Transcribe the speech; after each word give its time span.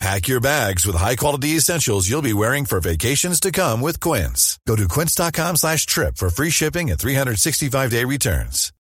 Pack 0.00 0.28
your 0.28 0.40
bags 0.40 0.86
with 0.86 0.96
high-quality 0.96 1.56
essentials 1.56 2.08
you'll 2.08 2.22
be 2.22 2.32
wearing 2.32 2.64
for 2.64 2.80
vacations 2.80 3.38
to 3.40 3.52
come 3.52 3.82
with 3.82 4.00
Quince. 4.00 4.58
Go 4.66 4.74
to 4.74 4.88
quince.com 4.88 5.56
slash 5.56 5.84
trip 5.84 6.16
for 6.16 6.30
free 6.30 6.50
shipping 6.50 6.90
and 6.90 6.98
365-day 6.98 8.04
returns. 8.04 8.72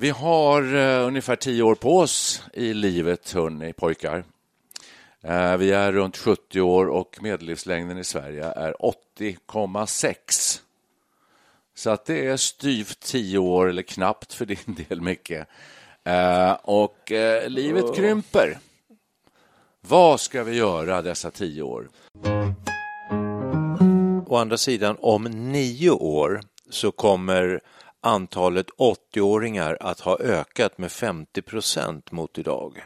Vi 0.00 0.10
har 0.10 0.74
uh, 0.74 1.06
ungefär 1.06 1.36
tio 1.36 1.62
år 1.62 1.74
på 1.74 1.98
oss 1.98 2.42
i 2.52 2.74
livet, 2.74 3.32
hörni 3.32 3.72
pojkar. 3.72 4.24
Uh, 5.28 5.56
vi 5.56 5.70
är 5.70 5.92
runt 5.92 6.16
70 6.16 6.60
år 6.60 6.86
och 6.86 7.18
medellivslängden 7.20 7.98
i 7.98 8.04
Sverige 8.04 8.44
är 8.44 8.74
80,6. 9.18 10.47
Så 11.78 11.90
att 11.90 12.04
det 12.04 12.26
är 12.26 12.36
styvt 12.36 13.00
tio 13.00 13.38
år, 13.38 13.68
eller 13.68 13.82
knappt 13.82 14.32
för 14.32 14.46
din 14.46 14.58
del, 14.88 15.00
Micke. 15.00 15.30
Uh, 15.30 16.52
och 16.62 17.12
livet 17.46 17.96
krymper. 17.96 18.58
Vad 19.80 20.20
ska 20.20 20.44
vi 20.44 20.56
göra 20.56 21.02
dessa 21.02 21.30
tio 21.30 21.62
år? 21.62 21.88
Å 24.26 24.36
andra 24.36 24.58
sidan, 24.58 24.96
om 25.00 25.24
nio 25.24 25.90
år 25.90 26.40
så 26.70 26.92
kommer 26.92 27.60
antalet 28.00 28.66
80-åringar 28.78 29.76
att 29.80 30.00
ha 30.00 30.18
ökat 30.18 30.78
med 30.78 30.92
50 30.92 31.42
procent 31.42 32.12
mot 32.12 32.38
idag. 32.38 32.84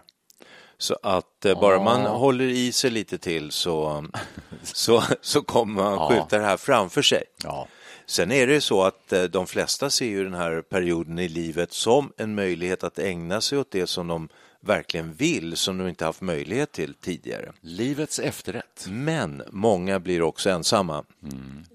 Så 0.78 0.98
att 1.02 1.44
eh, 1.44 1.60
bara 1.60 1.82
man 1.82 2.00
håller 2.00 2.44
i 2.44 2.72
sig 2.72 2.90
lite 2.90 3.18
till 3.18 3.50
så, 3.50 4.04
så, 4.62 5.02
så 5.20 5.42
kommer 5.42 5.82
man 5.82 6.08
skjuta 6.08 6.38
det 6.38 6.44
här 6.44 6.56
framför 6.56 7.02
sig. 7.02 7.24
Ja. 7.44 7.68
Sen 8.12 8.32
är 8.32 8.46
det 8.46 8.60
så 8.60 8.82
att 8.82 9.12
eh, 9.12 9.22
de 9.22 9.46
flesta 9.46 9.90
ser 9.90 10.06
ju 10.06 10.24
den 10.24 10.34
här 10.34 10.62
perioden 10.62 11.18
i 11.18 11.28
livet 11.28 11.72
som 11.72 12.12
en 12.16 12.34
möjlighet 12.34 12.84
att 12.84 12.98
ägna 12.98 13.40
sig 13.40 13.58
åt 13.58 13.70
det 13.70 13.86
som 13.86 14.08
de 14.08 14.28
verkligen 14.60 15.12
vill, 15.12 15.56
som 15.56 15.78
de 15.78 15.88
inte 15.88 16.04
haft 16.04 16.20
möjlighet 16.20 16.72
till 16.72 16.94
tidigare. 16.94 17.52
Livets 17.60 18.18
efterrätt. 18.18 18.86
Men 18.88 19.42
många 19.50 20.00
blir 20.00 20.22
också 20.22 20.50
ensamma. 20.50 21.04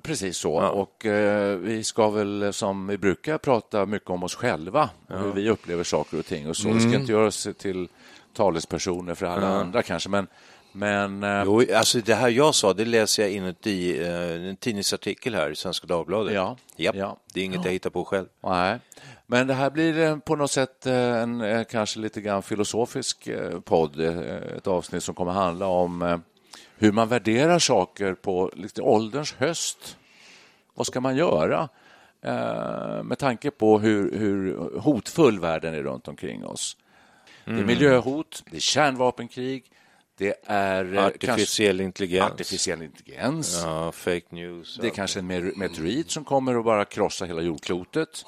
Precis 0.02 0.38
så. 0.38 0.53
Och 0.53 1.05
eh, 1.05 1.58
vi 1.58 1.83
ska 1.83 2.09
väl 2.09 2.53
som 2.53 2.87
vi 2.87 2.97
brukar 2.97 3.37
prata 3.37 3.86
mycket 3.86 4.09
om 4.09 4.23
oss 4.23 4.36
själva, 4.36 4.89
hur 5.08 5.33
vi 5.33 5.49
upplever 5.49 5.83
saker 5.83 6.20
och 6.20 6.26
ting 6.26 6.49
och 6.49 6.58
så. 6.58 6.70
Vi 6.70 6.80
ska 6.80 6.95
inte 6.95 7.11
göra 7.11 7.27
oss 7.27 7.47
till 7.58 7.87
talespersoner 8.33 9.15
för 9.15 9.26
alla 9.26 9.47
andra 9.47 9.83
kanske, 9.83 10.09
men, 10.09 10.27
men 10.77 11.23
eh, 11.23 11.43
Jo, 11.45 11.64
alltså 11.76 11.99
det 11.99 12.15
här 12.15 12.30
jag 12.30 12.55
sa, 12.55 12.73
det 12.73 12.86
läser 12.86 13.23
jag 13.23 13.32
inuti 13.32 13.99
eh, 14.02 14.49
en 14.49 14.55
tidningsartikel 14.55 15.36
här 15.36 15.49
i 15.49 15.55
Svenska 15.55 15.88
Dagbladet. 15.88 16.33
Ja, 16.33 16.58
Japp, 16.76 16.95
ja. 16.95 17.17
Det 17.33 17.39
är 17.39 17.45
inget 17.45 17.65
jag 17.65 17.71
hittar 17.71 17.89
på 17.89 18.05
själv. 18.05 18.27
Nej, 18.43 18.80
men 19.27 19.48
det 19.48 19.54
här 19.54 19.70
blir 19.70 19.99
eh, 19.99 20.17
på 20.17 20.36
något 20.36 20.52
sätt 20.52 20.86
eh, 20.86 21.21
en 21.21 21.65
kanske 21.65 21.99
lite 21.99 22.21
grann 22.21 22.43
filosofisk 22.43 23.30
podd, 23.64 23.99
ett 23.99 24.67
avsnitt 24.67 25.04
som 25.04 25.15
kommer 25.15 25.32
handla 25.32 25.67
om 25.67 26.21
hur 26.77 26.92
man 26.92 27.08
värderar 27.08 27.59
saker 27.59 28.14
på 28.14 28.52
lite 28.55 28.82
ålderns 28.82 29.33
höst. 29.33 29.98
Vad 30.73 30.88
ska 30.88 31.02
man 31.02 31.15
göra 31.15 31.70
med 33.04 33.17
tanke 33.20 33.52
på 33.52 33.80
hur, 33.80 34.17
hur 34.17 34.58
hotfull 34.80 35.39
världen 35.39 35.73
är 35.73 35.83
runt 35.83 36.08
omkring 36.08 36.45
oss? 36.45 36.77
Det 37.45 37.52
är 37.52 37.65
miljöhot, 37.65 38.44
det 38.52 38.58
är 38.58 38.61
kärnvapenkrig, 38.61 39.71
det 40.17 40.36
är 40.45 40.94
eh, 40.95 41.05
Artificiell 41.05 41.82
intelligens. 41.82 42.20
kanske 42.28 42.33
artificiell 42.44 42.82
intelligens. 42.82 43.60
Ja, 43.64 43.92
fake 43.92 44.26
news. 44.30 44.78
Det 44.82 44.88
är 44.88 44.92
kanske 44.92 45.20
en 45.20 45.28
mer- 45.28 45.54
meteorit 45.55 46.11
som 46.11 46.26
kommer 46.26 46.55
att 46.60 46.66
bara 46.66 46.86
krossa 46.86 47.26
hela 47.26 47.42
jordklotet. 47.42 48.26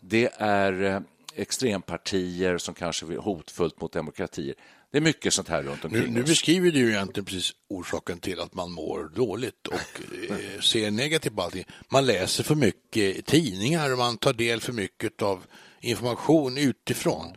Det 0.00 0.28
är 0.38 0.82
eh, 0.84 1.00
extrempartier 1.34 2.58
som 2.58 2.74
kanske 2.74 3.06
är 3.06 3.16
hotfullt 3.16 3.80
mot 3.80 3.92
demokratier. 3.92 4.54
Det 4.90 4.98
är 4.98 5.02
mycket 5.02 5.32
sånt 5.34 5.48
här 5.48 5.62
runt 5.62 5.82
Nu, 5.82 5.98
omkring 5.98 6.14
nu 6.14 6.22
oss. 6.22 6.28
beskriver 6.28 6.70
du 6.70 6.78
ju 6.78 6.88
egentligen 6.90 7.24
precis 7.24 7.52
orsaken 7.68 8.18
till 8.20 8.40
att 8.40 8.54
man 8.54 8.72
mår 8.72 9.10
dåligt 9.14 9.66
och 9.66 9.74
eh, 10.30 10.60
ser 10.60 10.90
negativt 10.90 11.36
på 11.36 11.42
allting. 11.42 11.64
Man 11.88 12.06
läser 12.06 12.44
för 12.44 12.54
mycket 12.54 13.26
tidningar 13.26 13.92
och 13.92 13.98
man 13.98 14.16
tar 14.18 14.32
del 14.32 14.60
för 14.60 14.72
mycket 14.72 15.22
av 15.22 15.44
information 15.80 16.58
utifrån. 16.58 17.36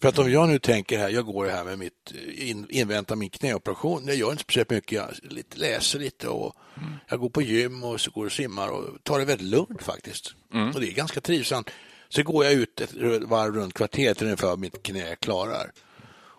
För 0.00 0.08
att 0.08 0.18
om 0.18 0.30
jag 0.30 0.48
nu 0.48 0.58
tänker 0.58 0.98
här, 0.98 1.08
jag 1.08 1.26
går 1.26 1.46
här 1.46 1.64
med 1.64 1.78
mitt, 1.78 2.12
eh, 2.14 2.50
in, 2.50 2.66
inväntar 2.70 3.16
min 3.16 3.30
knäoperation, 3.30 4.06
jag 4.06 4.16
gör 4.16 4.30
inte 4.30 4.42
speciellt 4.42 4.70
mycket, 4.70 4.92
jag 4.92 5.10
lite, 5.22 5.58
läser 5.58 5.98
lite 5.98 6.28
och 6.28 6.56
jag 7.08 7.20
går 7.20 7.28
på 7.28 7.42
gym 7.42 7.84
och 7.84 8.00
så 8.00 8.10
går 8.10 8.26
och 8.26 8.32
simmar 8.32 8.68
och 8.68 9.04
tar 9.04 9.18
det 9.18 9.24
väldigt 9.24 9.46
lugnt 9.46 9.82
faktiskt. 9.82 10.34
Och 10.74 10.80
det 10.80 10.88
är 10.88 10.92
ganska 10.92 11.20
trivsamt. 11.20 11.70
Så 12.08 12.22
går 12.22 12.44
jag 12.44 12.54
ut 12.54 12.80
ett 12.80 12.92
varv 13.22 13.54
runt 13.54 13.74
kvarteret 13.74 14.22
ungefär 14.22 14.56
mitt 14.56 14.82
knä 14.82 15.16
klarar. 15.16 15.72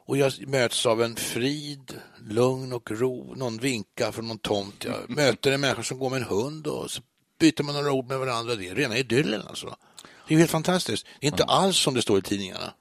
Och 0.07 0.17
jag 0.17 0.47
möts 0.47 0.85
av 0.85 1.03
en 1.03 1.15
frid, 1.15 1.93
lugn 2.29 2.73
och 2.73 2.91
ro. 2.91 3.33
Någon 3.35 3.57
vinkar 3.57 4.11
från 4.11 4.27
någon 4.27 4.39
tomt. 4.39 4.85
Jag 4.85 4.95
möter 5.09 5.51
en 5.51 5.61
människa 5.61 5.83
som 5.83 5.99
går 5.99 6.09
med 6.09 6.17
en 6.17 6.27
hund 6.27 6.67
och 6.67 6.91
så 6.91 7.01
byter 7.39 7.63
man 7.63 7.75
några 7.75 7.91
ord 7.91 8.07
med 8.07 8.19
varandra. 8.19 8.55
Det 8.55 8.67
är 8.67 8.75
rena 8.75 8.97
idyllen 8.97 9.41
alltså. 9.47 9.75
Det 10.27 10.33
är 10.33 10.37
helt 10.37 10.51
fantastiskt. 10.51 11.07
Det 11.19 11.27
är 11.27 11.31
inte 11.31 11.43
alls 11.43 11.77
som 11.77 11.93
det 11.93 12.01
står 12.01 12.19
i 12.19 12.21
tidningarna. 12.21 12.73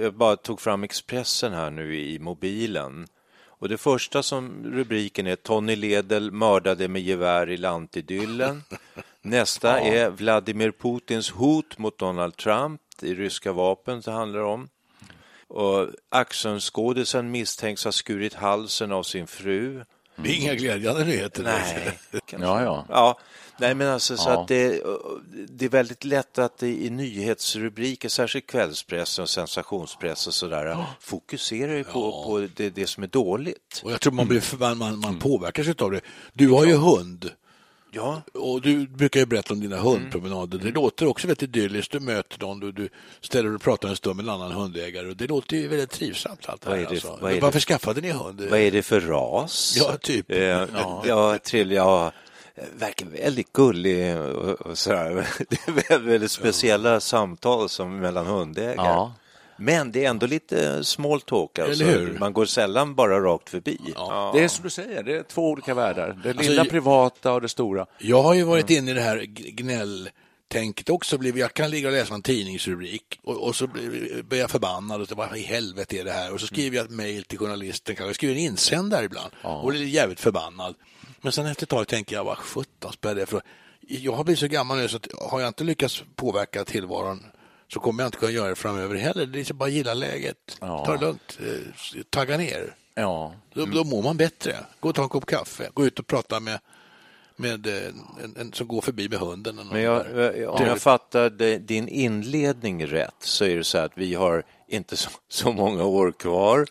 Jag 0.00 0.14
bara 0.14 0.36
tog 0.36 0.60
fram 0.60 0.84
Expressen 0.84 1.52
här 1.52 1.70
nu 1.70 2.00
i 2.00 2.18
mobilen. 2.18 3.06
Och 3.46 3.68
det 3.68 3.78
första 3.78 4.22
som 4.22 4.64
rubriken 4.64 5.26
är 5.26 5.36
Tony 5.36 5.76
Ledel 5.76 6.30
mördade 6.30 6.88
med 6.88 7.02
gevär 7.02 7.50
i 7.50 7.56
lantidyllen. 7.56 8.62
Nästa 9.22 9.80
är 9.80 10.10
Vladimir 10.10 10.70
Putins 10.70 11.30
hot 11.30 11.78
mot 11.78 11.98
Donald 11.98 12.36
Trump. 12.36 12.80
Är 13.02 13.14
ryska 13.14 13.52
vapen 13.52 14.00
det 14.00 14.10
handlar 14.10 14.40
om. 14.40 14.68
Och 15.48 15.88
Axelskådisen 16.08 17.30
misstänks 17.30 17.84
ha 17.84 17.92
skurit 17.92 18.34
halsen 18.34 18.92
av 18.92 19.02
sin 19.02 19.26
fru. 19.26 19.84
Det 20.16 20.30
är 20.30 20.34
inga 20.34 20.54
glädjande 20.54 21.04
nyheter. 21.04 21.42
Nej. 21.42 21.98
Ja, 22.30 22.62
ja. 22.62 22.86
Ja, 22.88 23.18
nej 23.66 23.74
men 23.74 23.88
alltså 23.88 24.16
så 24.16 24.28
Ja. 24.30 24.40
att 24.42 24.48
det, 24.48 24.82
det 25.48 25.64
är 25.64 25.68
väldigt 25.68 26.04
lätt 26.04 26.38
att 26.38 26.58
det 26.58 26.68
i 26.68 26.90
nyhetsrubriker, 26.90 28.08
särskilt 28.08 28.46
kvällspress 28.46 29.18
och 29.18 29.28
sensationspress 29.28 30.26
och 30.26 30.34
sådär, 30.34 30.84
fokuserar 31.00 31.74
ju 31.74 31.84
på, 31.84 32.24
på 32.24 32.46
det, 32.56 32.70
det 32.70 32.86
som 32.86 33.02
är 33.02 33.06
dåligt. 33.08 33.80
Och 33.84 33.92
jag 33.92 34.00
tror 34.00 34.12
man, 34.12 34.28
blir, 34.28 34.42
man, 34.58 34.78
man, 34.78 34.98
man 34.98 35.18
påverkas 35.18 35.68
av 35.78 35.90
det. 35.90 36.00
Du 36.32 36.48
har 36.50 36.66
ju 36.66 36.74
hund. 36.74 37.30
Ja, 37.94 38.22
Och 38.34 38.60
du 38.60 38.86
brukar 38.86 39.20
ju 39.20 39.26
berätta 39.26 39.54
om 39.54 39.60
dina 39.60 39.76
hundpromenader. 39.76 40.58
Det 40.58 40.70
låter 40.70 41.06
också 41.06 41.26
väldigt 41.26 41.42
idylliskt. 41.42 41.92
Du 41.92 42.00
möter 42.00 42.40
någon, 42.40 42.60
du, 42.60 42.72
du 42.72 42.88
ställer 43.20 43.54
och 43.54 43.62
pratar 43.62 43.88
en 43.88 43.96
stund 43.96 44.16
med 44.16 44.22
en 44.22 44.28
annan 44.30 44.52
hundägare. 44.52 45.08
Och 45.08 45.16
det 45.16 45.26
låter 45.26 45.56
ju 45.56 45.68
väldigt 45.68 45.90
trivsamt. 45.90 46.48
Allt 46.48 46.60
det 46.62 46.68
Vad 46.70 46.78
är 46.78 46.82
det- 46.82 46.88
alltså. 46.88 47.18
vad 47.20 47.30
är 47.30 47.34
det- 47.34 47.40
Varför 47.40 47.60
skaffade 47.60 48.00
ni 48.00 48.10
hund? 48.10 48.40
vad 48.50 48.60
är 48.60 48.70
det 48.70 48.82
för 48.82 49.00
ras? 49.00 49.74
Ja, 49.78 49.96
typ. 50.02 50.30
Eh, 50.30 50.38
ja. 51.04 51.38
trevlig, 51.44 51.76
ja. 51.76 52.12
Verkar 52.76 53.06
väldigt 53.06 53.52
gullig 53.52 54.16
och, 54.18 54.60
och 54.60 54.78
sådär. 54.78 55.28
Det 55.48 55.68
är 55.68 55.72
väldigt, 55.88 56.12
väldigt 56.12 56.30
speciella 56.30 57.00
samtal 57.00 57.68
som 57.68 57.98
mellan 57.98 58.26
hundägare. 58.26 58.74
Ja. 58.76 59.14
Men 59.56 59.92
det 59.92 60.04
är 60.04 60.10
ändå 60.10 60.26
lite 60.26 60.84
small 60.84 61.20
talk. 61.20 61.58
Alltså. 61.58 61.84
Eller 61.84 61.98
hur? 61.98 62.18
Man 62.18 62.32
går 62.32 62.44
sällan 62.44 62.94
bara 62.94 63.20
rakt 63.20 63.50
förbi. 63.50 63.78
Det 64.34 64.44
är 64.44 64.48
som 64.48 64.64
du 64.64 64.70
säger, 64.70 65.02
det 65.02 65.16
är 65.16 65.22
två 65.22 65.50
olika 65.50 65.74
världar. 65.74 66.20
Det 66.22 66.28
Alltså, 66.28 66.50
lilla 66.50 66.64
privata 66.64 67.32
och 67.32 67.40
det 67.40 67.48
stora. 67.48 67.86
Jag 67.98 68.22
har 68.22 68.34
ju 68.34 68.42
varit 68.44 68.70
inne 68.70 68.90
i 68.90 68.94
det 68.94 69.00
här 69.00 69.18
g- 69.18 69.50
tänket 70.48 70.90
också 70.90 71.18
blir, 71.18 71.36
jag 71.38 71.54
kan 71.54 71.70
ligga 71.70 71.88
och 71.88 71.94
läsa 71.94 72.14
en 72.14 72.22
tidningsrubrik 72.22 73.20
och, 73.24 73.42
och 73.42 73.56
så 73.56 73.66
blir 73.66 74.22
blir 74.22 74.38
jag 74.38 74.50
förbannad 74.50 75.00
och 75.00 75.08
så, 75.08 75.14
vad 75.14 75.36
i 75.36 75.40
helvete 75.42 75.98
är 75.98 76.04
det 76.04 76.10
här? 76.12 76.32
Och 76.32 76.40
så 76.40 76.46
skriver 76.46 76.76
jag 76.76 76.84
ett 76.86 76.90
mejl 76.92 77.24
till 77.24 77.38
journalisten, 77.38 77.96
kanske 77.96 78.08
jag 78.08 78.14
skriver 78.14 78.34
en 78.34 78.40
insändare 78.40 79.04
ibland 79.04 79.30
och 79.42 79.70
blir 79.70 79.84
jävligt 79.86 80.20
förbannad. 80.20 80.74
Men 81.22 81.32
sen 81.32 81.46
efter 81.46 81.62
ett 81.64 81.70
tag 81.70 81.88
tänker 81.88 82.16
jag, 82.16 82.24
vad 82.24 82.38
sjutton 82.38 82.92
spelar 82.92 83.14
det 83.14 83.26
för 83.26 83.42
Jag 83.80 84.12
har 84.12 84.24
blivit 84.24 84.38
så 84.40 84.46
gammal 84.46 84.78
nu 84.78 84.88
så 84.88 84.96
att 84.96 85.06
har 85.30 85.40
jag 85.40 85.48
inte 85.48 85.64
lyckats 85.64 86.04
påverka 86.16 86.64
tillvaron 86.64 87.26
så 87.68 87.80
kommer 87.80 88.02
jag 88.02 88.08
inte 88.08 88.18
kunna 88.18 88.32
göra 88.32 88.48
det 88.48 88.54
framöver 88.54 88.94
heller. 88.96 89.26
Det 89.26 89.40
är 89.40 89.44
så 89.44 89.54
bara 89.54 89.68
gilla 89.68 89.94
läget, 89.94 90.56
Ja. 90.60 90.84
ta 90.86 90.92
det 90.92 91.00
lugnt, 91.00 91.38
eh, 91.40 92.02
tagga 92.10 92.36
ner. 92.36 92.74
Ja. 92.94 93.34
Då, 93.54 93.66
då 93.66 93.84
mår 93.84 94.02
man 94.02 94.16
bättre. 94.16 94.56
Gå 94.80 94.88
och 94.88 94.94
ta 94.94 95.02
en 95.02 95.08
kopp 95.08 95.26
kaffe, 95.26 95.68
gå 95.74 95.86
ut 95.86 95.98
och 95.98 96.06
prata 96.06 96.40
med, 96.40 96.58
med 97.36 97.66
eh, 97.66 97.92
en, 98.24 98.36
en 98.36 98.52
som 98.52 98.68
går 98.68 98.80
förbi 98.80 99.08
med 99.08 99.18
hunden. 99.18 99.60
Men 99.72 99.82
jag, 99.82 100.06
där. 100.06 100.46
om 100.46 100.66
jag 100.66 100.80
fattade 100.80 101.58
din 101.58 101.88
inledning 101.88 102.86
rätt 102.86 103.14
så 103.20 103.44
är 103.44 103.56
det 103.56 103.64
så 103.64 103.78
att 103.78 103.92
vi 103.94 104.14
har 104.14 104.42
inte 104.68 104.96
så, 104.96 105.10
så 105.28 105.52
många 105.52 105.84
år 105.84 106.12
kvar. 106.12 106.66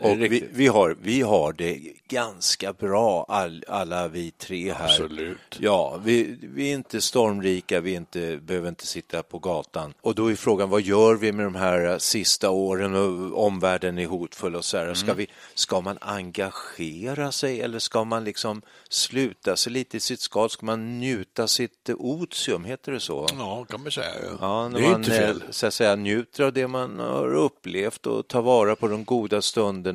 Och 0.00 0.20
vi, 0.20 0.44
vi, 0.52 0.66
har, 0.66 0.96
vi 1.02 1.20
har 1.22 1.52
det 1.52 1.80
ganska 2.08 2.72
bra, 2.72 3.26
all, 3.28 3.64
alla 3.68 4.08
vi 4.08 4.30
tre 4.30 4.72
här. 4.72 4.84
Absolut. 4.84 5.38
Ja, 5.58 6.00
vi, 6.04 6.38
vi 6.42 6.70
är 6.70 6.74
inte 6.74 7.00
stormrika, 7.00 7.80
vi 7.80 7.94
inte, 7.94 8.36
behöver 8.42 8.68
inte 8.68 8.86
sitta 8.86 9.22
på 9.22 9.38
gatan. 9.38 9.94
Och 10.00 10.14
då 10.14 10.30
är 10.30 10.34
frågan, 10.36 10.70
vad 10.70 10.82
gör 10.82 11.14
vi 11.14 11.32
med 11.32 11.46
de 11.46 11.54
här 11.54 11.86
eh, 11.92 11.98
sista 11.98 12.50
åren 12.50 12.94
och 12.94 13.44
omvärlden 13.46 13.98
är 13.98 14.06
hotfull 14.06 14.56
och 14.56 14.64
så 14.64 14.76
här. 14.76 14.94
Ska, 14.94 15.04
Mm. 15.06 15.16
vi, 15.16 15.26
ska 15.54 15.80
man 15.80 15.98
engagera 16.00 17.32
sig 17.32 17.60
eller 17.60 17.78
ska 17.78 18.04
man 18.04 18.24
liksom 18.24 18.62
sluta 18.88 19.56
sig 19.56 19.72
lite 19.72 19.96
i 19.96 20.00
sitt 20.00 20.20
skal? 20.20 20.50
Ska 20.50 20.66
man 20.66 20.98
njuta 21.00 21.48
sitt 21.48 21.88
eh, 21.88 21.94
otium, 21.98 22.64
heter 22.64 22.92
det 22.92 23.00
så? 23.00 23.26
Ja, 23.38 23.64
kan 23.70 23.82
man 23.82 23.92
säga. 23.92 24.06
Ja. 24.40 24.68
När 24.68 24.78
det 24.80 24.86
är 24.86 24.90
man 24.90 25.00
inte 25.00 25.10
fel. 25.10 25.36
eh, 25.36 25.50
så 25.50 25.66
att 25.66 25.74
säga, 25.74 25.96
njuter 25.96 26.44
av 26.44 26.52
det 26.52 26.66
man 26.68 26.98
har 26.98 27.34
upplevt 27.34 28.06
och 28.06 28.28
tar 28.28 28.42
vara 28.42 28.76
på 28.76 28.88
de 28.88 29.04
goda 29.04 29.42
stunderna. 29.42 29.85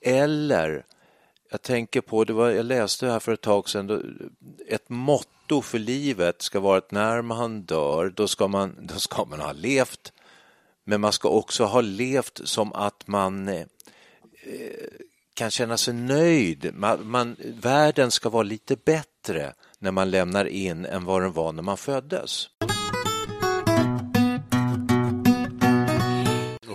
Eller, 0.00 0.84
jag 1.50 1.62
tänker 1.62 2.00
på, 2.00 2.24
det 2.24 2.32
var, 2.32 2.50
jag 2.50 2.66
läste 2.66 3.06
här 3.06 3.20
för 3.20 3.32
ett 3.32 3.40
tag 3.40 3.68
sedan, 3.68 3.86
då, 3.86 4.00
ett 4.68 4.88
motto 4.88 5.62
för 5.62 5.78
livet 5.78 6.42
ska 6.42 6.60
vara 6.60 6.78
att 6.78 6.90
när 6.90 7.22
man 7.22 7.62
dör, 7.62 8.12
då 8.16 8.28
ska 8.28 8.48
man, 8.48 8.76
då 8.82 8.94
ska 8.94 9.24
man 9.24 9.40
ha 9.40 9.52
levt, 9.52 10.12
men 10.84 11.00
man 11.00 11.12
ska 11.12 11.28
också 11.28 11.64
ha 11.64 11.80
levt 11.80 12.40
som 12.44 12.72
att 12.72 13.06
man 13.06 13.48
eh, 13.48 13.60
eh 13.60 13.66
kan 15.34 15.50
känna 15.50 15.76
sig 15.76 15.94
nöjd. 15.94 16.70
Man, 16.74 17.06
man, 17.06 17.36
världen 17.40 18.10
ska 18.10 18.28
vara 18.28 18.42
lite 18.42 18.76
bättre 18.76 19.52
när 19.78 19.90
man 19.90 20.10
lämnar 20.10 20.44
in 20.44 20.86
än 20.86 21.04
vad 21.04 21.22
den 21.22 21.32
var 21.32 21.52
när 21.52 21.62
man 21.62 21.76
föddes. 21.76 22.48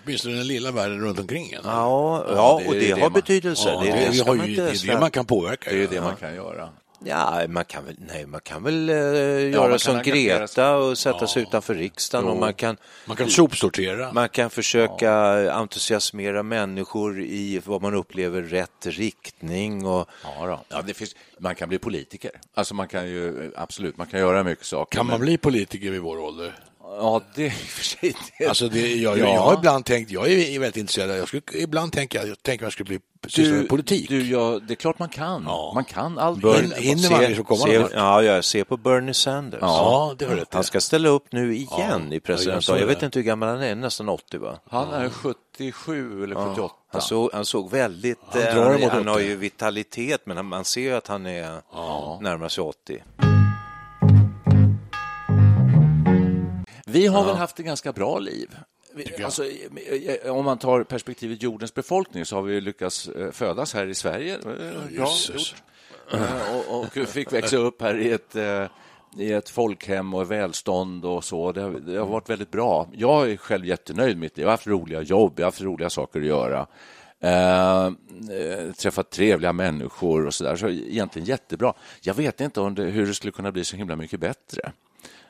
Åtminstone 0.08 0.36
den 0.36 0.48
lilla 0.48 0.72
världen 0.72 1.00
runt 1.02 1.20
omkring 1.20 1.52
en. 1.52 1.62
Ja, 1.64 2.26
ja, 2.30 2.58
det 2.60 2.66
är 2.66 2.68
och 2.68 2.74
det, 2.74 2.80
det 2.80 2.92
har 2.92 3.00
man- 3.00 3.14
betydelse. 3.14 3.70
Ja, 3.70 3.80
det, 3.80 3.92
det, 3.92 4.00
det 4.00 4.10
vi 4.10 4.18
ska 4.18 4.30
har 4.30 4.36
man 4.36 4.48
det 4.48 4.60
är 4.62 4.88
det 4.94 5.00
man 5.00 5.12
kan 5.12 5.26
påverka. 5.26 5.70
Det 5.70 5.76
är 5.76 5.80
ju 5.80 5.84
ja. 5.84 5.90
det 5.92 6.02
man 6.02 6.16
kan 6.16 6.36
göra. 6.36 6.70
Ja, 7.06 7.42
man 7.48 7.66
kan 7.66 7.86
väl, 7.86 7.96
nej, 8.08 8.26
man 8.26 8.42
kan 8.42 8.64
väl 8.64 8.90
eh, 8.90 8.96
göra 8.96 9.62
man 9.62 9.70
kan 9.70 9.80
som. 9.80 10.02
Greta 10.04 10.76
och 10.76 10.98
sätta 10.98 11.28
sig 11.28 11.42
utanför 11.42 11.76
riksdagen 11.76 12.28
och 12.28 12.38
man 12.38 12.54
kan, 12.54 12.78
Man 13.06 13.18
kan 13.18 13.30
sopsortera. 13.30 14.14
man 14.14 14.30
kan 14.30 14.50
försöka 14.50 15.12
entusiasmera 15.54 16.44
människor 16.44 17.22
i 17.22 17.62
vad 17.66 17.82
man 17.82 17.94
upplever 17.94 18.42
rätt 18.42 18.86
riktning 18.86 19.86
och 19.86 20.10
Ja, 20.24 20.46
då. 20.48 20.60
Ja, 20.70 20.82
det 20.82 20.94
finns, 20.94 21.16
man 21.40 21.56
kan 21.56 21.70
bli 21.70 21.78
politiker. 21.80 22.32
Alltså 22.54 22.74
man 22.76 22.88
kan 22.88 23.08
ju 23.10 23.52
absolut, 23.56 23.98
man 23.98 24.08
kan 24.08 24.20
göra 24.20 24.44
mycket 24.44 24.66
saker. 24.66 24.98
Kan 24.98 25.06
man 25.06 25.20
men- 25.20 25.26
bli 25.26 25.38
politiker 25.38 25.92
vid 25.92 26.02
vår 26.02 26.20
ålder? 26.20 26.54
Ja, 27.00 27.22
det 27.36 27.46
är 27.46 27.50
för 27.50 27.84
sig 27.84 28.14
det. 28.40 28.46
Alltså 28.48 28.68
det, 28.70 28.96
jag, 28.96 29.18
Ja. 29.20 29.26
jag 29.34 29.42
har 29.42 29.54
ibland 29.54 29.86
tänkt, 29.86 30.12
jag 30.12 30.32
är 30.32 30.60
väldigt 30.60 30.78
intresserad, 30.78 31.18
jag 31.18 31.28
skulle, 31.28 31.42
ibland 31.54 31.92
tänker 31.94 32.20
jag, 32.20 32.28
jag 32.28 32.44
tänker 32.44 32.66
jag 32.66 32.74
skulle 32.74 32.88
bli 32.88 33.00
syssla 33.28 33.56
med 33.56 33.70
politik. 33.70 34.10
Du, 34.10 34.30
ja, 34.32 34.60
det 34.68 34.74
är 34.74 34.76
klart 34.76 35.00
man 35.00 35.10
kan. 35.10 35.44
Ja. 35.48 35.72
Man 35.76 35.84
kan 35.86 36.20
allt. 36.20 36.38
Hinner 36.78 37.12
man 37.12 37.22
liksom 37.22 37.46
komma 37.46 37.66
se, 37.66 37.86
ja, 37.94 38.22
ja, 38.24 38.42
se 38.42 38.66
på 38.66 38.78
Bernie 38.78 39.14
Sanders. 39.14 39.60
Ja, 39.62 40.16
det 40.18 40.26
har 40.26 40.36
rätt. 40.36 40.54
Han 40.54 40.64
ska 40.64 40.82
ställa 40.82 41.10
upp 41.10 41.32
nu 41.32 41.56
igen 41.56 41.68
Ja, 41.80 42.00
i 42.12 42.14
jag 42.14 42.24
presidentvalet. 42.24 42.64
såg 42.66 42.78
Jag, 42.80 42.88
vet 42.88 43.04
inte 43.04 43.20
hur 43.20 43.24
gammal 43.24 43.50
han 43.50 43.62
är, 43.64 43.76
nästan 43.76 44.10
80 44.10 44.38
va? 44.38 44.60
Han 44.70 44.94
är 44.94 45.10
77 45.10 46.24
eller 46.24 46.36
78. 46.36 46.74
Han 46.92 47.02
såg, 47.02 47.30
han 47.34 47.46
såg 47.46 47.72
väldigt... 47.72 48.18
Han 48.30 48.42
eh, 48.42 48.56
drar 48.56 48.72
han, 48.80 48.90
han 48.90 49.08
har 49.08 49.16
80. 49.16 49.26
ju 49.26 49.36
vitalitet 49.36 50.22
men 50.26 50.38
han- 50.38 50.46
man 50.46 50.66
ser 50.66 50.82
ju 50.82 50.94
att 50.96 51.08
han 51.08 51.26
är 51.26 51.62
närmar 52.22 52.50
sig 52.50 52.64
80. 52.64 53.04
Vi 56.90 57.08
har 57.08 57.26
väl 57.26 57.36
haft 57.36 57.60
ett 57.60 57.66
ganska 57.66 57.94
bra 57.94 58.20
liv. 58.20 58.58
Alltså, 59.24 59.46
eh, 59.46 60.36
om 60.36 60.46
man 60.46 60.58
tar 60.58 60.84
perspektivet 60.84 61.44
jordens 61.44 61.74
befolkning 61.74 62.26
så 62.26 62.36
har 62.36 62.44
vi 62.44 62.62
lyckats 62.62 63.08
eh, 63.08 63.32
födas 63.32 63.74
här 63.74 63.88
i 63.88 63.96
Sverige. 63.96 64.34
Eh, 64.34 64.98
Bra 64.98 65.08
och, 66.70 66.80
och 66.80 67.08
fick 67.08 67.34
växa 67.34 67.58
upp 67.58 67.82
här 67.82 67.98
i 67.98 68.12
ett, 68.12 68.36
i 69.18 69.32
ett 69.34 69.50
folkhem 69.50 70.14
och 70.14 70.32
välstånd 70.32 71.06
och 71.06 71.24
så. 71.24 71.52
Det 71.52 71.62
har, 71.62 71.72
det 71.72 71.98
har 71.98 72.06
varit 72.06 72.30
väldigt 72.30 72.52
bra. 72.52 72.88
Jag 72.94 73.32
är 73.32 73.38
själv 73.38 73.66
jättenöjd 73.66 74.16
med 74.16 74.22
mitt 74.22 74.38
liv. 74.38 74.44
Jag 74.44 74.48
har 74.48 74.54
haft 74.54 74.68
roliga 74.68 75.02
jobb, 75.02 75.34
jag 75.36 75.46
har 75.46 75.48
haft 75.48 75.62
roliga 75.62 75.90
saker 75.90 76.20
att 76.20 76.26
göra. 76.26 76.68
Eh, 77.20 77.92
träffat 78.72 79.10
trevliga 79.10 79.54
människor 79.54 80.26
och 80.26 80.34
så 80.34 80.44
där. 80.44 80.56
Så 80.56 80.70
egentligen 80.70 81.26
jättebra. 81.26 81.74
Jag 82.02 82.14
vet 82.14 82.42
inte 82.42 82.62
om 82.62 82.76
det, 82.76 82.84
hur 82.84 83.08
det 83.08 83.14
skulle 83.14 83.32
kunna 83.32 83.52
bli 83.52 83.64
så 83.64 83.78
himla 83.78 83.96
mycket 83.96 84.20
bättre. 84.20 84.72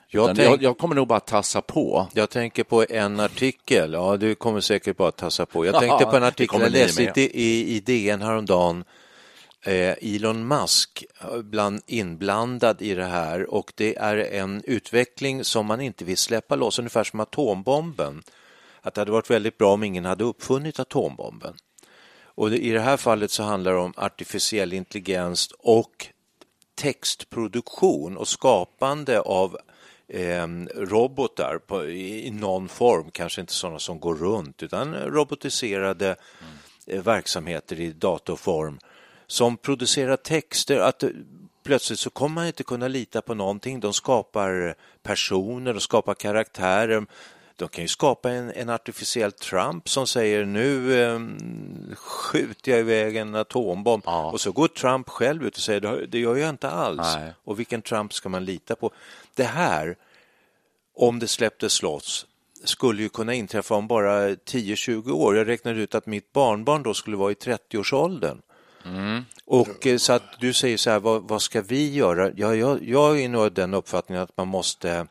Jag 0.09 0.35
tänk- 0.35 0.39
jag, 0.39 0.63
jag 0.63 0.77
kommer 0.77 0.95
nog 0.95 1.07
bara 1.07 1.19
tassa 1.19 1.61
på. 1.61 2.07
Jag 2.13 2.29
tänker 2.29 2.63
på 2.63 2.85
en 2.89 3.19
artikel, 3.19 3.93
ja 3.93 4.17
du 4.17 4.35
kommer 4.35 4.61
säkert 4.61 4.97
bara 4.97 5.11
tassa 5.11 5.45
på. 5.45 5.65
Jag 5.65 5.79
tänkte 5.79 6.05
på 6.05 6.17
en 6.17 6.23
artikel 6.23 6.61
jag 6.61 6.71
läste 6.71 7.03
med. 7.03 7.17
i, 7.17 7.21
i, 7.33 7.75
i 7.75 7.79
DN 7.79 8.21
häromdagen. 8.21 8.83
Eh, 9.65 10.15
Elon 10.15 10.47
Musk 10.47 11.05
eh, 11.21 11.37
bland, 11.37 11.81
inblandad 11.87 12.81
i 12.81 12.93
det 12.93 13.05
här 13.05 13.53
och 13.53 13.73
det 13.75 13.95
är 13.95 14.17
en 14.17 14.61
utveckling 14.65 15.43
som 15.43 15.65
man 15.65 15.81
inte 15.81 16.05
vill 16.05 16.17
släppa 16.17 16.55
loss, 16.55 16.79
ungefär 16.79 17.03
som 17.03 17.19
atombomben. 17.19 18.23
Att 18.81 18.93
det 18.93 19.01
hade 19.01 19.11
varit 19.11 19.29
väldigt 19.29 19.57
bra 19.57 19.73
om 19.73 19.83
ingen 19.83 20.05
hade 20.05 20.23
uppfunnit 20.23 20.79
atombomben. 20.79 21.53
Och 22.23 22.49
det, 22.49 22.57
i 22.57 22.71
det 22.71 22.79
här 22.79 22.97
fallet 22.97 23.31
så 23.31 23.43
handlar 23.43 23.71
det 23.71 23.79
om 23.79 23.93
artificiell 23.97 24.73
intelligens 24.73 25.49
och 25.59 26.07
textproduktion 26.75 28.17
och 28.17 28.27
skapande 28.27 29.19
av 29.19 29.57
eh, 30.07 30.47
robotar 30.75 31.57
på, 31.57 31.85
i, 31.85 32.31
någon 32.31 32.69
form, 32.69 33.11
kanske 33.11 33.41
inte 33.41 33.53
sådana 33.53 33.79
som 33.79 33.99
går 33.99 34.15
runt 34.15 34.63
utan 34.63 34.95
robotiserade 34.95 36.15
eh, 36.87 37.01
verksamheter 37.03 37.79
i 37.79 37.91
datorform 37.91 38.79
som 39.27 39.57
producerar 39.57 40.15
texter. 40.17 40.79
Att 40.79 41.03
eh, 41.03 41.09
plötsligt 41.63 41.99
så 41.99 42.09
kommer 42.09 42.35
man 42.35 42.47
inte 42.47 42.63
kunna 42.63 42.87
lita 42.87 43.21
på 43.21 43.33
någonting. 43.33 43.79
De 43.79 43.93
skapar 43.93 44.75
personer, 45.03 45.73
de 45.73 45.79
skapar 45.79 46.13
karaktärer. 46.13 47.05
De 47.55 47.67
kan 47.69 47.83
ju 47.83 47.87
skapa 47.87 48.31
en, 48.31 48.51
en 48.51 48.69
artificiell 48.69 49.31
Trump 49.31 49.89
som 49.89 50.07
säger 50.07 50.45
nu 50.45 51.01
eh, 51.03 51.19
skjuter 51.95 52.71
jag 52.71 52.79
iväg 52.79 53.15
en 53.15 53.35
atombomb 53.35 54.03
Ja. 54.05 54.31
och 54.31 54.41
så 54.41 54.51
går 54.51 54.67
Trump 54.67 55.09
själv 55.09 55.45
ut 55.45 55.55
och 55.55 55.61
säger 55.61 55.79
"Det- 55.81 56.05
det 56.07 56.19
gör 56.19 56.35
jag 56.35 56.49
inte 56.49 56.69
alls. 56.69 57.15
Nej. 57.15 57.31
Och 57.43 57.59
vilken 57.59 57.81
Trump 57.81 58.13
ska 58.13 58.29
man 58.29 58.45
lita 58.45 58.75
på? 58.75 58.91
Det 59.37 59.43
här, 59.43 59.97
om 60.95 61.19
det 61.19 61.27
släpptes 61.27 61.81
loss, 61.81 62.25
skulle 62.63 63.01
ju 63.01 63.09
kunna 63.09 63.33
inträffa 63.33 63.75
om 63.75 63.87
bara 63.87 64.29
10-20 64.29 65.11
år. 65.11 65.37
Jag 65.37 65.47
räknade 65.47 65.79
ut 65.79 65.95
att 65.95 66.05
mitt 66.05 66.33
barnbarn 66.33 66.83
då 66.83 66.93
skulle 66.93 67.17
vara 67.17 67.31
i 67.31 67.35
30-årsåldern. 67.35 68.41
Och 69.45 69.87
eh, 69.87 69.97
så 69.97 70.13
att 70.13 70.39
du 70.39 70.53
säger 70.53 70.77
så 70.77 70.89
här, 70.89 70.99
vad, 70.99 71.27
vad 71.27 71.41
ska 71.41 71.61
vi 71.61 71.93
göra? 71.93 72.31
Ja, 72.35 72.55
jag, 72.55 72.83
jag 72.83 73.21
är 73.21 73.29
nog 73.29 73.53
den 73.53 73.73
uppfattningen 73.73 74.23
att 74.23 74.37
man 74.37 74.47
måste 74.47 75.07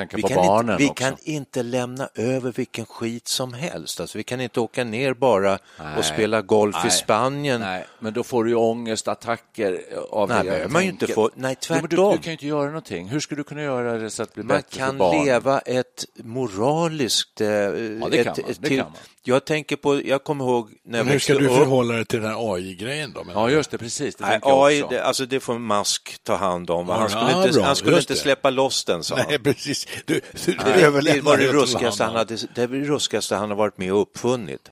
Tänka 0.00 0.16
vi 0.16 0.22
på 0.22 0.28
kan, 0.28 0.36
barnen 0.36 0.72
inte, 0.72 0.82
vi 0.84 0.90
också. 0.90 1.04
kan 1.04 1.16
inte 1.22 1.62
lämna 1.62 2.08
över 2.14 2.52
vilken 2.52 2.86
skit 2.86 3.28
som 3.28 3.52
helst. 3.54 4.00
Alltså, 4.00 4.18
vi 4.18 4.24
kan 4.24 4.40
inte 4.40 4.60
åka 4.60 4.84
ner 4.84 5.14
bara 5.14 5.58
Nej. 5.78 5.98
och 5.98 6.04
spela 6.04 6.42
golf 6.42 6.76
i 6.76 6.78
Nej. 6.82 6.90
Spanien. 6.90 7.60
Nej, 7.60 7.86
men 7.98 8.12
då 8.12 8.22
får 8.22 8.44
du 8.44 8.50
ju 8.50 8.56
ångestattacker 8.56 9.80
av 10.10 10.28
Nej, 10.28 10.44
det. 10.44 10.68
man 10.68 10.82
ju 10.84 10.90
inte 10.90 11.06
få. 11.06 11.30
Nej, 11.34 11.56
Jo, 11.68 11.74
men 11.74 11.82
du, 11.82 11.88
tvärtom. 11.88 12.12
du 12.12 12.18
kan 12.18 12.24
ju 12.24 12.32
inte 12.32 12.46
göra 12.46 12.66
någonting. 12.66 13.08
Hur 13.08 13.20
ska 13.20 13.34
du 13.34 13.44
kunna 13.44 13.62
göra 13.62 13.98
det 13.98 14.10
så 14.10 14.22
att 14.22 14.28
det 14.28 14.34
blir 14.34 14.44
Man 14.44 14.56
bättre 14.56 14.70
för 14.70 14.86
kan 14.86 14.98
barn? 14.98 15.24
leva 15.24 15.58
ett 15.58 16.04
moraliskt... 16.24 17.40
Eh, 17.40 17.46
det 17.46 17.64
ett, 18.12 18.24
kan 18.24 18.34
man, 18.46 18.54
det 18.60 18.68
kan 18.68 18.76
man. 18.78 18.92
Jag 19.22 19.44
tänker 19.44 19.76
på, 19.76 20.00
jag 20.06 20.24
kommer 20.24 20.44
ihåg 20.44 20.70
när 20.84 20.98
jag 20.98 21.04
Men 21.04 21.12
hur 21.12 21.18
ska 21.18 21.34
du 21.34 21.46
upp- 21.48 21.56
förhålla 21.56 21.94
dig 21.94 22.04
till 22.04 22.20
den 22.20 22.30
här 22.30 22.54
AI-grejen 22.54 23.12
då? 23.12 23.24
Ja, 23.34 23.50
just 23.50 23.70
det, 23.70 23.78
precis. 23.78 24.16
Det 24.16 24.24
Nej, 24.26 24.38
AI, 24.42 24.84
det, 24.90 25.02
alltså 25.04 25.26
det 25.26 25.40
får 25.40 25.58
Musk 25.58 26.16
ta 26.22 26.34
hand 26.34 26.70
om. 26.70 26.88
Han 26.88 27.02
Ja, 27.02 27.08
skulle 27.08 27.42
inte, 27.46 27.58
bra, 27.58 27.66
han 27.66 27.76
skulle 27.76 27.98
inte 27.98 28.12
det. 28.12 28.18
släppa 28.18 28.50
loss 28.50 28.84
den, 28.84 29.04
sa 29.04 29.16
han. 29.16 29.24
Nej, 29.28 29.38
precis. 29.38 29.86
Du, 30.04 30.20
du 30.46 30.52
Det, 30.52 31.00
det 31.02 31.20
var 31.20 31.36
det 31.36 31.52
ruskigaste 31.52 32.04
han, 32.04 32.14
hade, 32.16 32.36
det 32.54 32.66
ruskigaste 32.66 33.36
han 33.36 33.48
har 33.50 33.56
varit 33.56 33.78
med 33.78 33.92
och 33.92 34.02
uppfunnit. 34.02 34.70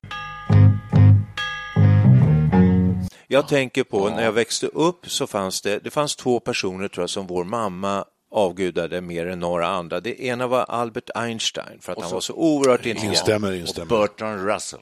Jag 3.27 3.49
tänker 3.49 3.85
på 3.85 4.09
när 4.09 4.25
jag 4.25 4.33
växte 4.33 4.67
upp 4.67 5.11
så 5.11 5.27
fanns 5.27 5.61
det, 5.63 5.79
det 5.79 5.91
fanns 5.91 6.17
två 6.17 6.41
personer 6.41 6.89
tror 6.89 7.03
jag 7.03 7.11
som 7.11 7.27
vår 7.27 7.45
mamma 7.45 8.05
avgudade 8.31 9.01
mer 9.01 9.27
än 9.27 9.41
några 9.41 9.69
andra. 9.69 10.01
Det 10.01 10.21
ena 10.25 10.47
var 10.47 10.65
Albert 10.69 11.11
Einstein 11.15 11.79
för 11.81 11.93
att 11.93 12.03
han 12.03 12.11
var 12.11 12.21
så 12.21 12.33
oerhört 12.33 12.87
intelligent. 12.87 13.19
Instämmer, 13.19 13.53
instämmer. 13.53 13.87
Bertrand 13.87 14.47
Russell. 14.47 14.81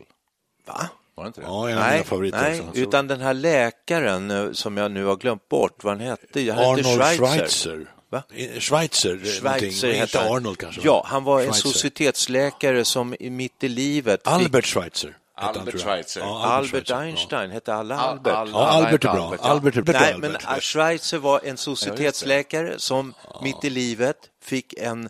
Va? 0.66 0.88
Var 1.14 1.25
det 1.25 1.28
inte 1.28 1.40
det? 1.40 1.47
Ja, 1.47 1.52
en 1.52 1.62
av 1.62 1.66
mina 1.66 1.81
Nej, 1.81 2.05
favoriter 2.05 2.40
nej 2.43 2.61
också. 2.61 2.81
utan 2.81 3.09
den 3.09 3.21
här 3.21 3.35
läkaren 3.35 4.31
eh, 4.31 4.52
som 4.52 4.76
jag 4.76 4.90
nu 4.90 5.05
har 5.05 5.16
glömt 5.16 5.49
bort 5.49 5.85
vad 5.85 5.93
han 5.93 6.07
hette. 6.07 6.40
Han 6.40 6.45
hette 6.45 6.69
Arnold 6.69 6.87
Schweitzer. 6.87 7.26
Schweitzer. 7.26 7.87
Va? 8.17 8.61
Schweitzer, 8.61 9.15
eh, 9.15 9.19
Schweitzer 9.25 9.87
någonting. 9.87 10.01
hette. 10.01 10.21
Arnold 10.21 10.59
kanske? 10.59 10.81
va? 10.81 10.85
Ja, 10.87 11.03
han 11.07 11.25
var 11.25 11.41
en 11.41 11.45
Schweitzer. 11.53 11.69
societetsläkare 11.69 12.85
som 12.85 13.15
i 13.21 13.31
mitt 13.31 13.65
i 13.65 13.69
livet 13.69 14.21
fick... 14.21 14.33
Albert 14.33 14.67
Schweitzer. 14.67 15.09
hette 15.09 15.59
han, 15.59 15.59
Albert. 15.59 15.81
Schweitzer. 15.81 16.21
Ja, 16.21 16.45
Albert 16.45 16.71
Schweitzer, 16.71 16.95
ja. 16.95 17.01
Einstein, 17.03 17.51
hette 17.51 17.75
alla 17.75 17.95
Al- 17.99 18.09
Albert? 18.11 18.35
Al- 18.35 18.49
Ja, 18.51 18.57
Alla 18.67 18.87
Albert 18.87 19.05
är 19.05 19.09
bra. 19.13 19.23
Albert, 19.25 19.41
ja. 19.43 19.49
Albert 19.51 19.77
är 19.77 19.83
bra. 19.83 20.01
Nej, 20.01 20.13
Albert. 20.13 20.45
men 20.51 20.61
Schweitzer 20.61 21.19
var 21.19 21.41
en 21.45 21.57
societetsläkare 21.57 22.79
som 22.79 23.15
mitt 23.43 23.65
i 23.65 23.71
livet 23.71 24.17
fick 24.43 24.75
en, 24.79 25.09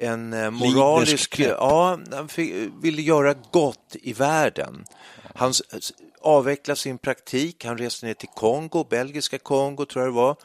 en 0.00 0.32
eh, 0.32 0.50
moralisk... 0.50 1.38
Ja, 1.38 1.98
han 2.12 2.28
fick, 2.28 2.54
ville 2.82 3.02
göra 3.02 3.34
gott 3.52 3.96
i 4.02 4.12
världen. 4.12 4.84
Han 5.34 5.52
avvecklade 6.22 6.80
sin 6.80 6.98
praktik, 6.98 7.64
han 7.64 7.78
reste 7.78 8.06
ner 8.06 8.14
till 8.14 8.28
Kongo, 8.28 8.84
belgiska 8.90 9.38
Kongo 9.38 9.84
tror 9.84 10.04
jag 10.04 10.12
det 10.12 10.16
var, 10.16 10.36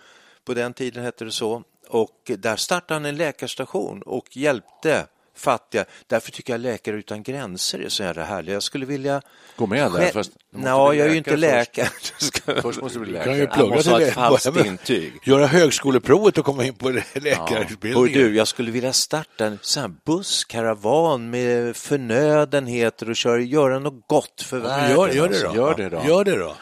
på 0.45 0.53
den 0.53 0.73
tiden 0.73 1.03
hette 1.03 1.25
det 1.25 1.31
så, 1.31 1.63
och 1.89 2.31
där 2.37 2.55
startade 2.55 2.93
han 2.95 3.05
en 3.05 3.15
läkarstation 3.15 4.01
och 4.01 4.37
hjälpte 4.37 5.05
fattiga. 5.35 5.85
Därför 6.07 6.31
tycker 6.31 6.53
jag 6.53 6.61
Läkare 6.61 6.95
utan 6.95 7.23
gränser 7.23 7.79
är 7.79 7.89
så 7.89 8.03
jävla 8.03 8.23
härliga. 8.23 8.53
Jag 8.53 8.63
skulle 8.63 8.85
vilja... 8.85 9.21
Gå 9.55 9.65
med 9.67 9.91
där, 9.91 10.11
fast 10.11 10.31
Nå, 10.51 10.89
bli 10.89 10.99
jag 10.99 11.07
är 11.07 11.11
ju 11.11 11.17
inte 11.17 11.35
läkare 11.35 11.87
läkare. 12.21 12.61
Först 12.61 12.81
måste 12.81 12.99
du 12.99 13.05
bli 13.05 13.13
Du 13.17 13.23
kan 13.23 13.33
ju 13.35 13.39
läkare. 13.39 13.55
plugga 13.57 13.81
till 13.81 13.91
Börja 13.91 14.05
med- 14.51 14.65
intyg. 14.65 15.13
Göra 15.23 15.45
högskoleprovet 15.47 16.37
och 16.37 16.45
komma 16.45 16.65
in 16.65 16.73
på 16.73 16.89
läkarutbildningen. 17.13 18.19
du, 18.19 18.35
jag 18.35 18.47
skulle 18.47 18.71
vilja 18.71 18.93
starta 18.93 19.45
en 19.45 19.59
sån 19.61 19.81
här 19.81 19.91
busskaravan 20.05 21.29
med 21.29 21.75
förnödenheter 21.75 23.09
och 23.09 23.15
köra, 23.15 23.39
göra 23.41 23.79
något 23.79 24.07
gott 24.07 24.41
för 24.41 24.59
världen. 24.59 24.91
Gör, 24.97 25.09
gör 25.09 25.29
det 25.29 25.41
då. 25.41 25.47
alltså. 25.47 25.61
Gör 25.61 25.75
det 25.75 25.89
då. 25.89 26.01
Gör 26.07 26.23
det 26.23 26.37
då. 26.37 26.55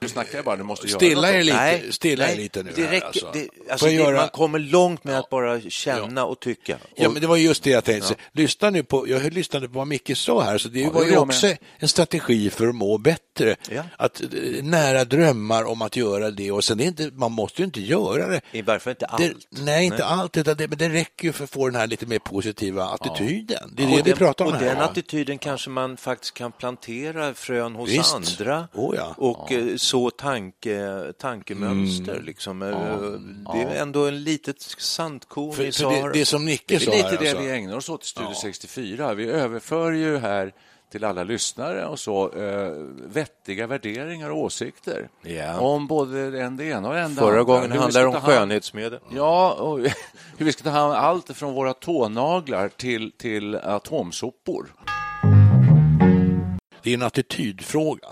Du 0.00 0.08
snackar 0.08 0.42
bara, 0.42 0.56
du 0.56 0.62
måste 0.62 0.88
Stilla 0.88 1.28
göra 1.28 1.34
er 1.34 1.38
något. 1.38 1.44
lite, 1.46 1.56
Nej, 1.56 1.92
stilla 1.92 2.24
er 2.24 2.28
nej, 2.28 2.36
lite 2.36 2.62
nu 2.62 2.72
det 2.76 2.82
här, 2.82 2.90
räcker, 2.90 3.06
alltså. 3.06 3.30
det, 3.32 3.48
alltså 3.70 3.86
jag 3.88 3.94
det, 3.94 4.10
göra- 4.10 4.16
Man 4.16 4.28
kommer 4.28 4.58
långt 4.58 5.04
med 5.04 5.18
att 5.18 5.30
bara 5.30 5.60
känna 5.60 6.24
och 6.24 6.40
tycka. 6.40 6.78
Ja, 6.94 7.06
Och- 7.06 7.12
men 7.12 7.22
det 7.22 7.28
var 7.28 7.36
just 7.36 7.62
det 7.62 7.70
jag 7.70 7.84
tänkte. 7.84 8.14
Lyssna 8.32 8.70
nu 8.70 8.82
på, 8.82 9.08
jag 9.08 9.32
lyssnade 9.32 9.68
på 9.68 9.74
vad 9.78 9.86
Micke 9.86 10.16
sa 10.16 10.40
här, 10.42 10.58
så 10.58 10.68
det 10.68 10.84
det 10.84 10.90
var 10.90 11.04
ju 11.04 11.12
jag 11.12 11.22
också 11.22 11.46
en 11.78 11.88
strategi 11.88 12.50
för 12.50 12.66
att 12.68 12.74
må 12.74 12.98
bättre. 12.98 13.56
Ja. 13.70 13.82
Att 13.96 14.20
eh, 14.20 14.28
nära 14.62 15.04
drömmar 15.04 15.64
om 15.64 15.82
att 15.82 15.96
göra 15.96 16.30
det 16.30 16.50
och 16.52 16.64
sen 16.64 16.80
är 16.80 16.84
det 16.84 16.88
inte, 16.88 17.10
man 17.16 17.32
måste 17.32 17.60
ju 17.62 17.64
inte 17.66 17.80
göra 17.80 18.26
det. 18.28 18.40
I 18.52 18.62
varje 18.62 18.80
fall 18.80 18.90
inte 18.90 19.06
allt. 19.06 19.22
Det, 19.22 19.34
nej, 19.62 19.86
inte 19.86 20.04
allt, 20.04 20.36
utan 20.36 20.56
det, 20.56 20.68
men 20.68 20.78
det 20.78 20.88
räcker 20.88 21.24
ju 21.28 21.32
för 21.32 21.44
att 21.44 21.50
få 21.50 21.66
den 21.68 21.80
här 21.80 21.86
lite 21.86 22.06
mer 22.06 22.18
positiva 22.18 22.84
attityden. 22.84 23.72
Det 23.76 23.82
är 23.82 23.86
det 23.86 23.92
och 23.92 23.98
vi 24.06 24.10
den, 24.10 24.18
pratar 24.18 24.44
om 24.44 24.52
och 24.52 24.58
här. 24.58 24.66
den 24.66 24.78
attityden 24.78 25.38
kanske 25.38 25.70
man 25.70 25.96
faktiskt 25.96 26.34
kan 26.34 26.52
plantera 26.52 27.34
frön 27.34 27.74
hos 27.74 27.90
Visst. 27.90 28.14
andra 28.14 28.68
Oh 28.74 28.96
ja. 28.96 29.14
och 29.18 29.52
eh, 29.52 29.76
så 29.88 30.10
tanke, 30.10 31.02
tankemönster. 31.18 32.12
Mm. 32.12 32.24
Liksom. 32.24 32.62
Eh, 32.62 32.68
Det 33.52 33.62
är 33.62 33.82
ändå 33.82 34.06
en 34.06 34.22
litet 34.24 34.60
sandkorn 34.62 35.52
för, 35.52 35.70
för 35.72 35.90
det, 36.08 36.18
det 36.18 36.24
som 36.24 36.44
Nicke 36.44 36.64
Det 36.66 36.74
är 36.74 36.78
sa 36.78 36.90
lite 36.90 37.08
det 37.10 37.30
alltså. 37.30 37.38
vi 37.38 37.50
ägnar 37.50 37.76
oss 37.76 37.88
åt 37.88 38.04
i 38.04 38.06
Studio 38.06 38.34
64. 38.42 39.14
Vi 39.14 39.28
överför 39.30 39.92
ju 39.92 40.18
här 40.18 40.52
till 40.92 41.04
alla 41.04 41.24
lyssnare 41.24 41.86
och 41.86 41.98
så 41.98 42.32
eh, 42.32 42.72
vettiga 43.12 43.66
värderingar 43.66 44.30
och 44.30 44.38
åsikter 44.38 45.08
Ja. 45.22 45.58
om 45.60 45.86
både 45.86 46.42
en 46.42 46.56
det 46.56 46.64
ena 46.64 46.88
och 46.88 46.98
en 46.98 47.14
det 47.14 47.20
Förra 47.20 47.42
gången 47.42 47.72
handlade 47.72 48.06
det 48.10 48.16
om 48.16 48.22
skönhetsmedel. 48.22 49.00
Ja, 49.14 49.52
och 49.52 49.78
hur 50.38 50.46
vi 50.46 50.52
ska 50.52 50.62
ta 50.64 50.70
hand 50.70 50.92
om 50.92 50.98
allt 50.98 51.36
från 51.36 51.54
våra 51.54 51.74
tånaglar 51.74 52.68
till, 52.68 53.12
till 53.12 53.54
atomsopor. 53.56 54.74
Det 56.82 56.90
är 56.90 56.94
en 56.94 57.02
attitydfråga. 57.02 58.08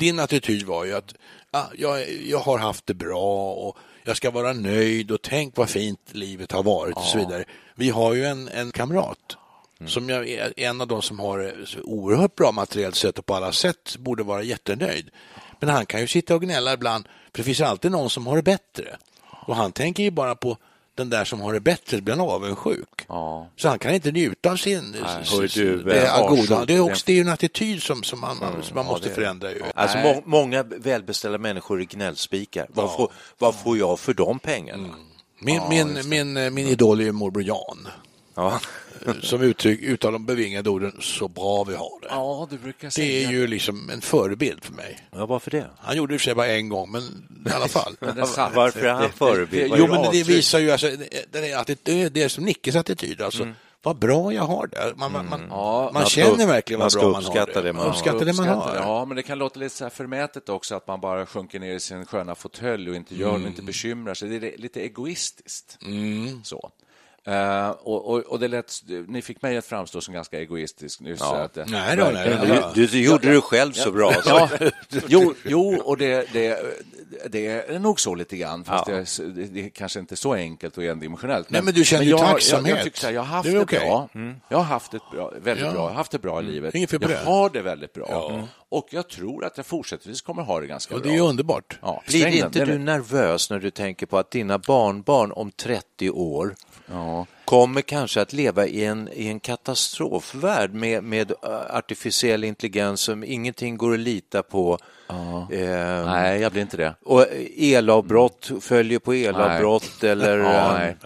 Din 0.00 0.18
attityd 0.18 0.62
var 0.62 0.84
ju 0.84 0.94
att 0.94 1.14
ah, 1.50 1.64
jag, 1.78 2.10
jag 2.10 2.38
har 2.38 2.58
haft 2.58 2.86
det 2.86 2.94
bra 2.94 3.52
och 3.52 3.76
jag 4.04 4.16
ska 4.16 4.30
vara 4.30 4.52
nöjd 4.52 5.10
och 5.10 5.22
tänk 5.22 5.56
vad 5.56 5.68
fint 5.70 6.00
livet 6.12 6.52
har 6.52 6.62
varit 6.62 6.96
och 6.96 7.02
så 7.02 7.18
vidare. 7.18 7.44
Vi 7.74 7.90
har 7.90 8.14
ju 8.14 8.24
en, 8.24 8.48
en 8.48 8.72
kamrat 8.72 9.36
som 9.86 10.08
jag 10.08 10.28
är 10.28 10.52
en 10.56 10.80
av 10.80 10.86
de 10.86 11.02
som 11.02 11.18
har 11.18 11.54
oerhört 11.82 12.34
bra 12.34 12.52
materiellt 12.52 12.96
sett 12.96 13.18
och 13.18 13.26
på 13.26 13.34
alla 13.34 13.52
sätt 13.52 13.96
borde 13.98 14.22
vara 14.22 14.42
jättenöjd. 14.42 15.10
Men 15.60 15.68
han 15.68 15.86
kan 15.86 16.00
ju 16.00 16.06
sitta 16.06 16.34
och 16.34 16.42
gnälla 16.42 16.72
ibland, 16.72 17.08
för 17.32 17.38
det 17.38 17.42
finns 17.42 17.60
alltid 17.60 17.90
någon 17.90 18.10
som 18.10 18.26
har 18.26 18.36
det 18.36 18.42
bättre. 18.42 18.96
Och 19.46 19.56
han 19.56 19.72
tänker 19.72 20.02
ju 20.02 20.10
bara 20.10 20.34
på 20.34 20.56
den 20.94 21.10
där 21.10 21.24
som 21.24 21.40
har 21.40 21.52
det 21.52 21.60
bättre, 21.60 22.00
blir 22.00 22.16
han 22.16 22.28
avundsjuk. 22.28 23.04
Ja. 23.08 23.48
Så 23.56 23.68
han 23.68 23.78
kan 23.78 23.94
inte 23.94 24.12
njuta 24.12 24.50
av 24.50 24.56
sin... 24.56 24.96
du, 25.54 25.82
det, 25.82 26.00
är 26.00 26.20
eh, 26.20 26.28
goda. 26.28 26.64
det, 26.64 26.74
är 26.74 26.80
också, 26.80 27.02
det 27.06 27.12
är 27.12 27.16
ju 27.16 27.20
en 27.20 27.28
attityd 27.28 27.82
som, 27.82 28.02
som 28.02 28.20
man, 28.20 28.36
som 28.62 28.74
man 28.74 28.86
måste 28.86 29.08
förändra. 29.08 29.50
Ju. 29.50 29.62
Alltså 29.74 29.98
må, 29.98 30.22
många 30.24 30.62
välbeställda 30.62 31.38
människor 31.38 31.80
är 31.80 31.84
gnällspikar. 31.84 32.66
Vad, 32.68 32.96
får, 32.96 33.12
vad 33.38 33.54
får 33.54 33.78
jag 33.78 34.00
för 34.00 34.14
de 34.14 34.38
pengarna? 34.38 34.88
Min, 35.38 35.62
min, 35.68 36.08
min, 36.08 36.36
eh, 36.36 36.50
min 36.50 36.68
idol 36.68 37.00
är 37.00 37.04
ju 37.04 37.12
morbror 37.12 37.44
Jan, 37.44 37.88
Ja. 38.34 38.60
som 39.22 39.42
uttryck 39.42 39.82
uttalar 39.82 40.12
de 40.12 40.26
bevingade 40.26 40.70
orden 40.70 40.92
“så 41.00 41.28
bra 41.28 41.64
vi 41.64 41.74
har 41.74 42.00
det”. 42.00 42.06
ja, 42.10 42.46
du 42.50 42.58
brukar 42.58 42.86
Det 42.88 42.90
säga 42.92 43.28
är 43.28 43.32
ju 43.32 43.46
liksom 43.46 43.90
en 43.90 44.00
förebild 44.00 44.64
för 44.64 44.72
mig. 44.72 44.98
ja, 45.12 45.26
varför 45.26 45.50
det? 45.50 45.66
Han 45.78 45.96
gjorde 45.96 46.12
det 46.12 46.14
och 46.16 46.20
för 46.20 46.24
sig 46.24 46.34
bara 46.34 46.46
en 46.46 46.68
gång, 46.68 46.90
men 46.92 47.02
i 47.46 47.54
alla 47.54 47.68
fall. 47.68 47.96
det 48.16 48.26
satt. 48.26 48.54
Varför 48.54 48.84
är 48.84 48.92
han 48.92 49.10
förebild? 49.12 49.74
Jo, 49.76 49.84
är 49.84 49.88
men 49.88 50.12
det 50.12 50.22
visar 50.22 50.58
ju, 50.58 50.70
alltså, 50.70 50.90
det, 51.30 51.50
är 51.50 51.56
attityd, 51.58 51.84
det 51.84 52.02
är 52.02 52.10
det 52.10 52.28
som 52.28 52.44
Nickes 52.44 52.76
attityd, 52.76 53.20
alltså. 53.22 53.48
Vad 53.84 53.96
bra 53.98 54.32
jag 54.32 54.42
har 54.42 54.66
det. 54.66 54.92
Man, 54.96 55.12
man, 55.12 55.28
man, 55.28 55.46
Ja, 55.50 55.90
man 55.94 56.04
känner 56.06 56.46
verkligen 56.46 56.80
vad 56.80 56.92
bra 56.92 57.02
man 57.02 57.14
har 57.14 57.20
uppskatta 57.20 57.62
det 57.62 57.72
man 57.72 57.82
har. 57.82 57.90
Uppskatta 57.90 58.18
det 58.18 58.24
man 58.24 58.48
Uppskatta 58.48 58.60
har. 58.60 58.72
det. 58.74 58.78
Ja, 58.80 59.04
men 59.04 59.16
det 59.16 59.22
kan 59.22 59.38
låta 59.38 59.60
lite 59.60 59.74
så 59.76 59.84
här 59.84 59.90
förmätet 59.90 60.48
också 60.48 60.74
att 60.74 60.86
man 60.86 61.00
bara 61.00 61.26
sjunker 61.26 61.60
ner 61.60 61.74
i 61.74 61.80
sin 61.80 62.06
sköna 62.06 62.34
fåtölj 62.34 62.90
och 62.90 62.96
inte 62.96 63.14
gör 63.16 63.28
och 63.28 63.34
Mm. 63.36 63.48
inte 63.48 63.62
bekymrar 63.62 64.14
sig. 64.14 64.28
Det 64.28 64.54
är 64.54 64.58
lite 64.58 64.80
egoistiskt. 64.80 65.78
Så. 66.44 66.70
Eh, 67.26 67.70
och, 67.70 68.10
och, 68.10 68.18
och 68.18 68.38
det 68.38 68.48
lät, 68.48 68.72
ni 69.08 69.22
fick 69.22 69.42
mig 69.42 69.56
att 69.56 69.64
framstå 69.64 70.00
som 70.00 70.14
ganska 70.14 70.38
egoistisk 70.40 71.00
nyss. 71.00 71.18
så 71.18 71.34
Att, 71.34 71.56
eh, 71.56 71.64
Nej 71.68 71.96
då, 71.96 72.04
nej, 72.04 72.12
verkligen. 72.12 72.48
nej. 72.48 72.62
Du, 72.74 72.86
du 72.86 73.02
gjorde 73.04 73.32
det 73.32 73.40
själv 73.40 73.72
så 73.72 73.92
bra. 73.92 74.12
Så. 74.12 74.20
Ja, 74.28 74.48
jo, 75.08 75.34
jo, 75.44 75.80
och 75.84 75.96
det, 75.96 76.32
det, 76.32 76.58
det 77.28 77.46
är 77.46 77.78
nog 77.78 78.00
så 78.00 78.14
lite 78.14 78.36
grann, 78.36 78.64
fast 78.64 78.88
Ja. 78.88 78.94
det, 78.94 79.00
är, 79.00 79.46
det, 79.46 79.64
är 79.64 79.68
kanske 79.68 79.98
inte 80.00 80.16
så 80.16 80.34
enkelt 80.34 80.78
och 80.78 80.84
endimensionellt. 80.84 81.50
Nej, 81.50 81.62
men 81.62 81.74
du 81.74 81.84
känner 81.84 82.04
ju 82.04 82.10
jag, 82.10 82.20
tacksamhet. 82.20 82.68
Jag, 82.68 82.78
jag, 82.78 82.84
tycker 82.84 82.98
så 82.98 83.06
här, 83.06 83.14
jag 83.14 83.20
har 83.22 83.26
haft 83.36 83.48
Det 83.50 83.58
okej. 83.58 83.78
bra. 83.80 84.08
Jag 84.48 84.58
har 84.58 84.64
haft 84.64 84.92
det 84.92 84.98
bra, 85.12 85.32
väldigt 85.42 85.44
Ja. 85.46 85.52
Mm. 85.70 85.74
bra. 85.74 85.82
Jag 85.82 85.88
har 85.88 85.94
haft 85.96 86.12
det 86.12 86.18
bra 86.18 86.40
i 86.40 86.44
livet. 86.44 86.74
Inget 86.74 86.92
jag 86.92 87.18
har 87.18 87.50
det 87.50 87.62
väldigt 87.62 87.92
bra. 87.92 88.30
Mm. 88.32 88.46
Och 88.68 88.88
jag 88.90 89.08
tror 89.08 89.44
att 89.44 89.56
jag 89.56 89.66
fortsättningsvis 89.66 90.20
kommer 90.22 90.42
ha 90.42 90.60
det 90.60 90.66
ganska 90.66 90.94
Och 90.94 91.00
bra. 91.00 91.08
det 91.10 91.14
är 91.14 91.16
ju 91.22 91.28
underbart. 91.28 91.78
Ja, 91.82 92.02
Blir 92.06 92.26
inte 92.26 92.64
du 92.64 92.78
nervös 92.78 93.50
när 93.50 93.58
du 93.58 93.70
tänker 93.70 94.06
på 94.06 94.18
att 94.18 94.30
dina 94.30 94.58
barnbarn 94.58 95.32
om 95.32 95.50
30 95.50 96.10
år 96.10 96.54
Ja. 96.92 97.26
kommer 97.44 97.80
kanske 97.80 98.20
att 98.20 98.32
leva 98.32 98.66
i 98.66 98.84
en, 98.84 99.08
i 99.12 99.28
en 99.28 99.40
katastrofvärld 99.40 100.74
med, 100.74 101.04
med 101.04 101.30
äh, 101.30 101.76
artificiell 101.76 102.44
intelligens 102.44 103.00
som 103.00 103.24
ingenting 103.24 103.76
går 103.76 103.92
att 103.92 103.98
lita 103.98 104.42
på. 104.42 104.78
Eh, 105.50 106.04
Nej, 106.06 106.40
jag 106.40 106.52
blir 106.52 106.62
inte 106.62 106.76
det. 106.76 106.94
Och 107.04 107.26
elavbrott 107.56 108.50
följer 108.60 108.98
på 108.98 109.14
elavbrott 109.14 110.04
eller 110.04 110.38
Ja, 110.38 110.72
eh, 110.72 110.78
nej. 110.78 110.96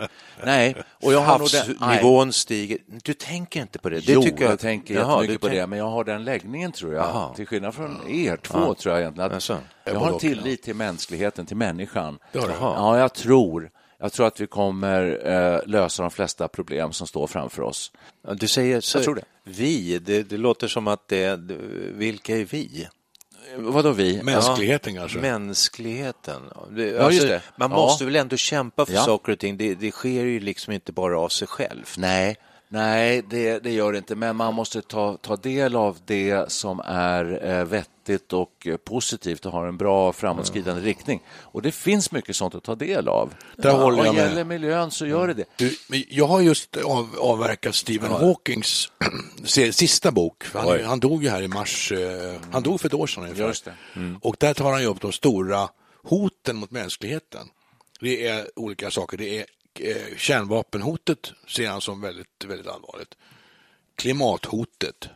nej, 0.44 0.76
och 1.02 1.12
jag 1.12 1.20
har 1.20 1.38
nej. 1.38 1.88
havsnivån 1.88 2.32
stiger. 2.32 2.78
Du 3.04 3.14
tänker 3.14 3.60
inte 3.60 3.78
på 3.78 3.88
det? 3.88 4.00
det 4.00 4.12
jo, 4.12 4.22
tycker 4.22 4.42
jag, 4.42 4.52
jag, 4.52 4.58
tänker 4.58 4.94
Jaha, 4.94 5.22
jättemycket 5.22 5.40
på 5.40 5.48
det, 5.48 5.66
men 5.66 5.78
jag 5.78 5.88
har 5.90 6.04
den 6.04 6.24
läggningen 6.24 6.72
tror 6.72 6.94
jag. 6.94 7.04
Jaha. 7.04 7.34
Till 7.34 7.46
skillnad 7.46 7.74
från 7.74 8.10
er 8.10 8.36
två 8.36 8.74
tror 8.74 8.94
jag 8.94 9.02
egentligen. 9.02 9.32
Att 9.32 9.50
jag 9.84 9.94
har 9.94 10.12
en 10.12 10.18
tillit 10.18 10.62
till 10.62 10.74
mänskligheten, 10.74 11.46
till 11.46 11.56
människan. 11.56 12.18
Ja, 12.32 12.98
jag 12.98 13.14
tror. 13.14 13.70
Jag 13.98 14.12
tror 14.12 14.26
att 14.26 14.40
vi 14.40 14.46
kommer 14.46 15.20
eh, 15.26 15.60
lösa 15.66 16.02
de 16.02 16.10
flesta 16.10 16.48
problem 16.48 16.92
som 16.92 17.06
står 17.06 17.26
framför 17.26 17.62
oss. 17.62 17.92
Ja, 18.26 18.34
Du 18.34 18.48
säger 18.48 18.80
så, 18.80 18.98
Jag 18.98 19.04
tror 19.04 19.14
det. 19.14 19.24
vi, 19.44 19.98
det, 19.98 20.22
det 20.22 20.36
låter 20.36 20.68
som 20.68 20.86
att 20.88 21.08
det, 21.08 21.40
vilka 21.94 22.36
är 22.36 22.44
vi? 22.44 22.88
Vadå 23.56 23.90
vi? 23.92 24.22
Mänskligheten 24.22 24.94
kanske. 24.94 25.18
Mänskligheten. 25.18 26.42
Det, 26.70 26.86
Ja, 26.86 27.10
just 27.10 27.28
det. 27.28 27.42
Man 27.56 27.70
Ja. 27.70 27.76
måste 27.76 28.04
väl 28.04 28.16
ändå 28.16 28.36
kämpa 28.36 28.86
för 28.86 28.92
Ja. 28.94 29.02
saker 29.04 29.32
och 29.32 29.38
ting. 29.38 29.56
Det, 29.56 29.74
det 29.74 29.90
sker 29.90 30.24
ju 30.24 30.40
liksom 30.40 30.72
inte 30.72 30.92
bara 30.92 31.20
av 31.20 31.28
sig 31.28 31.48
själv. 31.48 31.84
Nej, 31.96 32.36
nej 32.68 33.22
det, 33.30 33.58
det 33.58 33.72
gör 33.72 33.92
det 33.92 33.98
inte. 33.98 34.14
Men 34.14 34.36
man 34.36 34.54
måste 34.54 34.82
ta, 34.82 35.16
ta 35.16 35.36
del 35.36 35.76
av 35.76 35.98
det 36.04 36.52
som 36.52 36.80
är 36.84 37.44
eh, 37.58 37.64
vettigt 37.64 38.32
och 38.32 38.66
eh, 38.66 38.76
positivt 38.76 39.46
och 39.46 39.52
har 39.52 39.66
en 39.66 39.76
bra 39.76 40.12
framåtskridande 40.12 40.82
riktning. 40.82 41.22
Och 41.28 41.62
det 41.62 41.72
finns 41.72 42.12
mycket 42.12 42.36
sånt 42.36 42.54
att 42.54 42.62
ta 42.64 42.74
del 42.74 43.08
av. 43.08 43.34
Där 43.56 43.72
håller 43.72 43.98
jag 43.98 44.04
Vad 44.04 44.14
med. 44.14 44.28
gäller 44.28 44.44
miljön 44.44 44.90
så 44.90 45.06
gör 45.06 45.26
det 45.28 45.34
det. 45.34 45.44
Du, 45.56 45.76
jag 46.08 46.26
har 46.26 46.40
just 46.40 46.76
av, 46.76 47.08
avverkat 47.20 47.74
Stephen 47.74 48.10
Hawkings 48.12 48.92
se- 49.44 49.72
sista 49.72 50.10
bok. 50.10 50.44
Han, 50.52 50.84
han 50.84 51.00
dog 51.00 51.22
ju 51.24 51.28
här 51.30 51.42
i 51.42 51.48
mars. 51.48 51.92
Eh, 51.92 52.34
han 52.52 52.62
dog 52.62 52.80
för 52.80 52.88
ett 52.88 52.94
år 52.94 53.06
sedan 53.06 53.22
ungefär. 53.22 53.46
Just 53.46 53.64
det. 53.64 53.74
Och 54.22 54.36
där 54.38 54.54
tar 54.54 54.70
han 54.72 54.80
ju 54.80 54.86
upp 54.86 55.00
de 55.00 55.12
stora 55.12 55.68
hoten 56.02 56.56
mot 56.56 56.70
mänskligheten. 56.70 57.46
Det 58.00 58.26
är 58.26 58.46
olika 58.56 58.90
saker. 58.90 59.16
Det 59.18 59.38
är 59.38 59.46
eh, 59.80 60.16
kärnvapenhotet 60.16 61.32
ser 61.48 61.68
han 61.68 61.80
som 61.80 62.00
väldigt, 62.00 62.44
väldigt 62.44 62.66
allvarligt. 62.66 63.14
Klimathotet 63.96 65.08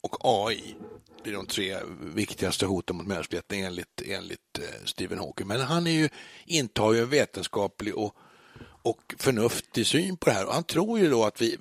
och 0.00 0.16
AI. 0.20 0.74
Det 1.24 1.30
är 1.30 1.34
de 1.34 1.46
tre 1.46 1.76
viktigaste 2.00 2.66
hoten 2.66 2.96
mot 2.96 3.06
mänskligheten 3.06 3.58
enligt, 3.58 4.02
enligt 4.06 4.58
eh, 4.58 4.84
Stephen 4.84 5.18
Hawking. 5.18 5.46
Men 5.46 5.60
han 5.60 5.86
är 5.86 5.90
ju, 5.90 6.08
intar 6.46 6.92
ju 6.92 7.00
en 7.00 7.08
vetenskaplig 7.08 7.94
och, 7.96 8.16
och 8.82 9.14
förnuftig 9.18 9.86
syn 9.86 10.16
på 10.16 10.30
det 10.30 10.36
här. 10.36 10.46
Och 10.46 10.54
han 10.54 10.64
tror 10.64 10.98
ju 10.98 11.10
då 11.10 11.24
att 11.24 11.40
vi, 11.40 11.58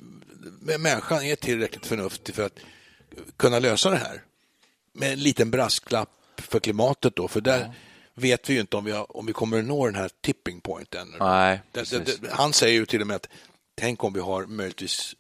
människan 0.80 1.24
är 1.24 1.36
tillräckligt 1.36 1.86
förnuftig 1.86 2.36
för 2.36 2.46
att 2.46 2.60
kunna 3.38 3.60
lösa 3.60 3.90
det 3.90 3.98
här. 3.98 4.24
Med 4.94 5.14
en 5.14 5.20
liten 5.20 5.52
brasklapp 5.52 6.10
för 6.38 6.60
klimatet 6.60 7.16
då, 7.16 7.28
för 7.28 7.42
där 7.42 7.60
ja 7.60 7.74
vet 8.18 8.50
vi 8.50 8.54
ju 8.54 8.60
inte 8.60 8.78
om 8.78 8.86
vi, 8.86 8.92
har, 8.92 9.18
om 9.18 9.26
vi 9.26 9.34
kommer 9.34 9.60
att 9.60 9.66
nå 9.66 9.86
den 9.86 9.96
här 9.96 10.10
tipping 10.22 10.62
point 10.62 10.96
ännu. 10.96 11.18
Nej, 11.20 11.62
det, 11.72 11.92
det, 11.92 12.22
det, 12.22 12.32
han 12.32 12.54
säger 12.54 12.74
ju 12.74 12.86
till 12.86 13.02
och 13.02 13.08
med 13.08 13.16
att 13.16 13.28
tänk 13.76 14.04
om 14.04 14.14
vi 14.14 14.20
har 14.20 14.46
möjligtvis 14.46 15.16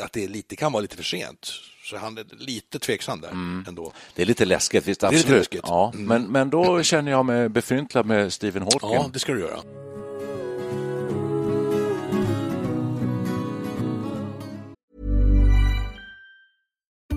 att 0.00 0.12
det 0.12 0.28
lite, 0.28 0.56
kan 0.56 0.72
vara 0.72 0.80
lite 0.80 0.96
för 0.96 1.02
sent. 1.02 1.52
Så 1.84 1.96
han 1.96 2.18
är 2.18 2.24
lite 2.38 2.78
tveksam 2.78 3.20
där 3.20 3.30
mm. 3.30 3.64
ändå. 3.68 3.92
Det 4.14 4.22
är 4.22 4.26
lite 4.26 4.44
läskigt, 4.44 4.88
visst 4.88 5.04
absolut. 5.04 5.26
Det 5.26 5.28
är 5.28 5.32
lite 5.32 5.38
läskigt. 5.38 5.60
Ja, 5.64 5.92
mm. 5.94 6.06
men, 6.06 6.32
men 6.32 6.50
då 6.50 6.82
känner 6.82 7.10
jag 7.10 7.26
mig 7.26 7.48
befryndlad 7.48 8.06
med 8.06 8.32
Stephen 8.32 8.62
Hawking. 8.62 8.92
Ja, 8.92 9.10
det 9.12 9.18
ska 9.18 9.32
du 9.32 9.40
göra. 9.40 9.60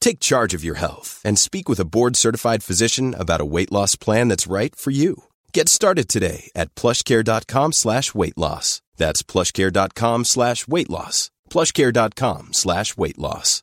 Take 0.00 0.20
charge 0.20 0.54
of 0.54 0.64
your 0.64 0.78
health 0.78 1.20
and 1.24 1.38
speak 1.38 1.68
with 1.68 1.80
a 1.80 1.84
board 1.84 2.16
certified 2.16 2.62
physician 2.62 3.14
about 3.14 3.40
a 3.40 3.44
weight 3.44 3.70
loss 3.72 3.96
plan 3.96 4.28
that's 4.28 4.46
right 4.46 4.74
for 4.74 4.90
you. 4.90 5.24
Get 5.52 5.68
started 5.68 6.08
today 6.08 6.50
at 6.54 6.74
plushcare.com 6.74 7.72
slash 7.72 8.14
weight 8.14 8.38
loss. 8.38 8.82
That's 8.96 9.22
plushcare.com 9.22 10.24
slash 10.24 10.66
weight 10.66 10.90
loss. 10.90 11.30
Plushcare.com 11.50 12.52
slash 12.52 12.96
weight 12.96 13.18
loss. 13.18 13.62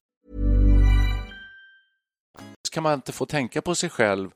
Kan 2.72 2.84
man 2.84 2.94
inte 2.94 3.12
få 3.12 3.26
tänka 3.26 3.62
på 3.62 3.76
sig 3.76 3.90
själv 3.90 4.30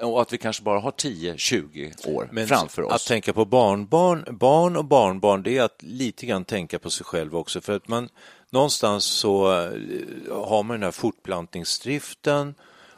och 0.00 0.22
att 0.22 0.32
vi 0.32 0.38
kanske 0.38 0.62
bara 0.62 0.80
har 0.80 0.90
10-20 0.90 2.08
år 2.08 2.28
Men 2.32 2.46
framför 2.46 2.82
oss. 2.82 2.92
Att 2.92 3.06
tänka 3.06 3.32
på 3.32 3.44
barnbarn, 3.44 4.24
barn 4.38 4.76
och 4.76 4.84
barnbarn, 4.84 5.42
det 5.42 5.58
är 5.58 5.62
att 5.62 5.82
lite 5.82 6.26
grann 6.26 6.44
tänka 6.44 6.78
på 6.78 6.90
sig 6.90 7.04
själv 7.06 7.36
också. 7.36 7.60
För 7.60 7.72
att 7.72 7.88
man 7.88 8.08
någonstans 8.52 9.04
så 9.04 9.52
eh, 9.52 9.70
har 10.30 10.62
man 10.62 10.74
den 10.74 10.82
här 10.82 10.90
fortplantningsdriften 10.90 12.54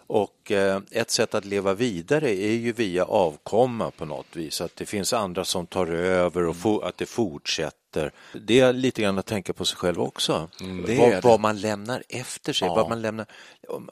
och 0.06 0.52
eh, 0.52 0.80
ett 0.90 1.10
sätt 1.10 1.34
att 1.34 1.44
leva 1.44 1.74
vidare 1.74 2.30
är 2.30 2.52
ju 2.52 2.72
via 2.72 3.04
avkomma 3.04 3.90
på 3.90 4.04
något 4.04 4.36
vis, 4.36 4.60
att 4.60 4.76
det 4.76 4.86
finns 4.86 5.12
andra 5.12 5.44
som 5.44 5.66
tar 5.66 5.86
över 5.86 6.66
och 6.66 6.88
att 6.88 6.98
det 6.98 7.06
fortsätter. 7.06 8.12
Det 8.32 8.60
är 8.60 8.72
lite 8.72 9.02
grann 9.02 9.18
att 9.18 9.26
tänka 9.26 9.52
på 9.52 9.64
sig 9.64 9.76
själv 9.76 10.00
också. 10.00 10.48
Mm, 10.60 10.98
vad, 10.98 11.22
vad, 11.22 11.40
man 11.40 11.60
lämnar 11.60 12.02
efter 12.08 12.52
sig. 12.52 12.68
Ja. 12.68 12.74
Vad 12.74 12.88
man, 12.88 13.02
lämnar, 13.02 13.26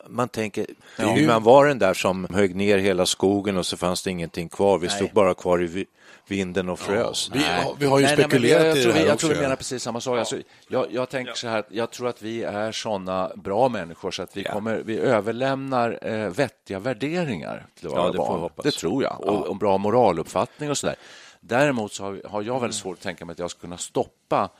man 0.09 0.29
tänker, 0.29 0.67
ja. 0.99 1.13
hur 1.13 1.27
man 1.27 1.43
var 1.43 1.67
den 1.67 1.79
där 1.79 1.95
som 1.95 2.27
högg 2.35 2.57
ner 2.57 2.79
hela 2.79 3.07
skogen 3.07 3.57
och 3.57 3.67
så 3.67 3.77
fanns 3.77 4.03
det 4.03 4.11
ingenting 4.11 4.49
kvar. 4.49 4.79
Vi 4.79 4.87
Nej. 4.87 4.97
stod 4.97 5.11
bara 5.11 5.35
kvar 5.35 5.63
i 5.63 5.87
vinden 6.27 6.69
och 6.69 6.79
frös. 6.79 7.31
Ja, 7.35 7.41
vi, 7.79 7.85
vi, 7.85 7.91
har 7.91 7.99
ju 7.99 8.07
nej, 8.07 8.17
spekulerat 8.17 8.63
nej, 8.63 8.69
jag, 8.69 8.77
jag, 8.77 8.83
tror 8.83 8.93
vi, 8.93 9.07
jag 9.07 9.19
tror 9.19 9.31
vi 9.31 9.41
menar 9.41 9.57
precis 9.57 9.83
samma 9.83 10.01
sak. 10.01 10.19
Alltså, 10.19 10.39
jag, 10.69 10.87
jag 10.91 11.09
tänker 11.09 11.35
så 11.35 11.49
här, 11.49 11.65
jag 11.69 11.91
tror 11.91 12.09
att 12.09 12.23
vi 12.23 12.43
är 12.43 12.73
såna 12.73 13.31
bra 13.37 13.69
människor 13.69 14.11
så 14.11 14.23
att 14.23 14.37
vi, 14.37 14.45
kommer, 14.45 14.83
vi 14.85 14.99
överlämnar 14.99 15.99
eh, 16.03 16.29
vettiga 16.29 16.79
värderingar 16.79 17.67
till 17.79 17.89
våra 17.89 18.01
ja, 18.01 18.11
det 18.11 18.19
barn. 18.19 18.51
Det 18.63 18.71
tror 18.71 19.03
jag. 19.03 19.21
Och, 19.21 19.47
och 19.47 19.57
bra 19.57 19.79
moraluppfattning 19.79 20.71
och 20.71 20.79
så 20.79 20.87
där. 20.87 20.97
Däremot 21.41 21.93
så 21.93 22.05
har, 22.05 22.23
har 22.29 22.43
jag 22.43 22.61
väldigt 22.61 22.77
svårt 22.77 22.97
att 22.97 23.03
tänka 23.03 23.25
mig 23.25 23.33
att 23.33 23.39
jag 23.39 23.51
ska 23.51 23.61
kunna 23.61 23.79
stoppa 23.79 24.51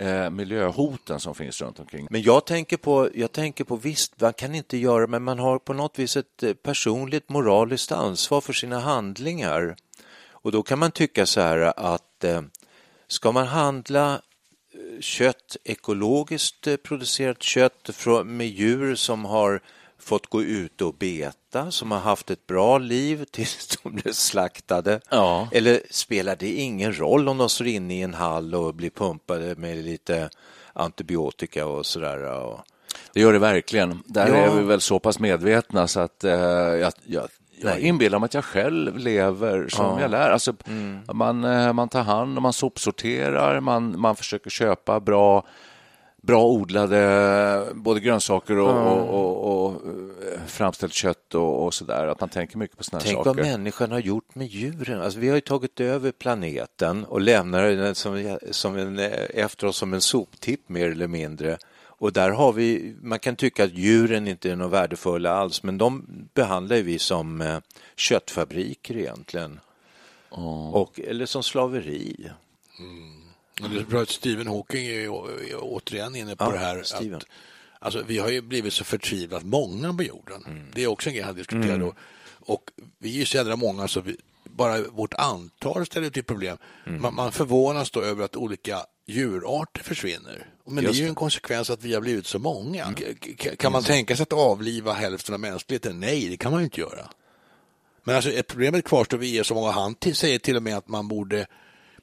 eh, 0.00 0.30
miljöhoten 0.30 1.20
som 1.20 1.34
finns 1.34 1.60
runt 1.62 1.80
omkring. 1.80 2.06
Men 2.10 2.22
jag 2.22 2.44
tänker 2.46 2.76
på, 2.76 3.08
jag 3.14 3.32
tänker 3.32 3.64
på 3.64 3.76
visst, 3.76 4.20
man 4.20 4.32
kan 4.32 4.54
inte 4.54 4.76
göra, 4.76 5.06
men 5.06 5.22
man 5.22 5.38
har 5.38 5.58
på 5.58 5.72
något 5.72 5.98
vis 5.98 6.16
ett 6.16 6.42
eh, 6.42 6.52
personligt 6.52 7.28
moraliskt 7.28 7.92
ansvar 7.92 8.40
för 8.40 8.52
sina 8.52 8.80
handlingar. 8.80 9.76
Och 10.42 10.52
då 10.52 10.62
kan 10.62 10.78
man 10.78 10.90
tycka 10.90 11.26
så 11.26 11.40
här 11.40 11.72
att 11.76 12.24
eh, 12.24 12.42
ska 13.08 13.32
man 13.32 13.46
handla 13.46 14.12
eh, 14.72 15.00
kött, 15.00 15.56
ekologiskt 15.64 16.66
eh, 16.66 16.76
producerat 16.76 17.42
kött 17.42 17.90
med 18.24 18.46
djur 18.46 18.94
som 18.94 19.24
har 19.24 19.60
fått 19.98 20.26
gå 20.26 20.42
ut 20.42 20.80
och 20.80 20.94
beta, 20.94 21.70
som 21.70 21.90
har 21.90 21.98
haft 21.98 22.30
ett 22.30 22.46
bra 22.46 22.78
liv 22.78 23.24
tills 23.30 23.78
de 23.82 23.94
blev 23.94 24.12
slaktade? 24.12 25.00
Ja. 25.10 25.48
Eller 25.52 25.82
spelar 25.90 26.36
det 26.36 26.52
ingen 26.52 26.98
roll 26.98 27.28
om 27.28 27.38
de 27.38 27.48
står 27.48 27.66
inne 27.66 27.94
i 27.94 28.02
en 28.02 28.14
hall 28.14 28.54
och 28.54 28.74
blir 28.74 28.90
pumpade 28.90 29.54
med 29.56 29.76
lite 29.76 30.30
antibiotika 30.72 31.66
och 31.66 31.86
sådär? 31.86 32.18
Det 33.12 33.20
gör 33.20 33.32
det 33.32 33.38
verkligen. 33.38 34.02
Där 34.06 34.28
ja. 34.28 34.34
är 34.34 34.56
vi 34.56 34.62
väl 34.62 34.80
så 34.80 34.98
pass 34.98 35.18
medvetna 35.18 35.88
så 35.88 36.00
att 36.00 36.24
eh, 36.24 36.32
jag, 36.32 36.92
jag 37.04 37.28
jag 37.62 37.80
inbillar 37.80 38.18
mig 38.18 38.24
att 38.24 38.34
jag 38.34 38.44
själv 38.44 38.98
lever 38.98 39.68
som 39.68 39.86
ja. 39.86 40.00
jag 40.00 40.10
lär. 40.10 40.30
Alltså, 40.30 40.54
mm. 40.66 41.00
man, 41.12 41.44
eh, 41.44 41.72
man 41.72 41.88
tar 41.88 42.02
hand 42.02 42.36
om, 42.38 42.42
man 42.42 42.52
sopsorterar, 42.52 43.60
man, 43.60 44.00
man 44.00 44.16
försöker 44.16 44.50
köpa 44.50 45.00
bra 45.00 45.44
bra 46.22 46.44
odlade 46.44 47.66
både 47.74 48.00
grönsaker 48.00 48.58
och, 48.58 48.70
mm. 48.70 48.82
och, 48.82 49.14
och, 49.14 49.66
och 49.66 49.72
eh, 49.72 50.40
framställt 50.46 50.92
kött 50.92 51.34
och, 51.34 51.66
och 51.66 51.72
där. 51.86 52.06
Att 52.06 52.20
man 52.20 52.28
tänker 52.28 52.58
mycket 52.58 52.76
på 52.76 52.84
sådana 52.84 53.04
Tänk 53.04 53.16
saker. 53.16 53.30
vad 53.30 53.36
människan 53.36 53.92
har 53.92 53.98
gjort 53.98 54.34
med 54.34 54.46
djuren. 54.46 55.00
Alltså, 55.00 55.18
vi 55.18 55.28
har 55.28 55.34
ju 55.34 55.40
tagit 55.40 55.80
över 55.80 56.12
planeten 56.12 57.04
och 57.04 57.20
lämnar 57.20 57.62
den 57.62 57.94
som, 57.94 58.38
som 58.50 58.76
en, 58.76 58.98
efter 58.98 59.66
oss 59.66 59.76
som 59.76 59.94
en 59.94 60.00
soptipp 60.00 60.68
mer 60.68 60.90
eller 60.90 61.08
mindre. 61.08 61.58
Och 62.00 62.12
där 62.12 62.30
har 62.30 62.52
vi, 62.52 62.96
man 63.02 63.18
kan 63.18 63.36
tycka 63.36 63.64
att 63.64 63.74
djuren 63.74 64.28
inte 64.28 64.50
är 64.50 64.56
något 64.56 64.72
värdefulla 64.72 65.30
alls, 65.30 65.62
men 65.62 65.78
de 65.78 66.06
behandlar 66.34 66.76
vi 66.76 66.98
som 66.98 67.40
eh, 67.40 67.58
köttfabriker 67.96 68.96
egentligen. 68.96 69.60
Oh. 70.30 70.74
Och, 70.74 71.00
eller 71.00 71.26
som 71.26 71.42
slaveri. 71.42 72.30
Mm. 72.78 73.70
Det 73.70 73.80
är 73.80 73.84
bra 73.84 74.02
att 74.02 74.08
Stephen 74.08 74.46
Hawking 74.46 74.86
är, 74.86 75.08
återigen 75.60 76.16
inne 76.16 76.36
på 76.36 76.44
ja, 76.44 76.50
det 76.50 76.58
här. 76.58 76.78
Att, 77.14 77.24
alltså, 77.78 78.02
vi 78.06 78.18
har 78.18 78.28
ju 78.28 78.40
blivit 78.40 78.72
så 78.72 78.84
förtvivlat 78.84 79.42
många 79.42 79.94
på 79.94 80.02
jorden. 80.02 80.44
Mm. 80.46 80.66
Det 80.74 80.82
är 80.82 80.86
också 80.86 81.08
en 81.08 81.14
grej 81.14 81.24
han 81.24 81.34
diskuterar 81.34 81.74
mm. 81.74 81.80
då. 81.80 81.94
Och 82.28 82.70
vi 82.98 83.14
är 83.14 83.18
ju 83.18 83.24
så 83.24 83.36
jädra 83.36 83.56
många 83.56 83.88
så 83.88 84.00
vi, 84.00 84.16
bara 84.44 84.82
vårt 84.82 85.14
antal 85.14 85.86
ställer 85.86 86.10
till 86.10 86.24
problem. 86.24 86.56
Mm. 86.86 87.02
Man, 87.02 87.14
man 87.14 87.32
förvånas 87.32 87.90
då 87.90 88.02
över 88.02 88.24
att 88.24 88.36
olika 88.36 88.78
djurarter 89.06 89.82
försvinner. 89.82 90.46
Men 90.70 90.84
Just 90.84 90.94
det 90.96 91.00
är 91.00 91.04
ju 91.04 91.08
en 91.08 91.14
konsekvens 91.14 91.70
att 91.70 91.84
vi 91.84 91.94
har 91.94 92.00
blivit 92.00 92.26
så 92.26 92.38
många. 92.38 92.84
K- 92.98 93.04
k- 93.38 93.50
Kan 93.58 93.72
man 93.72 93.82
tänka 93.82 94.16
sig 94.16 94.22
att 94.22 94.32
avliva 94.32 94.92
hälften 94.92 95.34
av 95.34 95.40
mänskligheten? 95.40 96.00
Nej, 96.00 96.28
det 96.28 96.36
kan 96.36 96.52
man 96.52 96.60
ju 96.60 96.64
inte 96.64 96.80
göra. 96.80 97.08
Men 98.04 98.16
alltså, 98.16 98.30
ett 98.32 98.46
problemet 98.46 98.84
kvarstår, 98.84 99.18
vi 99.18 99.38
är 99.38 99.42
så 99.42 99.54
många. 99.54 99.70
Han 99.70 99.94
till, 99.94 100.14
säger 100.16 100.38
till 100.38 100.56
och 100.56 100.62
med 100.62 100.76
att 100.76 100.88
man 100.88 101.08
borde, 101.08 101.46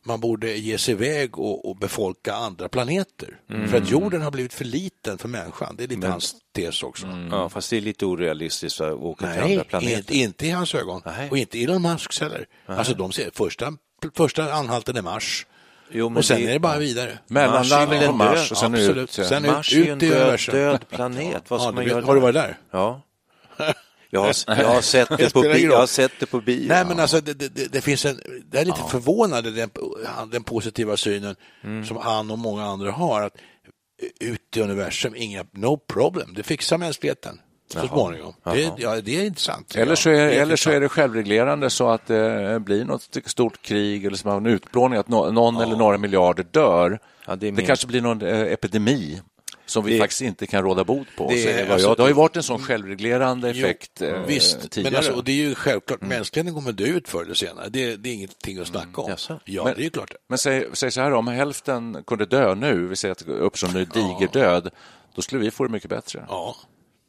man 0.03 0.19
borde 0.19 0.57
ge 0.57 0.77
sig 0.77 0.91
iväg 0.91 1.37
och, 1.39 1.69
och 1.69 1.75
befolka 1.77 2.33
andra 2.33 2.69
planeter. 2.69 3.39
För 3.69 3.77
att 3.77 3.89
jorden 3.91 4.21
har 4.21 4.31
blivit 4.31 4.53
för 4.53 4.65
liten 4.65 5.17
för 5.17 5.27
människan. 5.27 5.75
Det 5.77 5.83
är 5.83 5.87
lite 5.87 6.07
hans 6.07 6.35
tes 6.55 6.83
också. 6.83 7.07
Ja, 7.31 7.49
fast 7.49 7.69
det 7.69 7.77
är 7.77 7.81
lite 7.81 8.05
orealistiskt 8.05 8.81
att 8.81 8.93
åka 8.93 9.25
till 9.33 9.41
andra 9.41 9.55
Nej, 9.55 9.63
planeter. 9.65 9.97
inte, 9.97 10.17
inte 10.17 10.47
i 10.47 10.49
hans 10.49 10.75
ögon. 10.75 11.01
Nej. 11.05 11.29
Och 11.29 11.37
inte 11.37 11.63
Elon 11.63 11.81
Musks 11.81 12.19
heller. 12.21 12.47
Alltså 12.65 12.93
de 12.93 13.11
ser, 13.11 13.29
första, 13.33 13.73
första 14.15 14.53
anhalten 14.53 14.97
är 14.97 15.01
Mars. 15.01 15.45
Jo, 15.91 16.09
men 16.09 16.17
och 16.17 16.25
sen 16.25 16.41
det- 16.41 16.47
är 16.49 16.53
det 16.53 16.59
bara 16.59 16.77
vidare. 16.77 17.19
Mellanlandning 17.27 17.99
är 18.01 18.07
på 18.07 18.13
Mars 18.13 18.51
och 18.51 18.57
sen 18.57 18.73
absolut. 18.75 19.19
ut. 19.19 19.25
Sen 19.27 19.45
Mars 19.45 19.73
ut, 19.73 19.79
är 19.81 19.85
ju 19.85 19.91
en 19.91 19.97
ut 19.97 20.03
i 20.03 20.09
död, 20.09 20.39
död 20.51 20.85
planet. 20.89 21.43
Vad 21.47 21.59
ska 21.61 21.67
Ja, 21.67 21.71
man 21.71 21.83
du 21.83 21.89
göra 21.89 22.05
har 22.05 22.13
du 22.15 22.19
där? 22.19 22.21
varit 22.21 22.35
där? 22.35 22.57
Ja. 22.71 23.01
Jag 24.09 24.19
har, 24.19 24.35
jag 24.47 24.67
har 24.67 24.81
sett 24.81 25.09
det 25.17 25.33
på. 25.33 25.45
Jag 25.45 25.77
har 25.77 25.87
sett 25.87 26.11
det 26.19 26.25
på 26.25 26.41
bio. 26.41 26.67
Nej, 26.67 26.85
men 26.85 26.99
alltså 26.99 27.21
det, 27.21 27.33
det, 27.33 27.71
det 27.73 27.81
finns 27.81 28.05
en, 28.05 28.19
det 28.45 28.57
är 28.59 28.65
lite 28.65 28.81
förvånande 28.89 29.51
den, 29.51 29.69
den 30.31 30.43
positiva 30.43 30.97
synen 30.97 31.35
Mm. 31.63 31.85
som 31.85 31.97
han 31.97 32.31
och 32.31 32.37
många 32.39 32.65
andra 32.65 32.91
har. 32.91 33.21
att 33.21 33.33
Ut 34.19 34.57
i 34.57 34.61
universum, 34.61 35.13
inga, 35.15 35.45
no 35.51 35.77
problem, 35.77 36.33
det 36.35 36.43
fixar 36.43 36.77
mänskligheten 36.77 37.39
så 37.67 37.87
småningom. 37.87 38.33
Det, 38.43 38.71
ja, 38.77 39.01
det 39.01 39.17
är 39.21 39.25
intressant. 39.25 39.75
Eller 39.75 39.95
så 39.95 40.09
Ja, 40.09 40.15
är, 40.15 40.25
det 40.27 40.33
eller 40.35 40.55
så 40.55 40.69
är 40.69 40.73
intressant. 40.75 40.81
det 40.81 40.89
självreglerande 41.01 41.69
så 41.69 41.89
att 41.89 42.05
det 42.07 42.59
blir 42.65 42.85
något 42.85 43.17
stort 43.25 43.61
krig 43.61 44.05
eller 44.05 44.17
som 44.17 44.31
en 44.31 44.45
utplåning, 44.45 44.99
att 44.99 45.07
nå- 45.07 45.31
någon 45.31 45.61
eller 45.61 45.75
några 45.75 45.97
miljarder 45.97 46.43
dör. 46.51 46.99
Ja, 47.27 47.35
det 47.35 47.51
det 47.51 47.61
kanske 47.61 47.87
blir 47.87 48.01
någon 48.01 48.21
eh, 48.21 48.41
epidemi 48.41 49.21
som 49.65 49.85
vi 49.85 49.93
Det- 49.93 49.99
faktiskt 49.99 50.21
inte 50.21 50.47
kan 50.47 50.63
råda 50.63 50.83
bot 50.83 51.07
på. 51.17 51.29
Det 51.29 51.47
är- 51.51 51.71
alltså, 51.71 51.93
det 51.95 52.01
har 52.01 52.07
ju 52.07 52.13
varit 52.13 52.35
en 52.35 52.43
sån 52.43 52.59
självreglerande 52.59 53.51
Jo, 53.51 53.65
effekt 53.65 54.01
eh, 54.01 54.13
Visst, 54.27 54.71
tidigare. 54.71 54.91
men 54.91 54.97
alltså, 54.97 55.11
och 55.13 55.23
det 55.23 55.31
är 55.31 55.35
ju 55.35 55.55
självklart, 55.55 56.01
mänskligheten 56.01 56.53
kommer 56.55 56.71
dö 56.71 56.83
ut 56.85 57.09
förr 57.09 57.21
eller 57.23 57.33
senare. 57.33 57.69
Det, 57.69 57.95
det 57.95 58.09
är 58.09 58.13
ingenting 58.13 58.59
att 58.59 58.67
snacka 58.67 59.01
om. 59.01 59.09
Jaså? 59.09 59.39
Ja, 59.45 59.63
Men- 59.63 59.73
det 59.77 59.85
är 59.85 59.89
klart. 59.89 60.11
Men 60.29 60.37
säg, 60.37 60.67
säg 60.73 60.91
så 60.91 61.01
här, 61.01 61.13
om 61.13 61.27
hälften 61.27 62.03
kunde 62.07 62.25
dö 62.25 62.55
nu, 62.55 62.87
vi 62.87 62.95
säger 62.95 63.11
att 63.11 63.25
det 63.25 63.31
uppstår 63.31 63.67
en 63.67 63.73
ny 63.73 63.85
digerdöd, 63.85 64.69
då 65.15 65.21
skulle 65.21 65.41
vi 65.41 65.51
få 65.51 65.63
det 65.63 65.69
mycket 65.71 65.89
bättre. 65.89 66.25
Ja, 66.29 66.55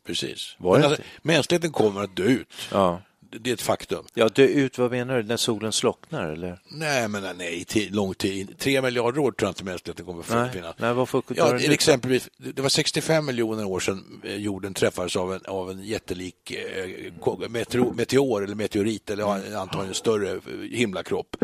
precis. 0.09 0.57
Var 0.59 0.79
det 0.79 0.87
alltså, 0.87 1.03
mänskligheten 1.23 1.73
kommer 1.73 2.03
att 2.03 2.17
dö 2.17 2.23
ut. 2.25 2.49
Ja. 2.73 3.03
Det 3.31 3.39
det 3.39 3.51
är 3.51 3.55
ett 3.55 3.63
faktum. 3.63 4.05
Ja, 4.15 4.29
dö 4.29 4.43
ut, 4.45 4.79
vad 4.79 4.91
menar 4.91 5.17
du? 5.17 5.23
När 5.23 5.37
solen 5.37 5.73
slocknar, 5.73 6.31
eller? 6.33 6.61
Nej, 6.71 7.09
men 7.09 7.37
nej, 7.37 7.67
lång 7.91 8.15
tid. 8.15 8.59
Tre 8.59 8.83
miljarder 8.83 9.19
år 9.19 9.33
tror 9.33 9.47
jag 9.47 9.51
inte 9.51 9.65
mänskligheten 9.65 10.07
kommer 10.07 10.21
att 10.21 10.31
Nej, 10.31 10.51
finnas. 10.53 10.75
nej, 10.79 10.93
varför 10.95 11.23
ja, 11.37 11.47
den 11.47 11.57
ut? 11.61 11.71
exempelvis, 11.71 12.29
det 12.37 12.63
var 12.63 12.69
65 12.69 13.27
miljoner 13.27 13.65
år 13.65 13.81
sedan 13.81 14.21
eh, 14.25 14.37
jorden 14.37 14.75
träffades 14.75 15.17
av 15.17 15.35
en, 15.35 15.41
av 15.47 15.71
en 15.71 15.85
jättelik 15.85 16.51
eh, 16.51 17.49
meteor, 17.49 17.93
meteor 17.95 18.45
eller 18.45 18.55
meteorit 18.55 19.11
eller 19.11 19.25
Mm. 19.37 19.53
ja, 19.53 19.59
antagligen 19.61 19.95
större 19.95 20.31
eh, 20.31 20.41
himlakropp. 20.73 21.37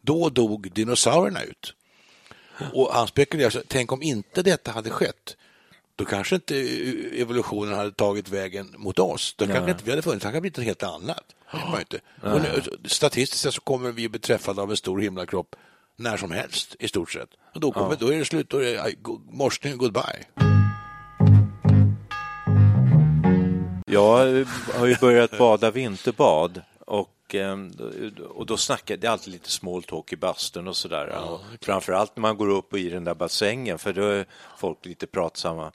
Då 0.00 0.28
dog 0.28 0.72
dinosaurierna 0.72 1.42
ut. 1.42 1.74
Och 2.72 2.90
han 2.92 3.06
spekulerar, 3.06 3.62
tänk 3.68 3.92
om 3.92 4.02
inte 4.02 4.42
detta 4.42 4.70
hade 4.70 4.90
skett, 4.90 5.36
då 5.96 6.04
kanske 6.04 6.34
inte 6.34 6.56
eh, 6.56 7.20
evolutionen 7.20 7.74
hade 7.74 7.92
tagit 7.92 8.28
vägen 8.28 8.74
mot 8.78 8.98
oss. 8.98 9.34
Då 9.38 9.46
kanske 9.46 9.70
inte 9.70 9.84
vi 9.84 9.90
hade 9.90 10.02
funnits, 10.02 10.22
det 10.22 10.28
hade 10.28 10.40
blivit 10.40 10.56
något 10.56 10.66
helt 10.66 10.82
annat. 10.82 11.24
Ju 11.74 11.80
inte. 11.80 12.00
Och 12.22 12.42
nu, 12.42 12.62
statistiskt 12.84 13.54
så 13.54 13.60
kommer 13.60 13.92
vi 13.92 14.08
bli 14.08 14.20
träffade 14.20 14.62
av 14.62 14.70
en 14.70 14.76
stor 14.76 15.00
himlakropp 15.00 15.56
när 15.96 16.16
som 16.16 16.30
helst 16.30 16.76
i 16.78 16.88
stort 16.88 17.10
sett. 17.10 17.28
Och 17.54 17.60
då, 17.60 17.72
kommer, 17.72 17.96
då 17.96 18.12
är 18.12 18.18
det 18.18 18.24
slut, 18.24 18.50
då 18.50 18.58
är 18.58 18.62
det 18.62 18.94
morsning 19.30 19.76
goodbye. 19.76 20.24
Jag 23.86 24.46
har 24.74 24.86
ju 24.86 24.96
börjat 25.00 25.38
bada 25.38 25.70
vinterbad 25.70 26.62
och, 26.86 27.34
eh, 27.34 27.56
och 28.28 28.46
då 28.46 28.56
snackar 28.56 28.96
det 28.96 29.06
är 29.06 29.10
alltid 29.10 29.32
lite 29.32 29.50
small 29.50 29.82
talk 29.82 30.12
i 30.12 30.16
bastun 30.16 30.68
och 30.68 30.76
sådär. 30.76 31.06
och 31.06 31.40
framförallt 31.60 32.16
när 32.16 32.20
man 32.20 32.36
går 32.36 32.48
upp 32.48 32.72
och 32.72 32.78
i 32.78 32.88
den 32.88 33.04
där 33.04 33.14
bassängen 33.14 33.78
för 33.78 33.92
då 33.92 34.02
är 34.02 34.26
folk 34.58 34.86
lite 34.86 35.06
pratsamma. 35.06 35.72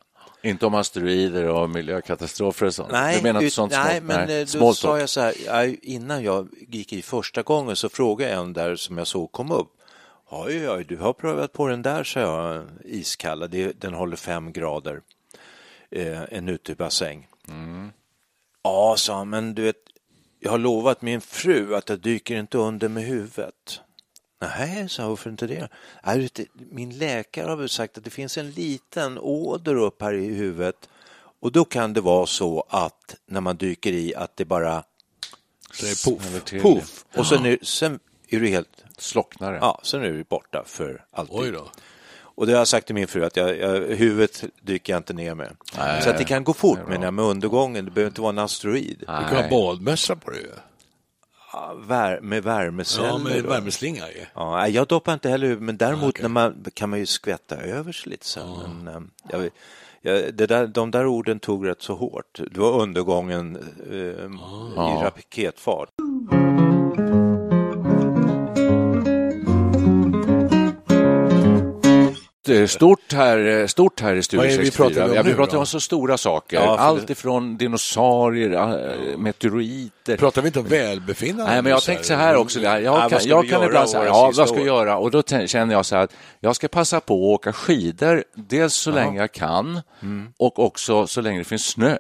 Inte 0.48 0.66
om 0.66 0.74
asteroider 0.76 1.48
och 1.48 1.70
miljökatastrofer 1.70 2.66
och 2.66 2.74
sånt. 2.74 2.90
du 3.18 3.24
menar 3.24 3.42
ut- 3.42 3.54
sånt 3.54 3.72
nej 3.72 4.02
men 4.02 4.28
nej, 4.28 4.42
eh, 4.42 4.48
då 4.54 4.74
sa 4.74 5.00
jag 5.00 5.10
så 5.10 5.22
här, 5.22 5.76
innan 5.86 6.24
jag 6.24 6.48
gick 6.68 6.94
i 6.94 7.02
första 7.02 7.44
gången 7.44 7.76
så 7.76 7.90
frågade 7.90 8.32
jag 8.32 8.42
en 8.42 8.54
där 8.54 8.76
som 8.76 8.98
jag 8.98 9.08
såg 9.08 9.32
kom 9.32 9.52
upp. 9.52 9.74
Oj, 10.30 10.70
oj, 10.70 10.84
du 10.84 10.98
har 10.98 11.14
prövat 11.14 11.54
på 11.54 11.68
den 11.68 11.82
där, 11.82 12.04
sa 12.04 12.20
jag, 12.20 12.66
iskalla, 12.86 13.48
den 13.48 13.94
håller 13.94 14.16
fem 14.16 14.52
grader, 14.52 15.02
eh, 15.92 16.22
en 16.32 16.50
utebassäng. 16.50 17.28
Ja, 18.64 18.96
sa 18.98 19.18
han, 19.18 19.30
men 19.30 19.54
du 19.56 19.62
vet, 19.62 19.76
jag 20.40 20.52
har 20.52 20.58
lovat 20.58 21.02
min 21.02 21.22
fru 21.22 21.76
att 21.76 21.90
jag 21.90 22.00
dyker 22.00 22.36
inte 22.40 22.58
under 22.58 22.90
med 22.90 23.04
huvudet. 23.04 23.82
Nej, 24.39 24.89
sa 24.89 25.02
jag, 25.02 25.10
varför 25.10 25.30
inte 25.30 25.47
det? 25.47 25.69
Nej, 26.04 26.30
min 26.54 26.97
läkare 26.97 27.50
har 27.50 27.56
väl 27.56 27.69
sagt 27.69 27.97
att 27.97 28.04
det 28.04 28.10
finns 28.10 28.38
en 28.38 28.52
liten 28.52 29.17
åder 29.17 29.76
upp 29.76 30.02
här 30.02 30.13
i 30.13 30.26
huvudet 30.34 30.89
och 31.39 31.52
då 31.52 31.65
kan 31.65 31.93
det 31.93 32.02
vara 32.02 32.26
så 32.26 32.63
att 32.69 33.15
när 33.26 33.41
man 33.41 33.58
dyker 33.58 33.91
i 33.91 34.15
att 34.15 34.38
det 34.38 34.45
bara 34.45 34.84
Så 35.73 35.86
är 35.86 35.89
det 35.89 36.62
poff. 36.62 36.62
poff 36.62 37.06
och 37.15 37.28
sen 37.28 37.45
är, 37.45 37.58
sen 37.62 38.00
är 38.30 38.39
du 38.39 38.47
helt, 38.47 38.84
Slocknar 38.97 39.52
det. 39.54 39.58
ja, 39.62 39.80
sen 39.84 40.02
är 40.04 40.12
du 40.12 40.23
borta 40.23 40.63
för 40.65 41.06
alltid. 41.12 41.36
Oj 41.39 41.52
då. 41.52 41.67
Och 42.19 42.45
det 42.47 42.52
har 42.54 42.58
jag 42.60 42.67
sagt 42.67 42.86
till 42.86 42.95
min 42.95 43.08
fru 43.08 43.26
att 43.26 43.36
jag, 43.36 43.58
jag, 43.60 43.95
huvudet 43.95 44.43
dyker 44.62 44.93
jag 44.93 45.00
inte 45.00 45.13
ner 45.13 45.36
med. 45.36 45.56
så 46.04 46.10
att 46.10 46.17
det 46.17 46.23
kan 46.23 46.43
gå 46.43 46.54
fort 46.54 46.80
men 46.88 47.15
med 47.15 47.26
undergången, 47.26 47.86
det 47.86 47.91
behöver 47.91 48.10
inte 48.10 48.21
vara 48.21 48.30
en 48.30 48.39
asteroid. 48.39 48.95
Du 49.00 49.06
kan 49.06 49.36
ha 49.36 49.50
badmössa 49.50 50.15
på 50.15 50.32
dig 50.32 50.45
Vär, 51.76 52.20
med 52.22 52.44
värmeceller. 52.44 53.08
Ja, 53.08 53.18
med 53.18 53.44
värmeslinga 53.44 54.08
ju. 54.08 54.26
Ja, 54.34 54.68
jag 54.68 54.88
doppar 54.88 55.14
inte 55.14 55.30
heller 55.30 55.56
men 55.56 55.78
däremot 55.78 56.22
när 56.22 56.30
man, 56.30 56.66
kan 56.74 56.90
man 56.90 57.00
ju 57.00 57.06
skvätta 57.06 57.56
över 57.56 57.92
sig 57.92 58.10
lite 58.12 58.26
sen. 58.26 58.84
Men, 58.84 58.88
eh, 58.88 59.02
jag, 59.32 59.50
jag, 60.02 60.34
det 60.34 60.46
där, 60.46 60.68
de 60.68 60.92
där 60.92 61.06
orden 61.06 61.40
tog 61.40 61.68
rätt 61.68 61.82
så 61.82 61.94
hårt. 61.94 62.40
Det 62.52 62.60
var 62.60 62.82
undergången 62.82 63.56
eh, 63.92 63.96
i 63.96 65.04
raketfart. 65.04 65.90
Stort 72.68 73.14
här, 73.14 73.68
stort 73.68 74.02
här 74.02 74.16
i 74.16 74.24
Studio 74.24 74.44
Vad 74.44 74.54
är 74.54 74.58
det 74.58 74.64
vi 74.64 74.72
64. 74.72 74.88
pratar 74.90 75.10
om 75.10 75.16
ja, 75.16 75.22
vi 75.24 75.34
pratar 75.34 75.58
om 75.58 75.66
så 75.66 75.80
stora 75.80 76.18
saker. 76.18 76.58
Ja, 76.58 76.78
Allt 76.78 77.08
det- 77.08 77.14
ifrån 77.14 77.58
dinosaurier, 77.58 78.52
äh, 78.52 79.18
meteoriter. 79.18 80.18
Pratar 80.18 80.42
vi 80.42 80.48
inte 80.48 80.60
om 80.60 80.66
välbefinnande? 80.66 81.52
Nej, 81.52 81.62
men 81.62 81.72
jag 81.72 81.82
tänkte 81.82 82.08
så 82.08 82.14
här 82.14 82.36
också. 82.36 82.60
Jag, 82.60 82.84
jag 82.84 83.10
kan, 83.10 83.20
jag 83.24 83.50
kan 83.50 83.64
ibland 83.64 83.90
säga, 83.90 84.06
ja, 84.06 84.32
vad 84.36 84.48
ska 84.50 84.58
vi 84.58 84.64
göra? 84.66 84.98
Och 84.98 85.12
då 85.12 85.24
känner 85.24 85.74
jag 85.74 85.86
så 85.86 85.96
här 85.96 86.04
att 86.04 86.14
jag 86.40 86.56
ska 86.56 86.68
passa 86.68 87.00
på 87.00 87.14
att 87.14 87.40
åka 87.40 87.54
skidor, 87.54 88.24
dels 88.36 88.74
så 88.74 88.92
länge 88.92 89.20
jag 89.20 89.32
kan 89.32 89.82
Mm. 90.02 90.28
och 90.40 90.60
också 90.60 91.08
så 91.08 91.22
länge 91.22 91.38
det 91.40 91.44
finns 91.44 91.66
snö. 91.66 91.98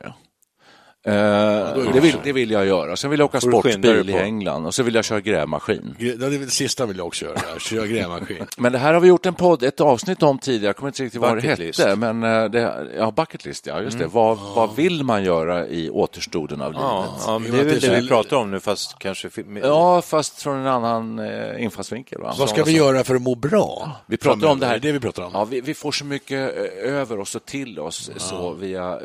Eh, 1.07 1.93
det, 1.93 1.99
vill, 1.99 2.15
det 2.23 2.31
vill 2.33 2.51
jag 2.51 2.65
göra. 2.65 2.95
Sen 2.95 3.09
vill 3.09 3.19
jag 3.19 3.25
åka 3.25 3.41
sportbil 3.41 4.09
i 4.09 4.13
på. 4.13 4.17
England 4.19 4.65
och 4.65 4.73
så 4.75 4.83
vill 4.83 4.95
jag 4.95 5.05
köra 5.05 5.21
grävmaskin. 5.21 5.95
Gre- 5.99 6.15
Det 6.17 6.37
det 6.37 6.47
sista 6.51 6.85
vill 6.85 6.97
jag 6.97 7.07
också 7.07 7.25
göra, 7.25 7.37
köra 7.59 7.87
grävmaskin. 7.87 8.45
Men 8.57 8.71
det 8.71 8.77
här 8.77 8.93
har 8.93 9.01
vi 9.01 9.07
gjort 9.07 9.25
en 9.25 9.33
podd, 9.33 9.63
ett 9.63 9.81
avsnitt 9.81 10.23
om 10.23 10.39
tidigare, 10.39 10.65
jag 10.65 10.75
kommer 10.75 10.89
inte 10.89 11.03
riktigt 11.03 11.21
vad 11.21 11.41
det 11.41 11.47
hette, 11.47 11.95
men 11.95 12.23
eh, 12.23 12.45
det, 12.45 12.87
ja, 12.97 13.11
bucket 13.11 13.45
list, 13.45 13.67
ja, 13.67 13.81
just 13.81 13.99
det. 13.99 14.07
Vad, 14.07 14.37
vad 14.55 14.75
vill 14.75 15.03
man 15.03 15.23
göra 15.23 15.67
i 15.67 15.89
återstoden 15.89 16.61
av 16.61 16.73
Ja, 16.73 16.99
livet? 17.05 17.23
ja, 17.27 17.39
men 17.39 17.51
det 17.51 17.59
är 17.59 17.63
väl 17.63 17.79
det 17.79 18.01
vi 18.01 18.07
pratar 18.07 18.37
om 18.37 18.51
nu, 18.51 18.59
fast 18.59 18.99
kanske... 18.99 19.29
Ja, 19.63 20.01
fast 20.01 20.41
från 20.41 20.57
en 20.57 20.67
annan 20.67 21.19
eh, 21.19 21.63
infallsvinkel. 21.63 22.21
Va? 22.21 22.35
Vad 22.39 22.49
ska 22.49 22.63
vi 22.63 22.71
göra 22.71 23.03
för 23.03 23.15
att 23.15 23.21
må 23.21 23.35
bra? 23.35 23.91
Vi 24.05 24.17
pratar 24.17 24.47
om 24.47 24.59
det 24.59 24.65
här. 24.65 24.73
Det 24.73 24.77
är 24.77 24.79
det 24.79 24.91
vi 24.91 24.99
pratar 24.99 25.23
om. 25.23 25.31
Ja, 25.33 25.45
vi, 25.45 25.61
vi 25.61 25.73
får 25.73 25.91
så 25.91 26.05
mycket 26.05 26.57
eh, 26.57 26.93
över 26.93 27.19
oss 27.19 27.35
och 27.35 27.45
till 27.45 27.79
oss 27.79 28.11
så 28.17 28.53
via 28.53 28.99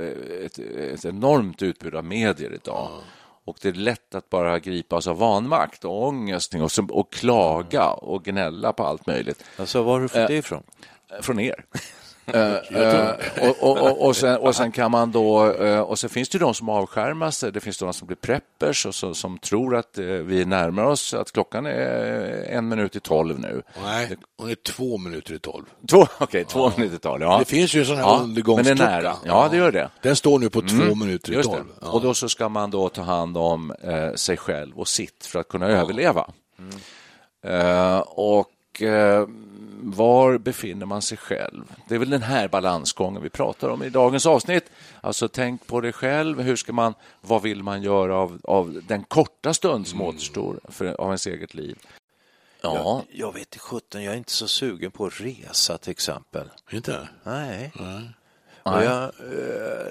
ett, 0.44 0.58
ett 0.94 1.04
enormt 1.04 1.62
utbud 1.62 1.91
av 1.96 2.04
medier 2.04 2.54
idag. 2.54 2.90
Och 3.44 3.56
det 3.62 3.68
är 3.68 3.72
lätt 3.72 4.14
att 4.14 4.30
bara 4.30 4.58
gripas 4.58 5.06
av 5.06 5.18
vanmakt 5.18 5.84
och 5.84 6.06
ångest 6.06 6.54
och, 6.54 6.90
och 6.90 7.12
klaga 7.12 7.86
och 7.90 8.24
gnälla 8.24 8.72
på 8.72 8.84
allt 8.84 9.06
möjligt. 9.06 9.44
Alltså, 9.56 9.82
var 9.82 9.92
har 9.92 10.00
du 10.00 10.08
fått 10.08 10.28
det 10.28 10.36
ifrån? 10.36 10.62
från 11.20 11.40
er. 11.40 11.64
Eh, 12.26 12.54
eh, 12.54 13.10
och, 13.48 13.62
och, 13.62 13.78
och, 13.78 14.06
och, 14.06 14.16
sen, 14.16 14.36
och 14.36 14.56
sen 14.56 14.72
kan 14.72 14.90
man 14.90 15.12
då, 15.12 15.52
eh, 15.52 15.80
och 15.80 15.98
så 15.98 16.08
finns 16.08 16.28
det 16.28 16.38
de 16.38 16.54
som 16.54 16.68
avskärmar 16.68 17.30
sig, 17.30 17.52
det 17.52 17.60
finns 17.60 17.78
de 17.78 17.92
som 17.92 18.06
blir 18.06 18.16
preppers 18.16 18.86
och 18.86 18.94
så, 18.94 19.14
som 19.14 19.38
tror 19.38 19.76
att 19.76 19.98
vi 19.98 20.44
närmar 20.44 20.84
oss, 20.84 21.14
att 21.14 21.32
klockan 21.32 21.66
är 21.66 22.46
en 22.50 22.68
minut 22.68 22.96
i 22.96 23.00
tolv 23.00 23.38
nu. 23.38 23.62
Nej, 23.84 24.16
hon 24.38 24.50
är 24.50 24.54
två 24.54 24.98
minuter 24.98 25.34
i 25.34 25.38
tolv. 25.38 25.64
Två, 25.90 26.06
okej, 26.18 26.44
två 26.44 26.72
minuter 26.76 26.96
i 26.96 26.98
tolv, 26.98 27.22
ja. 27.22 27.38
Det 27.38 27.44
finns 27.44 27.74
ju 27.74 27.80
en 27.80 27.86
sån 27.86 27.96
här 27.96 28.02
ja, 28.02 28.10
men 28.10 28.18
det 28.18 28.24
är 28.24 28.28
undergångsklocka. 28.28 28.84
nära. 28.84 29.16
Ja, 29.24 29.48
det 29.50 29.56
gör 29.56 29.72
det. 29.72 29.90
Den 30.02 30.16
står 30.16 30.38
nu 30.38 30.50
på 30.50 30.60
två 30.60 30.94
minuter 30.94 31.40
i 31.40 31.42
tolv. 31.42 31.64
Ja. 31.80 31.88
Och 31.88 32.02
då 32.02 32.14
så 32.14 32.28
ska 32.28 32.48
man 32.48 32.70
då 32.70 32.88
ta 32.88 33.02
hand 33.02 33.36
om 33.36 33.70
eh, 33.82 34.14
sig 34.14 34.36
själv 34.36 34.78
och 34.78 34.88
sitt 34.88 35.26
för 35.26 35.38
att 35.38 35.48
kunna 35.48 35.66
överleva. 35.66 36.26
Eh, 37.44 37.98
och, 37.98 38.82
eh, 38.82 39.26
var 39.82 40.38
befinner 40.38 40.86
man 40.86 41.02
sig 41.02 41.18
själv? 41.18 41.64
Det 41.88 41.94
är 41.94 41.98
väl 41.98 42.10
den 42.10 42.22
här 42.22 42.48
balansgången 42.48 43.22
vi 43.22 43.28
pratar 43.30 43.68
om 43.68 43.82
i 43.82 43.90
dagens 43.90 44.26
avsnitt. 44.26 44.64
Alltså 45.00 45.28
tänk 45.28 45.66
på 45.66 45.80
dig 45.80 45.92
själv. 45.92 46.40
Hur 46.40 46.56
ska 46.56 46.72
man, 46.72 46.94
vad 47.20 47.42
vill 47.42 47.62
man 47.62 47.82
göra 47.82 48.16
av, 48.16 48.40
av 48.44 48.80
den 48.88 49.04
korta 49.04 49.54
stund 49.54 49.88
som 49.88 50.02
återstår 50.02 50.60
för, 50.68 50.86
av 51.00 51.06
ens 51.06 51.26
eget 51.26 51.54
liv? 51.54 51.78
Ja, 52.62 52.74
Jag, 52.76 53.02
jag 53.26 53.32
vet 53.32 53.40
inte 53.42 53.58
sjutton, 53.58 54.02
jag 54.02 54.12
är 54.14 54.18
inte 54.18 54.32
så 54.32 54.48
sugen 54.48 54.90
på 54.90 55.06
att 55.06 55.20
resa 55.20 55.78
till 55.78 55.90
exempel. 55.90 56.48
Inte? 56.72 57.08
Nej. 57.24 57.72
Nej. 57.74 58.02
Jag, 58.64 58.74
eh, 58.84 58.84
ja 58.84 59.10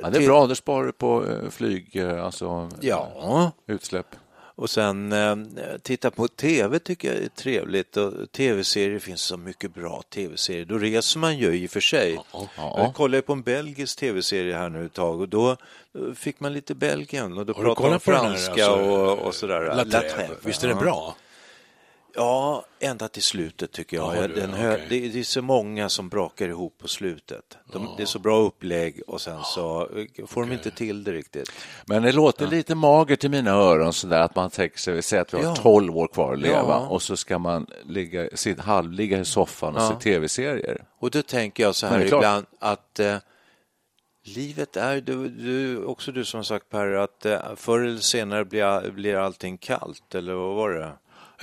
det 0.02 0.08
är 0.08 0.12
till- 0.12 0.26
bra. 0.28 0.48
Det 0.48 0.56
sparar 0.56 0.86
du 0.86 0.92
på 0.92 1.26
eh, 1.28 1.50
flyg, 1.50 1.96
eh, 1.96 2.26
alltså 2.26 2.70
Ja, 2.82 3.52
utsläpp. 3.68 4.16
Och 4.62 4.70
sen 4.70 5.12
eh, 5.12 5.36
titta 5.82 6.12
på 6.12 6.28
tv 6.28 6.80
tycker 6.80 7.14
jag 7.14 7.24
är 7.24 7.28
trevligt 7.28 7.98
och 7.98 8.32
tv-serier 8.32 9.00
finns 9.00 9.22
så 9.22 9.38
mycket 9.38 9.74
bra 9.74 10.02
tv-serier. 10.10 10.66
Då 10.66 10.78
reser 10.78 11.20
man 11.20 11.38
ju 11.38 11.54
i 11.54 11.68
och 11.68 11.72
för 11.72 11.80
sig. 11.80 12.20
Jag 12.56 12.94
kollade 12.96 13.22
på 13.22 13.34
en 13.34 13.42
belgisk 13.42 14.00
tv-serie 14.00 14.56
här 14.56 14.70
nu 14.70 14.86
ett 14.86 14.94
tag 14.94 15.22
och 15.22 15.30
då 15.30 15.58
då 15.94 16.16
fick 16.16 16.40
man 16.40 16.54
lite 16.54 16.76
Belgien 16.76 17.38
och 17.38 17.46
då 17.46 17.54
pratade 17.54 17.82
man 17.82 17.84
den 17.84 17.92
här, 17.92 18.00
franska 18.00 18.52
alltså, 18.52 18.70
och, 18.70 19.20
och 19.20 19.36
sådär. 19.36 19.62
La 19.62 20.02
Visst 20.44 20.64
är 20.64 20.68
den 20.68 20.78
ja. 20.78 20.84
bra? 20.84 21.16
Ja, 22.16 22.66
ända 22.80 23.08
till 23.08 23.24
slutet 23.24 23.72
tycker 23.72 23.98
jag. 23.98 24.16
Ja, 24.16 24.22
Ja, 24.22 24.28
du, 24.28 24.34
den 24.34 24.54
hö- 24.54 24.74
okej. 24.74 24.86
det, 24.90 25.08
det 25.08 25.20
är 25.20 25.24
så 25.24 25.42
många 25.42 25.90
som 25.90 26.10
brakar 26.10 26.48
ihop 26.50 26.78
på 26.78 26.88
slutet. 26.88 27.58
De, 27.74 27.90
Det 27.98 28.04
är 28.04 28.08
så 28.08 28.20
bra 28.20 28.38
upplägg 28.38 29.02
och 29.08 29.22
sen 29.22 29.40
så 29.44 29.90
får 30.28 30.42
de 30.42 30.52
inte 30.52 30.72
till 30.72 31.04
det 31.04 31.12
riktigt. 31.12 31.52
Men 31.86 32.04
det 32.04 32.12
låter 32.12 32.48
lite 32.48 32.76
magert 32.76 33.24
i 33.24 33.30
mina 33.30 33.52
öron 33.52 33.94
så 33.94 34.08
där 34.08 34.20
att 34.22 34.36
man 34.36 34.50
tänker 34.50 34.78
sig, 34.80 35.02
säg 35.02 35.20
att 35.20 35.34
vi 35.34 35.38
har 35.38 35.44
Ja. 35.44 35.56
12 35.56 35.98
år 35.98 36.08
kvar 36.08 36.34
att 36.34 36.40
leva 36.40 36.56
Ja. 36.68 36.88
och 36.88 37.02
så 37.02 37.18
ska 37.18 37.40
man 37.40 37.68
ligga, 37.84 38.30
sitt, 38.34 38.60
halvligga 38.60 39.20
i 39.20 39.26
soffan 39.26 39.76
och 39.76 39.82
Ja. 39.82 39.90
se 39.90 39.96
tv-serier. 39.96 40.84
Och 41.00 41.12
då 41.12 41.22
tänker 41.22 41.64
jag 41.64 41.76
så 41.76 41.88
här 41.88 42.06
ibland 42.06 42.46
att 42.60 43.00
eh, 43.00 43.16
livet 44.24 44.78
är, 44.78 45.02
du, 45.02 45.30
du, 45.30 45.84
också 45.86 46.12
du 46.12 46.26
som 46.26 46.38
har 46.38 46.44
sagt 46.44 46.70
Per, 46.70 46.88
att 46.94 47.26
eh, 47.26 47.40
förr 47.56 47.80
eller 47.80 47.98
senare 48.00 48.46
blir, 48.46 48.92
blir 48.92 49.16
allting 49.16 49.58
kallt, 49.58 50.16
eller 50.16 50.34
vad 50.34 50.56
var 50.56 50.70
det? 50.70 50.92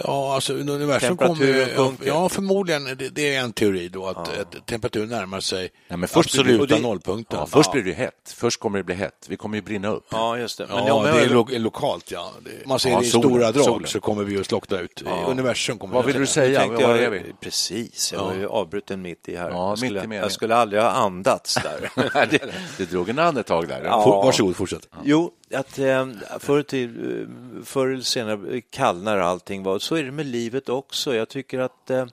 Ja, 0.04 0.34
alltså 0.34 0.52
universum 0.54 1.16
kommer... 1.16 1.68
Ja, 2.06 2.28
förmodligen. 2.28 2.84
Det, 2.84 3.08
det 3.08 3.34
är 3.34 3.40
en 3.40 3.52
teori 3.52 3.88
då, 3.88 4.06
att, 4.06 4.38
att 4.38 4.66
temperaturen 4.66 5.08
närmar 5.08 5.40
sig 5.40 5.70
Nej, 5.88 5.98
men 5.98 6.08
först 6.08 6.30
absoluta 6.34 6.74
det- 6.76 6.82
nollpunkten. 6.82 7.38
Ja, 7.38 7.46
först 7.46 7.72
blir 7.72 7.82
det 7.82 7.92
hett. 7.92 8.34
Först 8.36 8.60
kommer 8.60 8.78
det 8.78 8.84
bli 8.84 8.94
hett. 8.94 9.26
Vi 9.28 9.36
kommer 9.36 9.56
ju 9.56 9.62
brinna 9.62 9.88
upp. 9.88 10.06
Ja, 10.10 10.38
just 10.38 10.58
det. 10.58 10.66
Men 10.66 10.86
Ja, 10.86 11.06
jag- 11.08 11.16
det 11.16 11.22
är 11.22 11.28
lo 11.28 11.46
lokalt, 11.50 12.10
ja. 12.10 12.32
Man 12.66 12.78
ser 12.78 12.90
Ja, 12.90 13.00
det 13.00 13.06
i 13.06 13.10
solen, 13.10 13.28
stora 13.30 13.52
drag 13.52 13.64
solen. 13.64 13.86
så 13.88 14.00
kommer 14.00 14.24
vi 14.24 14.40
att 14.40 14.46
slockna 14.46 14.78
ut. 14.78 15.02
Universum 15.26 15.78
kommer 15.78 15.94
Vad 15.94 16.04
att- 16.04 16.08
vill 16.14 16.20
du 16.20 16.26
säga? 16.26 16.60
tänkte 16.60 16.86
Var 16.86 16.94
jag, 16.96 17.04
är 17.04 17.10
vi? 17.10 17.22
Precis, 17.40 18.12
jag 18.12 18.24
var 18.24 18.34
ju 18.34 18.46
avbruten 18.48 19.02
mitt 19.02 19.28
i 19.28 19.36
här. 19.36 19.50
Ja, 19.50 19.68
jag, 19.68 19.80
mitt 19.80 19.92
i 19.92 19.98
skulle, 20.00 20.16
jag 20.16 20.32
skulle 20.32 20.56
aldrig 20.56 20.82
ha 20.82 20.90
andats 20.90 21.54
där. 21.54 21.90
det, 22.30 22.40
det 22.76 22.84
drog 22.90 23.08
en 23.08 23.18
andetag 23.18 23.68
där. 23.68 23.84
Ja. 23.84 24.20
Varsågod, 24.24 24.56
fortsätt. 24.56 24.88
Jo, 25.04 25.30
att 25.54 25.78
eh, 25.78 26.06
förr, 26.38 26.62
till, 26.62 27.20
eh, 27.20 27.64
förr 27.64 27.86
eller 27.88 28.02
senare 28.02 28.60
kallnar 28.60 29.18
allting. 29.18 29.62
va. 29.62 29.78
Så 29.78 29.94
är 29.94 30.02
det 30.04 30.10
med 30.12 30.26
livet 30.26 30.68
också. 30.68 31.14
Jag 31.14 31.28
tycker 31.28 31.58
att 31.58 31.90
eh, 31.90 32.06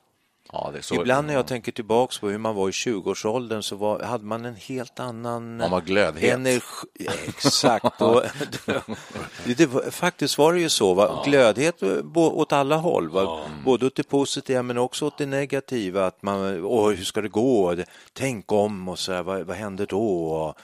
Ja, 0.51 0.73
så, 0.81 0.95
ibland 0.95 1.27
när 1.27 1.33
jag 1.33 1.47
tänker 1.47 1.71
tillbaks 1.71 2.19
på 2.19 2.29
hur 2.29 2.37
man 2.37 2.55
var 2.55 2.67
i 2.69 2.71
20-årsåldern 2.71 3.63
så 3.63 3.75
var, 3.75 3.99
hade 3.99 4.23
man 4.25 4.45
en 4.45 4.55
helt 4.55 4.99
annan 4.99 5.57
Man 5.57 5.71
var 5.71 5.81
glödhet. 5.81 6.33
energi. 6.33 7.07
Exakt. 7.27 8.01
Och, 8.01 8.23
det, 9.45 9.53
det, 9.57 9.65
var- 9.65 9.91
faktiskt 9.91 10.37
var 10.37 10.53
det 10.53 10.59
ju 10.59 10.69
så. 10.69 10.93
Va? 10.93 11.21
Glödhet 11.25 11.81
eh, 11.83 12.01
bo- 12.01 12.31
åt 12.39 12.53
alla 12.53 12.75
håll. 12.75 13.09
Va? 13.09 13.39
Både 13.65 13.85
åt 13.85 13.95
det 13.95 14.03
positiva 14.09 14.63
men 14.63 14.77
också 14.77 15.05
åt 15.05 15.17
det 15.17 15.25
negativa. 15.25 16.05
Att 16.05 16.21
man, 16.21 16.63
åh, 16.65 16.89
hur 16.89 17.03
ska 17.03 17.21
det 17.21 17.29
gå? 17.29 17.75
Tänk 18.13 18.51
om 18.51 18.89
och 18.89 18.99
så 18.99 19.13
här, 19.13 19.23
vad, 19.23 19.41
vad 19.41 19.55
händer 19.57 19.85
då? 19.89 20.25
Och, 20.27 20.57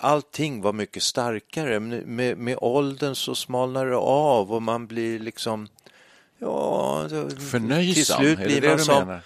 Allting 0.00 0.62
var 0.62 0.72
mycket 0.72 1.02
starkare. 1.02 1.80
Med, 1.80 2.38
med 2.38 2.58
åldern 2.60 3.14
så 3.14 3.34
smalnar 3.34 3.86
det 3.86 3.96
av 3.96 4.52
och 4.52 4.62
man 4.62 4.86
blir 4.86 5.18
liksom 5.18 5.68
Ja, 6.42 7.06
det- 7.10 7.40
Förnöjsam, 7.40 7.94
till 7.94 8.06
slut 8.06 8.38
är 8.38 8.42
det 8.42 8.46
blir 8.48 8.60
det 8.60 8.68
man 8.68 8.76
du 8.76 8.84
som? 8.84 9.20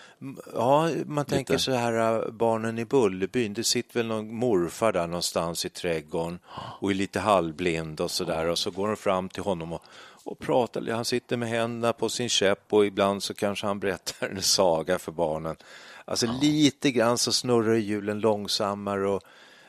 Ja, 0.55 0.90
man 1.07 1.25
tänker 1.25 1.53
Lite. 1.55 1.64
så 1.64 1.73
här, 1.73 2.23
äh, 2.25 2.31
barnen 2.31 2.79
i 2.79 2.85
Bullerbyn, 2.85 3.55
det 3.55 3.64
sitter 3.64 3.95
väl 3.95 4.07
någon 4.07 4.35
morfar 4.35 4.93
där 4.93 5.07
någonstans 5.07 5.64
i 5.64 5.69
trädgården 5.69 6.38
och 6.81 6.90
är 6.90 6.95
lite 6.95 7.21
halvblind 7.21 8.01
och 8.01 8.11
så 8.11 8.25
där 8.25 8.47
och 8.49 8.59
så 8.59 8.71
går 8.71 8.87
de 8.88 8.97
fram 8.97 9.29
till 9.29 9.43
honom 9.43 9.73
och, 9.73 9.83
och 10.25 10.38
pratar. 10.38 10.90
Han 10.90 11.05
sitter 11.05 11.37
med 11.37 11.49
händerna 11.49 11.93
på 11.93 12.09
sin 12.09 12.29
käpp 12.29 12.73
och 12.73 12.87
ibland 12.87 13.23
så 13.23 13.35
kanske 13.35 13.67
han 13.67 13.79
berättar 13.81 14.29
en 14.29 14.43
saga 14.43 14.99
för 14.99 15.12
barnen. 15.12 15.57
Alltså 16.05 16.27
lite 16.43 16.90
grann 16.90 17.19
så 17.19 17.33
snurrar 17.33 17.75
hjulen 17.75 18.21
långsammare 18.21 19.09
och 19.09 19.23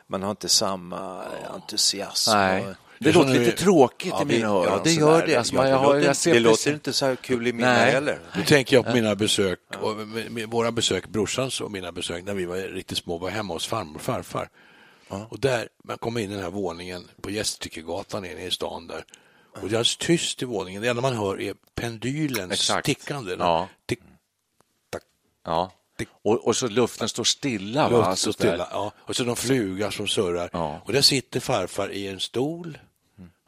man 0.08 0.24
har 0.24 0.32
inte 0.32 0.50
samma 0.50 1.24
entusiasm. 1.54 2.32
Nej. 2.32 2.64
Det 3.00 3.06
Det 3.06 3.12
låter 3.12 3.30
lite 3.30 3.44
vi- 3.44 3.52
tråkigt 3.52 4.10
Ja, 4.16 4.22
i 4.22 4.26
mina 4.26 4.48
öron. 4.48 4.64
ja, 4.66 4.82
det 4.84 4.92
gör 4.92 5.28
det. 5.28 5.36
Alltså, 5.36 5.54
Ja, 5.54 5.58
man, 5.58 5.66
det 5.66 5.72
jag, 5.72 5.78
har- 5.78 5.94
låter- 5.94 6.08
jag 6.08 6.16
ser 6.16 6.34
det 6.34 6.44
precis- 6.44 6.66
låter 6.66 6.74
inte 6.74 6.94
så 6.94 7.06
här 7.06 7.16
kul 7.16 7.48
i 7.48 7.54
mina 7.54 7.74
Nej. 7.74 7.92
heller. 7.92 8.20
Nu 8.36 8.44
tänker 8.44 8.76
jag 8.76 8.86
på 8.86 8.94
mina 8.94 9.16
besök, 9.16 9.60
och 9.82 9.96
med, 9.96 10.32
med 10.32 10.50
våra 10.52 10.72
besök, 10.72 11.08
brorsans 11.08 11.62
och 11.62 11.72
mina 11.72 11.92
besök 11.92 12.24
när 12.24 12.34
vi 12.34 12.46
var 12.46 12.56
riktigt 12.58 12.98
små, 12.98 13.18
var 13.18 13.30
hemma 13.30 13.54
hos 13.54 13.68
farmor 13.68 13.96
och 13.96 14.02
farfar. 14.02 14.50
Och 15.30 15.40
där, 15.40 15.68
man 15.84 15.98
kommer 15.98 16.22
in 16.22 16.32
i 16.32 16.34
den 16.34 16.44
här 16.44 16.50
våningen 16.52 17.08
på 17.22 17.30
Gästrikegatan 17.32 18.26
inne 18.26 18.46
i 18.46 18.52
stan 18.52 18.88
där. 18.88 19.06
Och 19.54 19.60
det 19.62 19.64
är 19.64 19.64
alldeles 19.64 19.98
tyst 19.98 20.42
i 20.42 20.46
våningen. 20.46 20.82
Det 20.82 20.88
enda 20.88 21.02
man 21.02 21.16
hör 21.16 21.42
är 21.42 21.54
pendylens 21.76 22.52
Exakt. 22.52 22.86
tickande. 22.86 23.36
Ja. 23.40 23.68
Tick, 23.86 24.00
tack, 24.90 25.02
Ja. 25.46 25.72
Och, 26.24 26.48
och 26.48 26.56
så 26.56 26.68
luften 26.68 27.10
står 27.10 27.24
stilla. 27.24 27.90
va? 27.90 27.98
Luft 27.98 28.08
Alltså, 28.10 28.30
och 28.30 28.34
stilla. 28.36 28.68
Ja. 28.72 28.92
Och 28.98 29.16
så 29.16 29.24
någon 29.24 29.36
fluga 29.36 29.92
som 29.92 30.08
surrar. 30.08 30.50
Ja. 30.54 30.82
Och 30.86 30.94
där 30.94 31.02
sitter 31.02 31.40
farfar 31.40 31.92
i 31.92 32.08
en 32.08 32.20
stol. 32.20 32.78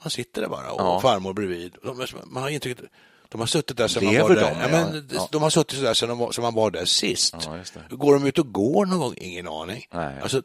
Han 0.02 0.12
sitter 0.12 0.42
där 0.42 0.50
bara 0.50 0.72
och 0.72 0.82
Ja. 0.82 1.00
farmor 1.02 1.34
bredvid. 1.34 1.76
De, 1.84 2.06
man 2.26 2.44
har 2.44 2.50
intrycket 2.50 2.86
de 3.30 3.40
har 3.40 3.48
suttit 3.48 3.78
där 3.78 3.88
sedan 3.88 4.06
man 4.06 4.16
var 4.22 4.30
de? 4.30 4.36
där. 4.36 4.62
Ja, 4.62 4.68
men, 4.72 5.10
Ja. 5.14 5.28
de- 5.32 5.42
har 5.42 5.50
suttit 5.50 5.82
där 5.82 5.94
sedan, 5.94 6.10
de 6.36 6.42
man 6.42 6.54
var 6.54 6.72
där 6.72 6.86
sist. 6.86 7.36
Ja. 7.46 7.60
Går 7.90 8.14
de 8.14 8.26
ut 8.28 8.40
och 8.40 8.52
går 8.54 8.86
någon 8.86 9.00
gång? 9.00 9.14
Ingen 9.18 9.48
aning. 9.48 9.88
Nej. 9.94 10.22
Alltså, 10.22 10.42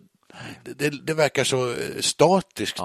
det, 0.65 0.73
det, 0.75 0.91
det 1.07 1.15
verkar 1.15 1.45
så 1.45 1.71
eh, 1.71 1.77
statiskt. 2.01 2.79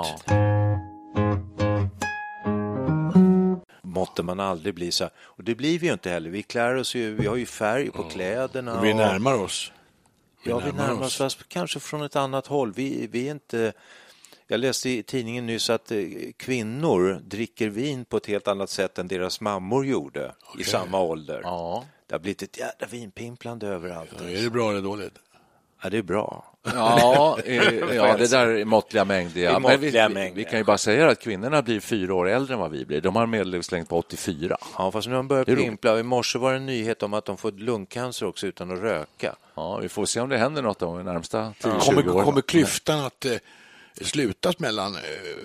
Måtte 3.97 4.23
man 4.23 4.39
aldrig 4.39 4.73
bli 4.73 4.91
så 4.91 5.03
här. 5.03 5.13
Och 5.19 5.43
det 5.43 5.55
blir 5.55 5.79
vi 5.79 5.88
ju 5.88 5.93
inte 5.93 6.10
heller. 6.10 6.29
Vi 6.29 6.43
klär 6.43 6.75
oss 6.75 6.95
ju, 6.95 7.15
vi 7.15 7.27
har 7.27 7.36
ju 7.36 7.45
färg 7.45 7.91
på 7.91 8.03
kläderna. 8.03 8.79
Och 8.79 8.86
vi 8.86 8.93
närmar 8.93 9.33
oss. 9.33 9.71
Ja, 10.43 10.60
vi 10.60 10.71
närmar 10.71 11.05
oss. 11.05 11.21
oss, 11.21 11.38
kanske 11.47 11.79
från 11.79 12.01
ett 12.01 12.15
annat 12.15 12.47
håll. 12.47 12.73
Vi, 12.73 13.07
vi 13.07 13.27
är 13.27 13.31
inte... 13.31 13.73
Jag 14.47 14.60
läste 14.60 14.89
i 14.89 15.03
tidningen 15.03 15.45
nyss 15.45 15.69
att 15.69 15.91
eh, 15.91 15.99
kvinnor 16.38 17.21
dricker 17.25 17.69
vin 17.69 18.05
på 18.05 18.17
ett 18.17 18.25
helt 18.25 18.47
annat 18.47 18.69
sätt 18.69 18.97
än 18.97 19.07
deras 19.07 19.41
mammor 19.41 19.86
gjorde 19.86 20.36
i 20.60 20.63
samma 20.63 20.99
ålder. 20.99 21.41
Ja. 21.43 21.86
Det 22.07 22.13
har 22.13 22.19
blivit 22.19 22.41
ett 22.41 22.57
jädra 22.57 22.88
vinpimplande 22.89 23.67
överallt. 23.67 24.10
Ja, 24.19 24.29
Är 24.29 24.43
det 24.43 24.49
bra 24.49 24.71
eller 24.71 24.81
dåligt? 24.81 25.13
Ja, 25.81 25.89
det 25.89 25.97
är 25.97 26.01
bra. 26.01 26.57
Ja, 26.75 27.38
eh, 27.45 27.56
ja, 27.95 28.17
det 28.17 28.32
där 28.32 28.47
är 28.47 28.65
måttliga 28.65 29.06
mängder. 29.06 29.41
Ja. 29.41 29.49
I 29.49 29.53
Men 29.53 29.62
vi, 29.62 29.77
måttliga 29.77 30.08
vi, 30.08 30.13
mängder. 30.13 30.36
vi 30.36 30.43
kan 30.43 30.60
ju 30.60 30.63
bara 30.65 30.77
säga 30.77 31.10
att 31.10 31.19
kvinnorna 31.19 31.62
blir 31.62 31.80
fyra 31.80 32.13
år 32.13 32.30
äldre 32.30 32.53
än 32.53 32.60
vad 32.60 32.71
vi 32.71 32.86
blir. 32.86 33.01
De 33.01 33.15
har 33.15 33.23
en 33.23 33.30
medellivslängd 33.30 33.89
på 33.89 33.97
84. 33.97 34.58
Ja, 34.77 34.91
fast 34.91 35.08
nu 35.08 35.13
har 35.13 35.19
de 35.19 35.27
börjat 35.27 35.47
pimpla. 35.47 35.99
I 35.99 36.03
morse 36.03 36.39
var 36.39 36.51
det 36.51 36.58
en 36.58 36.65
nyhet 36.65 37.03
om 37.03 37.13
att 37.13 37.25
de 37.25 37.38
får 37.38 37.51
lungcancer 37.51 38.25
också 38.25 38.47
utan 38.47 38.71
att 38.71 38.80
röka. 38.80 39.36
Ja, 39.56 39.77
vi 39.77 39.89
får 39.89 40.06
se 40.06 40.19
om 40.19 40.30
det 40.30 40.38
händer 40.38 40.62
något 40.62 40.80
de 40.80 41.03
närmsta 41.03 41.53
10-20 41.62 41.80
Kommer, 41.80 42.10
åren. 42.15 42.25
kommer 42.25 42.41
klyftan 42.41 42.99
att 43.06 43.25
eh, 43.25 43.32
slutas 44.05 44.60
mellan 44.60 44.95
eh, 44.95 45.01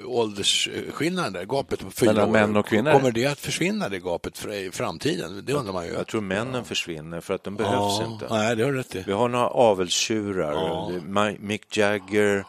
åldersskillnaden, 0.07 1.33
där, 1.33 1.45
gapet 1.45 1.81
på 1.81 1.91
fyra 1.91 2.13
Mellan 2.13 2.29
år? 2.29 2.33
män 2.33 2.57
och 2.57 2.67
kvinnor? 2.67 2.93
Kommer 2.93 3.11
det 3.11 3.27
att 3.27 3.41
försvinna, 3.41 3.89
det 3.89 3.99
gapet, 3.99 4.39
för, 4.39 4.53
i 4.53 4.71
framtiden? 4.71 5.43
Det 5.45 5.53
undrar 5.53 5.73
man 5.73 5.87
ju. 5.87 5.93
Jag 5.93 6.07
tror 6.07 6.21
männen 6.21 6.65
försvinner 6.65 7.21
för 7.21 7.35
att 7.35 7.45
de 7.45 7.57
behövs 7.57 8.01
ja, 8.01 8.05
inte. 8.05 8.27
Nej, 8.31 8.57
det 8.57 8.65
har 8.65 8.73
rätt 8.73 8.95
i. 8.95 9.03
Vi 9.07 9.13
har 9.13 9.29
några 9.29 9.49
avelstjurar. 9.49 10.55
Mi- 11.01 11.39
Mick 11.41 11.77
Jagger, 11.77 12.45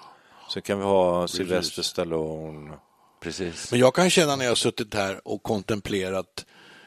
så 0.50 0.62
kan 0.62 0.78
vi 0.80 0.84
ha 0.86 1.28
Sylvester 1.28 1.82
Stallone. 1.82 2.74
Precis. 3.22 3.72
Men 3.72 3.80
jag 3.80 3.94
kan 3.96 4.10
känna 4.10 4.36
när 4.36 4.46
jag 4.46 4.52
har 4.52 4.56
suttit 4.56 4.94
här 4.94 5.22
och 5.28 5.44
kontemplerat 5.44 6.46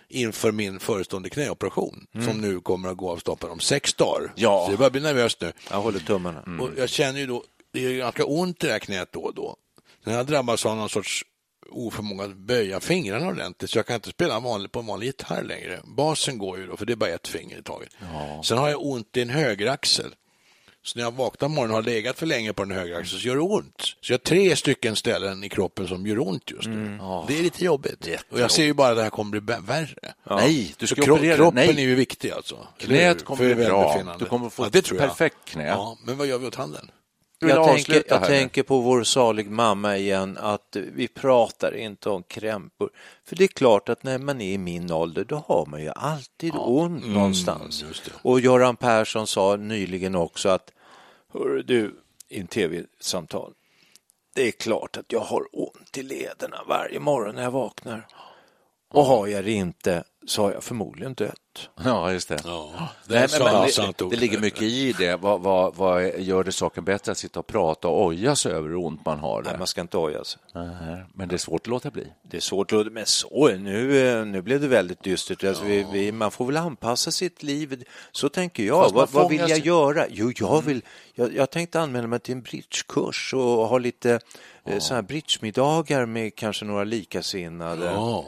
inför 0.09 0.53
min 0.53 0.81
förestående 0.81 1.31
knäoperation 1.31 2.07
som 2.25 2.41
nu 2.41 2.61
kommer 2.61 2.89
att 2.89 2.97
gå 2.97 3.11
av 3.11 3.17
stapeln 3.17 3.53
om 3.53 3.61
sex 3.61 3.95
dagar. 3.95 4.33
Ja. 4.35 4.63
Så 4.65 4.71
det 4.71 4.77
börjar 4.77 4.91
bli 4.91 5.01
nervöst 5.01 5.41
nu. 5.41 5.53
Jag 5.71 5.81
håller 5.81 5.99
tummarna. 5.99 6.63
Och 6.63 6.71
jag 6.77 6.89
känner 6.89 7.21
ju 7.21 7.27
då, 7.27 7.45
det 7.81 7.87
är 7.87 7.97
ganska 7.99 8.25
ont 8.25 8.65
i 8.65 8.67
det 8.67 8.73
här 8.73 8.79
knät 8.79 9.09
då 9.13 9.21
och 9.21 9.35
då. 9.35 9.57
Sen 10.05 10.13
har 10.13 10.19
jag 10.21 10.27
drabbats 10.27 10.67
av 10.67 10.77
någon 10.77 10.89
sorts 10.89 11.25
oförmåga 11.71 12.25
att 12.25 12.37
böja 12.37 12.81
fingrarna 12.81 13.29
ordentligt 13.29 13.71
så 13.71 13.79
jag 13.79 13.87
kan 13.87 13.95
inte 13.95 14.11
spela 14.11 14.41
vanlig, 14.41 14.73
på 14.73 14.79
en 14.81 14.87
vanlig 14.87 15.07
gitarr 15.07 15.43
längre. 15.43 15.81
Basen 15.85 16.39
går 16.39 16.59
ju 16.59 16.67
då, 16.67 16.77
för 16.77 16.87
det 16.87 16.93
är 16.93 16.97
bara 16.97 17.11
ett 17.11 17.29
finger 17.29 17.59
i 17.59 17.63
taget. 17.63 17.89
Sen 18.45 18.59
har 18.59 18.69
jag 18.69 18.87
ont 18.87 19.17
i 19.17 19.23
en 19.23 19.31
högeraxel. 19.31 20.15
Så 20.83 20.99
när 20.99 21.05
jag 21.05 21.15
vaknar 21.15 21.49
på 21.49 21.55
morgonen 21.55 21.71
och 21.77 21.83
har 21.83 21.91
legat 21.91 22.19
för 22.19 22.27
länge 22.27 22.53
på 22.53 22.65
den 22.65 22.77
högra 22.77 22.99
axeln 22.99 23.21
så 23.21 23.27
gör 23.29 23.35
det 23.35 23.41
ont. 23.41 23.83
Så 24.01 24.13
jag 24.13 24.19
har 24.19 24.23
tre 24.23 24.57
stycken 24.57 24.97
ställen 24.97 25.45
i 25.45 25.49
kroppen 25.49 25.89
som 25.89 26.07
gör 26.07 26.29
ont 26.29 26.51
just 26.51 26.69
nu. 26.69 26.99
Det 27.29 27.39
är 27.39 27.43
lite 27.43 27.65
jobbigt. 27.65 28.09
Och 28.31 28.41
jag 28.41 28.51
ser 28.51 28.65
ju 28.65 28.75
bara 28.75 28.89
att 28.91 28.97
det 28.97 29.03
här 29.03 29.11
kommer 29.11 29.41
bli 29.41 29.57
värre. 29.61 30.15
Nej, 30.31 30.75
du 30.79 30.87
ska 30.87 31.03
kro- 31.03 31.15
operera. 31.15 31.37
kroppen 31.37 31.55
Nej. 31.55 31.85
är 31.85 31.89
ju 31.89 31.95
viktig 31.95 32.31
alltså. 32.31 32.67
Knät 32.79 33.25
kommer 33.25 33.55
bli 33.55 33.65
bra. 33.65 34.17
Du 34.19 34.25
kommer 34.25 34.49
få 34.49 34.65
ja, 34.65 34.71
jag. 34.73 34.99
perfekt 34.99 35.37
knä. 35.45 35.67
Ja, 35.67 35.99
men 36.05 36.17
vad 36.19 36.27
gör 36.27 36.39
vi 36.39 36.47
åt 36.47 36.55
handen? 36.55 36.91
Jag, 37.39 37.65
tänker, 37.65 38.03
jag 38.09 38.19
här. 38.19 38.27
tänker 38.27 38.63
på 38.63 38.81
vår 38.81 39.03
salig 39.03 39.51
mamma 39.51 39.97
igen, 39.97 40.39
att 40.41 40.77
vi 40.77 41.09
pratar 41.09 41.77
inte 41.77 42.11
om 42.11 42.23
krämpor. 42.23 42.91
För 43.25 43.37
det 43.37 43.45
är 43.45 43.49
klart 43.49 43.89
att 43.89 44.03
när 44.03 44.19
man 44.19 44.41
är 44.41 44.53
i 44.53 44.59
min 44.59 44.93
ålder, 44.93 45.25
då 45.25 45.45
har 45.47 45.67
man 45.67 45.83
ju 45.83 45.91
alltid 45.97 46.53
ont 46.55 47.07
någonstans. 47.07 47.85
Och 48.23 48.41
Göran 48.41 48.77
Persson 48.77 49.27
sa 49.27 49.57
nyligen 49.57 50.15
också 50.15 50.49
att, 50.49 50.73
hör 51.33 51.63
du, 51.67 51.95
i 52.29 52.41
en 52.41 52.47
tv-samtal, 52.47 53.53
det 54.35 54.49
är 54.49 54.53
klart 54.53 54.97
att 54.97 55.13
jag 55.13 55.21
har 55.21 55.47
ont 55.53 55.99
i 55.99 56.03
lederna 56.03 56.57
varje 56.69 57.01
morgon 57.01 57.35
när 57.35 57.43
jag 57.43 57.51
vaknar. 57.51 58.07
Och 58.97 59.05
har 59.05 59.27
jag 59.27 59.45
det 59.45 59.53
inte 59.53 60.05
så 60.27 60.43
har 60.43 60.53
jag 60.53 60.65
förmodligen 60.65 61.15
dött. 61.15 61.71
Ja, 61.85 62.13
just 62.13 62.29
det. 62.29 62.41
Ja, 62.45 62.71
Nej, 63.07 63.29
men, 63.33 63.45
men, 63.45 63.69
det, 63.77 64.03
ord. 64.03 64.11
det 64.11 64.17
ligger 64.17 64.41
mycket 64.41 64.63
i 64.63 64.93
det. 64.93 65.17
Vad, 65.17 65.41
vad, 65.41 65.77
vad 65.77 66.19
gör 66.21 66.45
det 66.45 66.53
saken 66.53 66.85
bättre 66.85 67.13
att 67.13 67.19
sitta 67.19 67.41
och 67.41 67.47
prata 67.47 67.89
och 67.89 68.05
oja 68.05 68.37
sig 68.37 68.53
över 68.53 68.69
hur 68.69 68.77
ont 68.77 69.05
man 69.07 69.19
har 69.19 69.43
det? 69.43 69.49
Nej, 69.49 69.59
man 69.59 69.67
ska 69.67 69.81
inte 69.81 69.99
oja 69.99 70.25
sig. 70.25 70.41
Nej, 70.55 71.05
Men 71.15 71.29
det 71.29 71.35
är 71.35 71.39
svårt 71.39 71.61
att 71.61 71.67
låta 71.67 71.91
bli. 71.91 72.07
Det 72.23 72.37
är 72.37 72.41
svårt, 72.41 72.73
att- 72.73 72.93
men 72.93 73.07
så, 73.07 73.49
nu, 73.49 74.09
eh, 74.09 74.25
nu 74.25 74.43
blev 74.43 74.61
det 74.61 74.69
väldigt 74.69 75.03
dystert. 75.03 75.45
Alltså, 75.45 75.65
vi, 75.65 75.87
vi, 75.93 76.13
man 76.13 76.31
får 76.31 76.47
väl 76.47 76.57
anpassa 76.57 77.11
sitt 77.11 77.43
liv. 77.43 77.85
Så 78.13 78.29
tänker 78.29 78.63
jag. 78.63 78.93
Vad, 78.93 79.11
vad 79.11 79.31
vill 79.31 79.41
jag 79.49 79.59
göra? 79.59 80.05
Jo, 80.11 80.33
jag, 80.37 80.63
vill, 80.63 80.83
jag, 81.15 81.35
jag 81.35 81.51
tänkte 81.51 81.81
anmäla 81.81 82.07
mig 82.07 82.21
till 82.21 82.35
en 82.35 82.43
bridgekurs 82.43 83.35
och 83.35 83.41
ha 83.41 83.79
lite 83.79 84.21
ja. 84.65 84.81
så 84.81 84.95
här 84.95 85.03
bridgemiddagar 85.03 86.07
med 86.07 86.35
kanske 86.35 86.65
några 86.65 86.85
likasinnade. 86.85 87.85
Ja. 87.87 88.25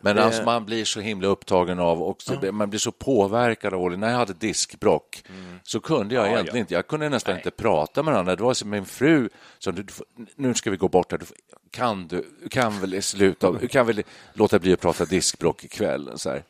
Men 0.00 0.16
Det- 0.16 0.24
alltså 0.24 0.42
man 0.42 0.64
blir 0.64 0.84
så 0.84 1.00
himla 1.00 1.28
upptagen 1.28 1.78
av 1.78 2.02
och 2.02 2.22
så, 2.22 2.52
man 2.52 2.70
blir 2.70 2.80
så 2.80 2.92
påverkad 2.92 3.74
av 3.74 3.90
det. 3.90 3.96
När 3.96 4.10
jag 4.10 4.16
hade 4.16 4.32
diskbrock 4.32 5.22
så 5.62 5.80
kunde 5.80 6.14
jag 6.14 6.26
egentligen 6.28 6.58
inte, 6.58 6.74
jag 6.74 6.86
kunde 6.86 7.08
nästan 7.08 7.36
inte 7.36 7.50
prata 7.50 8.02
med 8.02 8.12
varandra. 8.14 8.36
Det 8.36 8.42
var 8.42 8.54
som 8.54 8.70
min 8.70 8.84
fru 8.84 9.28
får- 9.64 10.06
nu 10.36 10.54
ska 10.54 10.70
vi 10.70 10.76
gå 10.76 10.88
bort 10.88 11.10
här. 11.12 11.18
Du, 11.18 11.24
kan 11.70 12.06
du 12.08 12.26
du 12.42 12.48
kan 12.48 12.80
väl 12.80 13.02
sluta, 13.02 13.52
du 13.52 13.68
kan 13.68 13.86
väl 13.86 14.02
låta 14.32 14.58
bli 14.58 14.72
att 14.72 14.80
prata 14.80 15.04
diskbrock 15.04 15.64
ikväll? 15.64 16.10
Så 16.16 16.30
här. 16.30 16.44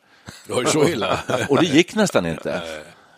Det 0.47 0.53
var 0.53 0.61
ju 0.61 0.67
så 0.67 0.87
illa. 0.87 1.19
Och 1.49 1.57
det 1.59 1.65
gick 1.67 1.95
nästan 1.95 2.25
inte. 2.25 2.61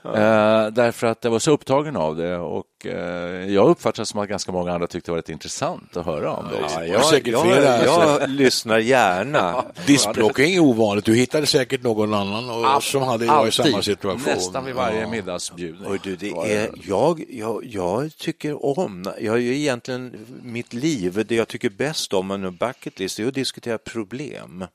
Eh, 0.06 0.68
därför 0.68 1.08
att 1.08 1.24
jag 1.24 1.32
var 1.32 1.39
så 1.39 1.52
upptagen 1.52 1.96
av 1.96 2.16
det 2.16 2.38
och 2.38 2.86
eh, 2.86 3.54
jag 3.54 3.70
uppfattade 3.70 4.06
som 4.06 4.20
att 4.20 4.30
ganska 4.30 4.52
många 4.52 4.74
andra 4.74 4.88
tyckte 4.88 5.08
det 5.08 5.12
var 5.12 5.18
rätt 5.18 5.30
intressant 5.30 5.98
att 5.98 6.06
höra 6.06 6.32
om 6.32 6.46
det. 6.48 6.58
Ja, 6.60 6.86
jag, 6.86 7.28
jag, 7.28 7.86
jag, 7.86 8.30
lyssnar 8.30 8.80
gärna. 8.80 9.66
Diskbråck 9.88 10.39
är 10.39 10.60
ovanligt. 10.60 11.06
Du 11.06 11.16
hittade 11.16 11.46
säkert 11.46 11.84
någon 11.84 12.13
annan 12.13 12.50
och, 12.50 12.84
som 12.84 13.02
hade 13.02 13.26
varit 13.26 13.60
i 13.60 13.63
samma 13.63 13.82
situation. 13.82 14.34
Nästan 14.36 14.66
vid 14.66 14.76
varje 14.76 15.02
Ja. 15.02 15.10
middagsbjudning. 15.10 15.86
Och 15.92 15.98
du, 16.04 16.16
det 16.16 16.30
är, 16.30 16.70
jag, 16.88 17.24
jag, 17.30 17.66
jag 17.66 18.18
tycker 18.18 18.66
om, 18.66 19.13
jag 19.22 19.36
är 19.36 19.42
egentligen 19.42 20.26
mitt 20.44 20.74
liv, 20.74 21.26
det 21.28 21.36
jag 21.36 21.48
tycker 21.48 21.70
bäst 21.70 22.13
om 22.13 22.32
en 22.32 22.56
bucket 22.56 23.00
list 23.00 23.20
är 23.20 23.28
att 23.28 23.34
diskutera 23.34 23.78
problem. 23.78 24.66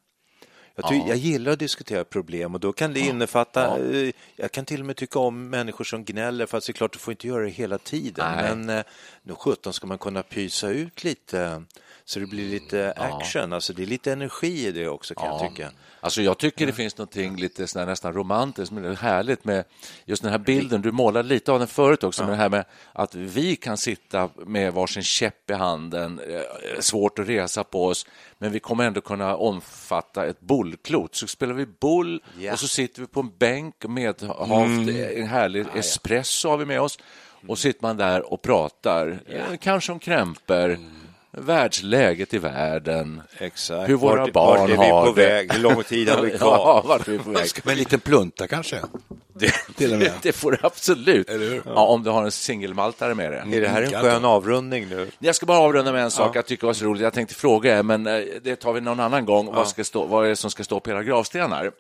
Jag, 0.83 0.89
ty, 0.89 1.09
jag 1.09 1.17
gillar 1.17 1.53
att 1.53 1.59
diskutera 1.59 2.05
problem 2.05 2.55
och 2.55 2.61
då 2.61 2.73
kan 2.73 2.93
det 2.93 3.01
innefatta, 3.01 3.79
eh, 3.79 4.13
jag 4.37 4.53
kan 4.53 4.65
till 4.65 4.81
och 4.81 4.87
med 4.87 4.97
tycka 4.97 5.19
om 5.19 5.51
människor 5.51 5.85
som 5.85 6.05
gnäller 6.05 6.47
fast 6.47 6.67
det 6.67 6.71
är 6.71 6.75
klart 6.75 6.93
du 6.93 6.99
får 6.99 7.13
inte 7.13 7.27
göra 7.27 7.45
det 7.45 7.51
hela 7.51 7.79
tiden. 7.79 8.33
Nej. 8.37 8.57
Men 8.57 8.79
eh, 8.79 8.85
nu 9.23 9.35
sjutton 9.35 9.73
ska 9.73 9.87
man 9.87 9.99
kunna 9.99 10.23
pysa 10.23 10.69
ut 10.69 11.05
lite 11.05 11.63
så 12.09 12.21
det 12.21 12.27
blir 12.27 12.49
lite 12.49 12.93
action, 12.97 13.53
alltså 13.53 13.73
det 13.73 13.83
är 13.83 13.87
lite 13.87 14.13
energi 14.13 14.67
i 14.67 14.73
det 14.73 14.89
också 14.89 15.15
kan 15.15 15.27
jag 15.27 15.51
tycka. 15.51 15.71
Alltså 16.01 16.23
jag 16.23 16.39
tycker 16.39 16.67
det 16.67 16.73
finns 16.73 16.99
något 16.99 17.17
lite 17.17 17.67
sådär, 17.67 17.87
nästan 17.87 18.13
romantiskt, 18.13 18.73
men 18.73 18.83
det 18.83 18.89
är 18.89 18.95
härligt 18.95 19.45
med 19.45 19.65
just 20.05 20.23
den 20.23 20.31
här 20.31 20.39
bilden. 20.39 20.83
Du 20.83 20.93
målade 20.93 21.29
lite 21.29 21.53
av 21.53 21.59
den 21.59 21.69
förut 21.69 22.05
också, 22.05 22.23
men 22.23 22.31
det 22.31 22.37
här 22.37 22.49
med 22.49 22.65
att 22.93 23.15
vi 23.15 23.57
kan 23.57 23.77
sitta 23.77 24.31
med 24.47 24.73
varsin 24.73 25.03
käpp 25.03 25.51
i 25.51 25.53
handen, 25.53 26.21
eh, 26.29 26.81
svårt 26.81 27.19
att 27.19 27.29
resa 27.29 27.65
på 27.65 27.87
oss, 27.87 28.07
men 28.39 28.53
vi 28.53 28.61
kommer 28.61 28.85
ändå 28.85 29.01
kunna 29.01 29.37
omfatta 29.37 30.27
ett 30.27 30.41
bollklot. 30.41 31.15
Så 31.15 31.27
spelar 31.27 31.55
vi 31.55 31.67
boll 31.67 32.23
Ja. 32.39 32.53
och 32.53 32.59
så 32.59 32.69
sitter 32.69 33.01
vi 33.01 33.07
på 33.07 33.21
en 33.21 33.31
bänk 33.39 33.75
med 33.89 34.23
havt, 34.23 34.89
en 35.17 35.27
härlig 35.27 35.67
espresso 35.75 36.49
har 36.49 36.57
vi 36.57 36.65
med 36.65 36.81
oss 36.81 36.99
och 37.49 37.59
sitter 37.59 37.83
man 37.83 37.97
där 37.97 38.33
och 38.33 38.43
pratar, 38.43 39.19
eh, 39.27 39.57
kanske 39.61 39.93
om 39.93 39.99
krämpor, 39.99 40.79
världsläget 41.33 42.35
i 42.35 42.39
världen, 42.39 43.23
Exakt. 43.39 43.89
hur 43.89 43.95
våra 43.95 44.21
Vart- 44.21 44.33
barn 44.33 44.61
vart 44.61 44.71
är 44.71 44.77
vi 44.77 44.89
har 44.91 45.07
på 45.07 45.13
det. 45.13 45.27
väg? 45.27 45.53
Hur 45.53 45.61
lång 45.63 45.83
tid 45.83 46.09
har 46.09 46.23
vi 46.23 46.31
kvar? 46.39 46.57
Ja, 46.59 46.83
vart 46.87 47.09
är 47.09 47.13
vi 47.13 47.19
på 47.19 47.31
väg? 47.31 47.49
Med 47.65 47.73
en 47.73 47.79
liten 47.79 48.01
plunta 48.01 48.47
kanske? 48.47 48.81
Det, 49.35 49.53
Till 49.77 49.93
och 49.93 49.99
med. 49.99 50.13
det 50.23 50.33
får 50.33 50.51
du 50.53 50.59
absolut. 50.63 51.31
Ja, 51.67 51.87
om 51.87 52.03
du 52.03 52.11
har 52.11 52.25
en 52.25 52.31
singelmaltare 52.31 53.15
med 53.15 53.33
dig. 53.33 53.57
Är 53.57 53.61
det 53.61 53.69
här 53.69 53.83
en 53.83 53.91
skön 54.03 54.25
avrundning 54.25 54.89
nu? 54.89 55.11
Jag 55.19 55.35
ska 55.35 55.47
bara 55.47 55.59
avrunda 55.59 55.93
med 55.93 56.03
en 56.05 56.11
sak 56.11 56.37
jag 56.37 56.47
tycker 56.47 56.67
var 56.67 56.75
så 56.75 56.85
roligt. 56.85 57.03
Jag 57.03 57.13
tänkte 57.13 57.35
fråga 57.35 57.79
er, 57.79 57.83
men 57.83 58.07
eh, 58.07 58.21
det 58.43 58.57
tar 58.57 58.73
vi 58.73 58.81
någon 58.81 59.01
annan 59.01 59.25
gång. 59.25 59.47
Vad, 59.55 59.69
ska 59.69 59.85
stå, 59.85 60.05
vad 60.07 60.25
är 60.25 60.29
det 60.29 60.37
som 60.37 60.51
ska 60.51 60.65
stå 60.65 60.81
på 60.81 60.91
era 60.91 61.03
gravstenar? 61.03 61.71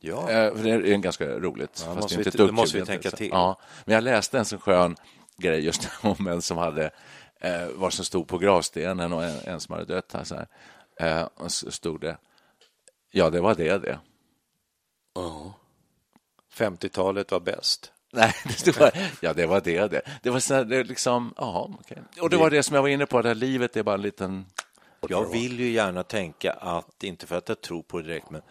Ja. 0.00 0.30
Eh, 0.30 0.54
för 0.54 0.62
det 0.64 0.70
är 0.70 0.92
en 0.92 1.00
ganska 1.00 1.24
roligt. 1.26 1.70
fast 1.86 1.86
måste 1.96 2.00
det 2.08 2.14
är 2.14 2.16
vi- 2.16 2.20
inte 2.20 2.30
det 2.38 2.42
ett 2.42 2.46
dugg 2.48 2.52
måste 2.54 2.78
vi 2.78 2.86
tänka 2.86 3.10
till. 3.10 3.28
Ja, 3.32 3.58
men 3.84 3.94
jag 3.94 4.04
läste 4.04 4.38
en 4.38 4.44
så 4.44 4.58
skön 4.58 4.96
grej 5.38 5.60
just 5.64 5.88
om 6.00 6.26
en 6.26 6.42
som 6.42 6.58
hade 6.58 6.90
eh, 7.42 7.68
vad 7.74 7.92
som 7.92 8.04
stod 8.04 8.28
på 8.28 8.38
gravstenen 8.38 9.12
och 9.12 9.24
en, 9.24 9.38
en 9.44 9.60
som 9.60 9.72
hade 9.72 9.94
dött. 9.94 10.12
Här, 10.12 10.24
så 10.24 10.34
här. 10.34 10.46
Eh, 10.96 11.28
och 11.34 11.52
så 11.52 11.70
stod 11.70 12.00
det, 12.00 12.16
ja, 13.10 13.30
det 13.30 13.40
var 13.40 13.54
det 13.54 13.78
det. 13.78 13.98
50-talet 16.54 17.30
var 17.30 17.40
bäst. 17.40 17.92
Nej, 18.12 18.34
det 18.64 18.76
var, 18.80 18.92
ja, 19.20 19.32
det 19.32 19.46
var 19.46 19.60
det. 19.60 19.88
Det, 19.88 20.02
det 20.22 20.30
var 20.30 20.40
så 20.40 20.54
här, 20.54 20.64
det 20.64 20.84
liksom, 20.84 21.34
ja, 21.36 21.70
okej. 21.80 22.02
Och 22.20 22.30
det 22.30 22.36
var 22.36 22.50
det 22.50 22.62
som 22.62 22.74
jag 22.74 22.82
var 22.82 22.88
inne 22.88 23.06
på, 23.06 23.22
det 23.22 23.28
här 23.28 23.34
livet 23.34 23.76
är 23.76 23.82
bara 23.82 23.94
en 23.94 24.02
liten... 24.02 24.46
Jag 25.08 25.32
vill 25.32 25.60
ju 25.60 25.70
gärna 25.70 26.02
tänka 26.02 26.52
att, 26.52 27.04
inte 27.04 27.26
för 27.26 27.36
att 27.36 27.48
jag 27.48 27.60
tror 27.60 27.82
på 27.82 27.98
det 27.98 28.06
direkt, 28.06 28.30
men 28.30 28.42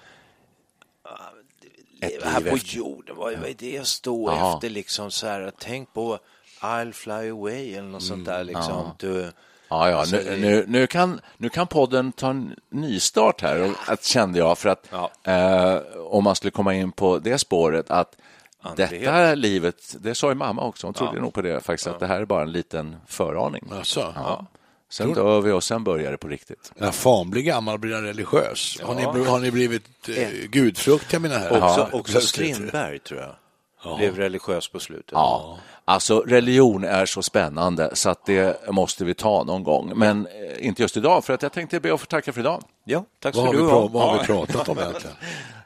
Ett 2.01 2.11
leva 2.11 2.25
här 2.25 2.41
på 2.41 2.55
efter. 2.55 2.77
jorden, 2.77 3.15
vad 3.15 3.33
vad 3.39 3.49
är 3.49 3.53
det 3.53 3.71
jag 3.71 3.87
står 3.87 4.33
efter 4.33 4.69
liksom 4.69 5.11
så 5.11 5.27
här, 5.27 5.51
tänk 5.57 5.93
på 5.93 6.19
I'll 6.61 6.91
fly 6.91 7.29
away 7.29 7.73
eller 7.73 7.87
något 7.89 8.03
sånt 8.03 8.25
där 8.25 8.43
liksom. 8.43 8.91
Du, 8.97 9.31
Ja, 9.69 9.89
ja, 9.89 9.97
Alltså, 9.97 10.15
nu, 10.15 10.37
nu, 10.37 10.65
nu, 10.67 10.87
kan, 10.87 11.19
nu 11.37 11.49
kan 11.49 11.67
podden 11.67 12.11
ta 12.11 12.29
en 12.29 12.55
nystart 12.69 13.41
här, 13.41 13.61
och, 13.61 13.75
att, 13.87 14.03
kände 14.03 14.39
jag, 14.39 14.57
för 14.57 14.69
att 14.69 14.87
Ja. 14.91 15.11
eh, 15.31 15.81
om 15.99 16.23
man 16.23 16.35
skulle 16.35 16.51
komma 16.51 16.73
in 16.73 16.91
på 16.91 17.19
det 17.19 17.37
spåret 17.37 17.91
att 17.91 18.15
Andlighet. 18.61 19.01
detta 19.01 19.35
livet, 19.35 19.95
det 19.99 20.15
sa 20.15 20.29
ju 20.29 20.35
mamma 20.35 20.61
också, 20.63 20.87
hon 20.87 20.93
trodde 20.93 21.19
nog 21.21 21.33
på 21.33 21.41
det 21.41 21.61
faktiskt, 21.61 21.87
att 21.87 21.99
det 21.99 22.07
här 22.07 22.21
är 22.21 22.25
bara 22.25 22.41
en 22.41 22.51
liten 22.51 22.95
föraning. 23.07 23.69
Alltså, 23.71 24.13
Ja. 24.15 24.45
Sen 24.89 25.13
dör 25.13 25.41
vi 25.41 25.51
och 25.51 25.63
sen 25.63 25.83
börjar 25.83 26.11
det 26.11 26.17
på 26.17 26.27
riktigt. 26.27 26.71
När 26.75 26.91
fan 26.91 27.29
blir 27.29 27.41
gammal 27.41 27.77
blir 27.77 27.93
han 27.93 28.03
religiös. 28.03 28.77
Har, 28.83 28.95
ni, 28.95 29.25
har 29.25 29.39
ni 29.39 29.51
blivit 29.51 30.09
eh, 30.09 30.29
gudfruktiga 30.49 31.19
mina 31.19 31.37
herrar? 31.37 31.57
också 31.57 31.87
Ja, 31.91 31.99
också. 31.99 32.21
Strindberg 32.21 32.99
tror 32.99 33.19
jag. 33.19 33.97
Blev 33.97 34.15
religiös 34.17 34.67
på 34.67 34.79
slutet. 34.79 35.11
Ja, 35.11 35.57
alltså 35.85 36.19
religion 36.19 36.83
är 36.83 37.05
så 37.05 37.21
spännande 37.21 37.89
så 37.93 38.09
att 38.09 38.25
det 38.25 38.67
måste 38.71 39.05
vi 39.05 39.13
ta 39.13 39.43
någon 39.43 39.63
gång. 39.63 39.91
Men 39.95 40.27
eh, 40.27 40.65
inte 40.67 40.81
just 40.81 40.97
idag, 40.97 41.25
för 41.25 41.33
att 41.33 41.41
jag 41.41 41.51
tänkte 41.51 41.79
be 41.79 41.93
att 41.93 41.99
få 41.99 42.05
tacka 42.05 42.33
för 42.33 42.41
idag. 42.41 42.63
ja 42.83 43.05
tack 43.19 43.35
ska 43.35 43.51
du 43.51 43.61
ha. 43.61 43.87
vad 43.87 44.09
har 44.09 44.19
vi 44.19 44.25
pratat 44.25 44.69
om 44.69 44.77
egentligen? 44.79 45.15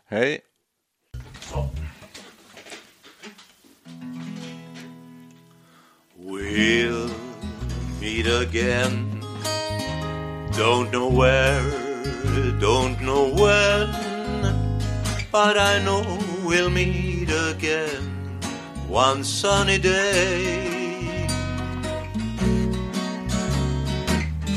Hej. 0.09 0.41
We'll 6.17 7.09
meet 8.01 8.27
again. 8.27 9.21
Don't 10.57 10.89
know 10.91 11.09
where, 11.09 11.61
don't 12.61 12.97
know 12.99 13.33
when, 13.35 13.89
but 15.31 15.57
I 15.57 15.79
know 15.83 16.03
we'll 16.45 16.69
meet 16.69 17.29
again 17.29 18.14
one 18.87 19.23
sunny 19.23 19.77
day. 19.77 21.27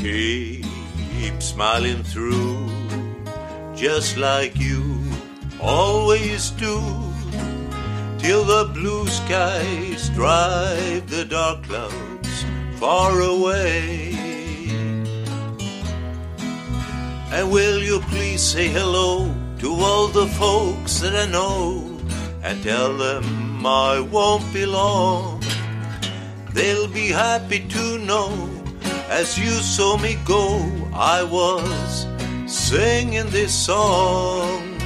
Keep 0.01 1.41
smiling 1.41 2.03
through, 2.03 2.69
just 3.75 4.17
like 4.17 4.57
you 4.57 4.99
always 5.61 6.51
do 6.51 6.79
till 8.17 8.43
the 8.43 8.71
blue 8.73 9.07
skies 9.07 10.09
drive 10.09 11.09
the 11.09 11.25
dark 11.25 11.63
clouds 11.63 12.45
far 12.79 13.19
away. 13.19 14.15
And 17.31 17.51
will 17.51 17.81
you 17.81 17.99
please 18.09 18.41
say 18.41 18.67
hello 18.67 19.33
to 19.59 19.71
all 19.73 20.07
the 20.07 20.27
folks 20.27 20.99
that 20.99 21.15
I 21.15 21.29
know 21.31 21.99
and 22.41 22.61
tell 22.63 22.97
them 22.97 23.48
I 23.65 23.99
won't 23.99 24.53
be 24.53 24.65
long. 24.65 25.43
They 26.53 26.73
will 26.73 26.87
be 26.87 27.09
happy 27.09 27.67
to 27.67 27.97
know 27.99 28.59
as 29.09 29.39
you 29.39 29.49
saw 29.49 29.97
me 29.97 30.17
go, 30.23 30.61
I 30.93 31.23
was 31.23 32.05
singing 32.45 33.27
this 33.31 33.53
song. 33.53 34.77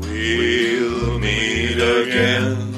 We'll 0.00 1.18
meet 1.18 1.78
again. 1.78 2.74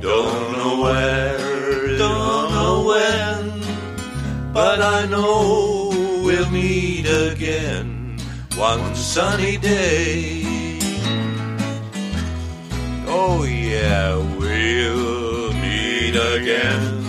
Don't 0.00 0.52
know 0.56 0.80
where, 0.80 1.98
don't 1.98 2.52
know 2.52 2.84
when, 2.88 4.52
but 4.52 4.80
I 4.80 5.04
know 5.06 5.90
we'll 6.24 6.50
meet 6.50 7.06
again 7.06 8.16
one 8.56 8.94
sunny 8.94 9.58
day. 9.58 10.41
Oh 13.14 13.44
yeah, 13.44 14.16
we'll 14.16 15.52
meet 15.52 16.16
again. 16.16 17.04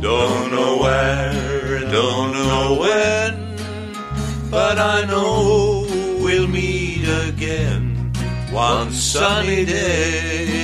Don't 0.00 0.50
know 0.50 0.78
where, 0.78 1.80
don't 1.80 2.32
know 2.32 2.78
when, 2.80 4.50
but 4.50 4.78
I 4.78 5.04
know 5.04 5.86
we'll 6.22 6.48
meet 6.48 7.06
again 7.06 8.12
one 8.50 8.90
sunny 8.92 9.66
day. 9.66 10.63